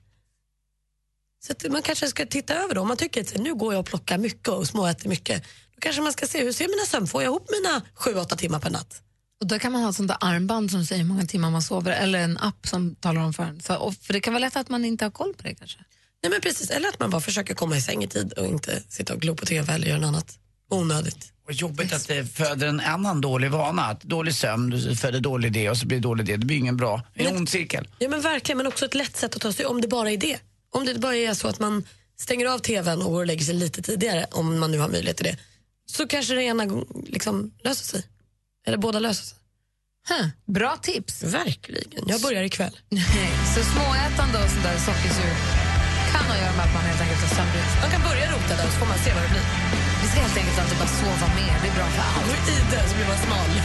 Så 1.47 1.53
att 1.53 1.73
man 1.73 1.83
kanske 1.83 2.07
ska 2.09 2.27
titta 2.27 2.55
över 2.55 2.75
då. 2.75 2.81
Om 2.81 2.89
man 2.89 2.97
tycker 2.97 3.21
att 3.21 3.35
nu 3.35 3.55
går 3.55 3.73
jag 3.73 3.81
och 3.81 3.87
plockar 3.87 4.19
mycket 4.19 4.49
och 4.49 4.67
småäter 4.67 5.09
mycket. 5.09 5.43
Då 5.75 5.81
kanske 5.81 6.03
man 6.03 6.13
ska 6.13 6.27
se 6.27 6.45
hur 6.45 6.53
ser 6.53 6.69
mina 6.69 6.87
sömn? 6.87 7.07
Får 7.07 7.23
jag 7.23 7.31
ihop 7.31 7.49
mina 7.51 7.83
sju, 7.95 8.15
åtta 8.15 8.37
timmar 8.37 8.61
per 8.61 8.71
natt? 8.71 9.03
Och 9.41 9.47
då 9.47 9.59
kan 9.59 9.73
man 9.73 9.83
ha 9.83 9.91
ett 9.91 9.97
sånt 9.97 10.09
där 10.09 10.17
armband 10.21 10.71
som 10.71 10.85
säger 10.85 11.03
hur 11.03 11.09
många 11.09 11.27
timmar 11.27 11.51
man 11.51 11.63
sover 11.63 11.93
eller 11.93 12.19
en 12.19 12.39
app 12.39 12.67
som 12.67 12.95
talar 12.95 13.23
om 13.23 13.33
för 13.35 13.43
en. 13.43 13.61
Så, 13.61 13.93
för 14.03 14.13
det 14.13 14.21
kan 14.21 14.33
vara 14.33 14.41
lätt 14.41 14.57
att 14.57 14.69
man 14.69 14.85
inte 14.85 15.05
har 15.05 15.11
koll 15.11 15.35
på 15.35 15.43
det 15.43 15.55
kanske. 15.55 15.79
Nej 16.23 16.31
men 16.31 16.41
precis, 16.41 16.71
eller 16.71 16.89
att 16.89 17.01
man 17.01 17.11
bara 17.11 17.21
försöker 17.21 17.55
komma 17.55 17.77
i 17.77 17.81
säng 17.81 18.05
i 18.05 18.09
tid 18.09 18.33
och 18.33 18.47
inte 18.47 18.83
sitta 18.89 19.15
och 19.15 19.21
glo 19.21 19.37
på 19.37 19.47
TV 19.47 19.73
eller 19.73 19.87
göra 19.87 19.99
något 19.99 20.09
annat 20.09 20.39
onödigt. 20.71 21.33
Och 21.47 21.53
jobbigt 21.53 21.93
att 21.93 22.09
det 22.09 22.25
föder 22.25 22.67
en 22.67 22.81
annan 22.81 23.21
dålig 23.21 23.51
vana. 23.51 23.83
Att 23.83 24.03
dålig 24.03 24.35
sömn, 24.35 24.71
du 24.71 24.97
föder 24.97 25.21
dålig 25.21 25.53
det 25.53 25.71
och 25.71 25.77
så 25.77 25.87
blir 25.87 25.99
det 25.99 26.03
dålig 26.03 26.27
det. 26.27 26.37
Det 26.37 26.47
blir 26.47 26.57
ingen 26.57 26.77
bra. 26.77 27.03
En 27.15 27.37
ond 27.37 27.49
cirkel. 27.49 27.89
Ja 27.99 28.09
men 28.09 28.21
verkligen, 28.21 28.57
men 28.57 28.67
också 28.67 28.85
ett 28.85 28.95
lätt 28.95 29.17
sätt 29.17 29.37
att 29.37 29.43
ta 29.43 29.53
sig 29.53 29.67
om 29.67 29.81
det 29.81 29.89
bara 29.89 30.11
är 30.11 30.17
det. 30.17 30.39
Om 30.73 30.85
det 30.85 30.99
bara 30.99 31.17
är 31.17 31.35
så 31.35 31.49
att 31.49 31.59
man 31.59 31.87
stänger 32.19 32.47
av 32.47 32.59
TVn 32.59 33.03
och 33.03 33.13
går 33.13 33.21
och 33.21 33.27
lägger 33.27 33.45
sig 33.45 33.55
lite 33.55 33.83
tidigare, 33.83 34.27
om 34.31 34.61
man 34.61 34.71
nu 34.71 34.79
har 34.79 34.89
möjlighet 34.89 35.17
till 35.17 35.27
det, 35.27 35.37
så 35.87 36.07
kanske 36.07 36.35
det 36.35 36.43
ena 36.43 36.85
liksom 37.07 37.51
löser 37.65 37.85
sig. 37.85 38.03
Eller 38.67 38.79
båda 38.79 38.99
löser 38.99 39.25
sig. 39.25 39.39
Huh, 40.09 40.29
bra 40.47 40.77
tips. 40.77 41.23
Verkligen. 41.23 42.09
Jag 42.09 42.21
börjar 42.21 42.43
ikväll. 42.43 42.79
så 43.55 43.63
småätande 43.65 44.45
och 44.45 44.51
sånt 44.51 44.63
där 44.63 44.79
sockersur 44.79 45.70
kan 46.13 46.25
ha 46.29 46.35
att 46.37 46.43
göra 46.45 46.55
med 46.59 46.65
att 46.69 46.75
man 46.79 46.85
helt 46.91 47.03
enkelt 47.05 47.21
har 47.27 47.33
sömnbrist. 47.39 47.75
Man 47.85 47.91
kan 47.95 48.03
börja 48.09 48.25
rota 48.35 48.53
där 48.59 48.67
så 48.73 48.77
får 48.81 48.89
man 48.93 48.99
se 49.05 49.11
vad 49.17 49.23
det 49.27 49.33
blir. 49.35 49.47
Vi 50.03 50.07
ska 50.11 50.17
helt 50.27 50.39
enkelt 50.41 50.59
alltid 50.63 50.79
bara 50.83 50.93
sova 51.03 51.27
mer. 51.41 51.55
Det 51.63 51.69
är 51.73 51.77
bra 51.81 51.89
för 51.97 52.03
allt. 52.09 52.25
Gå 52.29 52.35
i 52.55 52.57
det 52.73 52.83
så 52.89 52.95
blir 52.97 53.09
man 53.13 53.19
smal. 53.27 53.49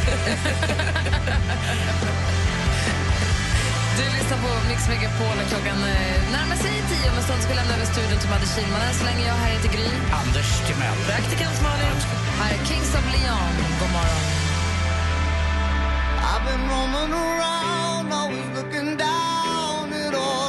Du 3.97 4.03
lyssnar 4.17 4.37
på 4.45 4.51
Mix 4.69 4.79
Megapol 4.89 5.37
och 5.41 5.49
klockan 5.53 5.79
eh, 5.91 6.17
närmar 6.35 6.55
sig 6.55 6.73
tio. 6.89 7.07
Om 7.11 7.17
en 7.17 7.23
stund 7.23 7.41
ska 7.41 7.49
vi 7.53 7.57
lämna 7.61 7.73
över 7.77 7.85
studion 7.85 8.19
till 8.21 8.29
Madde 8.29 8.47
Kihlman. 8.53 8.81
Än 8.87 8.93
så 8.93 9.05
länge 9.09 9.23
jag 9.31 9.37
här 9.43 9.49
heter 9.55 9.69
Gry. 9.75 9.89
Anders 10.21 10.49
Timell. 10.67 10.97
Praktikant 11.09 11.57
Malin. 11.65 11.97
Här 12.39 12.51
är 12.55 12.61
Kings 12.69 12.91
of 12.99 13.05
Leon. 13.13 13.53
God 13.79 13.91
morgon. 13.97 14.23
I've 16.29 16.43
been 16.49 16.63
roaming 16.71 17.13
around, 17.13 18.13
always 18.19 18.47
looking 18.57 18.97
down 18.97 19.93
at 19.93 20.13
all 20.13 20.44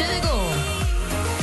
Kygo. 0.00 0.36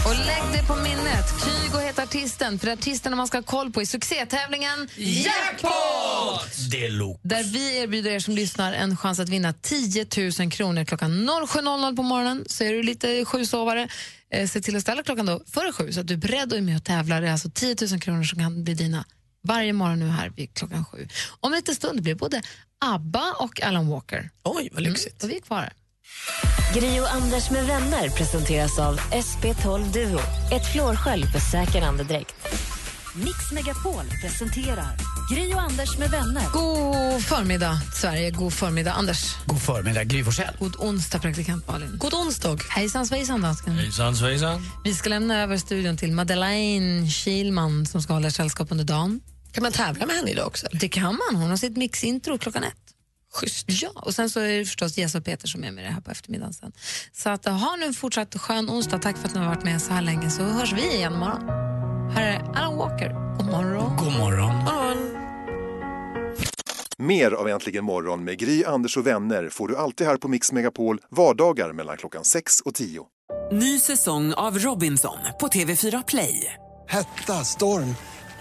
Och 0.06 0.16
lägg 0.26 0.44
det 0.54 0.68
på 0.68 0.76
minnet. 0.76 1.26
Kygo 1.44 1.80
heter 1.80 2.04
artisten. 2.04 2.60
För 2.60 2.68
artisterna 2.68 3.16
man 3.16 3.28
ska 3.28 3.38
ha 3.38 3.44
koll 3.44 3.72
på 3.72 3.82
i 3.82 3.86
succétävlingen 3.86 4.88
Jackpot! 4.96 6.72
Deluxe. 6.72 7.20
Där 7.24 7.44
vi 7.44 7.78
erbjuder 7.78 8.12
er 8.12 8.20
som 8.20 8.36
lyssnar 8.36 8.74
en 8.74 8.98
chans 8.98 9.20
att 9.20 9.30
vinna 9.30 9.54
10 9.54 10.06
000 10.40 10.52
kronor 10.52 10.84
klockan 10.86 11.30
07.00 11.30 11.96
på 11.96 12.04
morgonen. 12.04 12.46
Så 12.48 12.64
är 12.64 12.74
du 12.74 12.84
lite 12.84 13.26
sjusovare, 13.26 13.88
eh, 14.32 14.48
se 14.48 14.62
till 14.62 14.76
att 14.76 14.82
ställa 14.82 15.04
klockan 15.04 15.26
då 15.26 15.42
före 15.48 15.72
sju 15.74 15.92
så 15.92 16.00
att 16.00 16.08
du 16.08 16.14
är 16.14 16.18
beredd 16.18 16.52
och 16.52 16.58
är 16.58 16.62
med 16.62 16.78
och 16.78 16.84
tävlar. 16.84 17.22
Det 17.22 17.28
är 17.28 17.32
alltså 17.32 17.50
10 17.50 17.76
000 17.92 18.02
kronor 18.02 18.24
som 18.24 18.40
kan 18.40 18.64
bli 18.64 18.74
dina 18.74 19.06
varje 19.44 19.74
morgon 19.74 20.00
nu 20.00 20.08
här 20.08 20.30
vid 20.30 20.54
klockan 20.54 20.86
sju. 20.86 21.08
Om 21.40 21.54
en 21.54 21.58
liten 21.58 21.76
stund 21.76 22.02
blir 22.04 22.16
både 22.16 22.42
ABBA 22.86 23.34
och 23.40 23.62
Alan 23.62 23.88
Walker. 23.88 24.30
Oj, 24.44 24.70
vad 24.74 24.84
lyxigt. 24.84 25.24
Mm, 25.24 25.26
och 25.26 25.32
vi 25.32 25.38
är 25.38 25.42
kvar 25.42 25.58
här. 25.62 25.74
Gri 26.74 27.00
och 27.00 27.14
Anders 27.14 27.50
med 27.50 27.66
vänner 27.66 28.10
presenteras 28.10 28.80
av 28.80 29.00
SP12 29.00 29.94
Duo. 29.94 30.20
Ett 30.52 30.72
flårskölj 30.74 31.26
för 31.26 31.40
säker 31.40 31.82
andedräkt. 31.82 32.36
Mix 33.16 33.52
Megapol 33.52 34.06
presenterar 34.22 34.98
Gri 35.32 35.54
och 35.54 35.62
Anders 35.62 35.98
med 35.98 36.12
vänner. 36.12 36.44
God 36.54 37.24
förmiddag, 37.24 37.82
Sverige. 37.94 38.32
God 38.32 38.54
förmiddag, 38.54 38.92
Anders. 38.92 39.36
God 39.46 39.62
förmiddag, 39.62 40.04
Gry 40.04 40.24
Forssell. 40.24 40.56
God 40.60 40.76
onsdag, 40.80 41.20
praktikant 41.20 41.68
Malin. 41.68 41.98
God 41.98 42.14
onsdag. 42.14 42.58
Hejsan 42.70 43.08
svejsan, 43.08 43.42
dansken. 43.42 43.74
Hejsan 43.74 44.16
svejsan. 44.16 44.66
Vi 44.84 44.94
ska 44.94 45.10
lämna 45.10 45.42
över 45.42 45.58
studion 45.58 45.98
till 45.98 46.12
Madeleine 46.12 47.10
Kilman 47.10 47.86
som 47.86 48.02
ska 48.02 48.14
hålla 48.14 48.32
sällskap 48.32 48.72
under 48.72 48.86
dagen. 48.86 49.22
Kan 49.52 49.64
man 49.64 49.72
tävla 49.72 50.06
med 50.06 50.16
henne 50.16 50.32
idag 50.32 50.48
också? 50.48 50.68
Det 50.72 50.90
kan 50.90 51.04
man. 51.28 51.42
Hon 51.42 51.50
har 51.50 51.58
sitt 51.58 51.78
mixintro 51.78 52.38
klockan 52.38 52.64
ett. 52.64 52.87
Schysst. 53.38 53.66
Ja, 53.68 53.90
och 53.96 54.16
sen 54.16 54.30
så 54.30 54.40
är 54.40 54.58
det 54.60 54.66
förstås 54.66 54.98
Jess 54.98 55.16
och 55.16 55.26
Peter 55.26 55.48
som 55.48 55.64
är 55.64 55.72
med 55.72 55.84
det 55.84 55.92
här 55.92 56.02
på 56.02 56.12
eftermiddagen 56.12 56.54
sen. 56.54 56.72
Så 57.14 57.30
att, 57.30 57.46
ha 57.46 57.76
nu 57.80 57.86
en 57.86 57.94
fortsatt 57.94 58.36
skön 58.36 58.70
onsdag. 58.70 59.00
Tack 59.00 59.18
för 59.18 59.28
att 59.28 59.34
ni 59.34 59.40
har 59.40 59.48
varit 59.48 59.64
med 59.64 59.82
så 59.82 59.94
här 59.94 60.02
länge 60.02 60.30
så 60.30 60.44
hörs 60.44 60.74
vi 60.74 60.96
igen 60.96 61.14
imorgon. 61.14 61.50
Här 62.12 62.22
är 62.28 62.40
Alan 62.56 62.78
Walker. 62.78 63.38
God 63.38 63.46
morgon. 63.46 63.98
God 63.98 64.14
morgon. 64.18 64.54
Mer 67.00 67.32
av 67.32 67.48
Äntligen 67.48 67.84
morgon 67.84 68.24
med 68.24 68.40
Gry, 68.40 68.64
Anders 68.64 68.98
och 68.98 69.08
vänner 69.08 69.50
får 69.50 69.68
du 69.68 69.78
alltid 69.78 70.08
här 70.08 70.18
på 70.18 70.28
Mix 70.28 70.52
Megapol 70.52 71.00
vardagar 71.12 71.74
mellan 71.74 71.98
klockan 71.98 72.24
6 72.24 72.60
och 72.62 72.74
10. 72.74 73.06
Ny 73.52 73.80
säsong 73.80 74.34
av 74.34 74.60
Robinson 74.60 75.18
på 75.40 75.48
TV4 75.48 76.04
Play. 76.08 76.54
Hetta, 76.90 77.34
storm, 77.34 77.96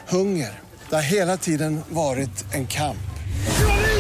hunger. 0.09 0.61
Det 0.89 0.95
har 0.95 1.03
hela 1.03 1.37
tiden 1.37 1.81
varit 1.89 2.55
en 2.55 2.67
kamp. 2.67 2.99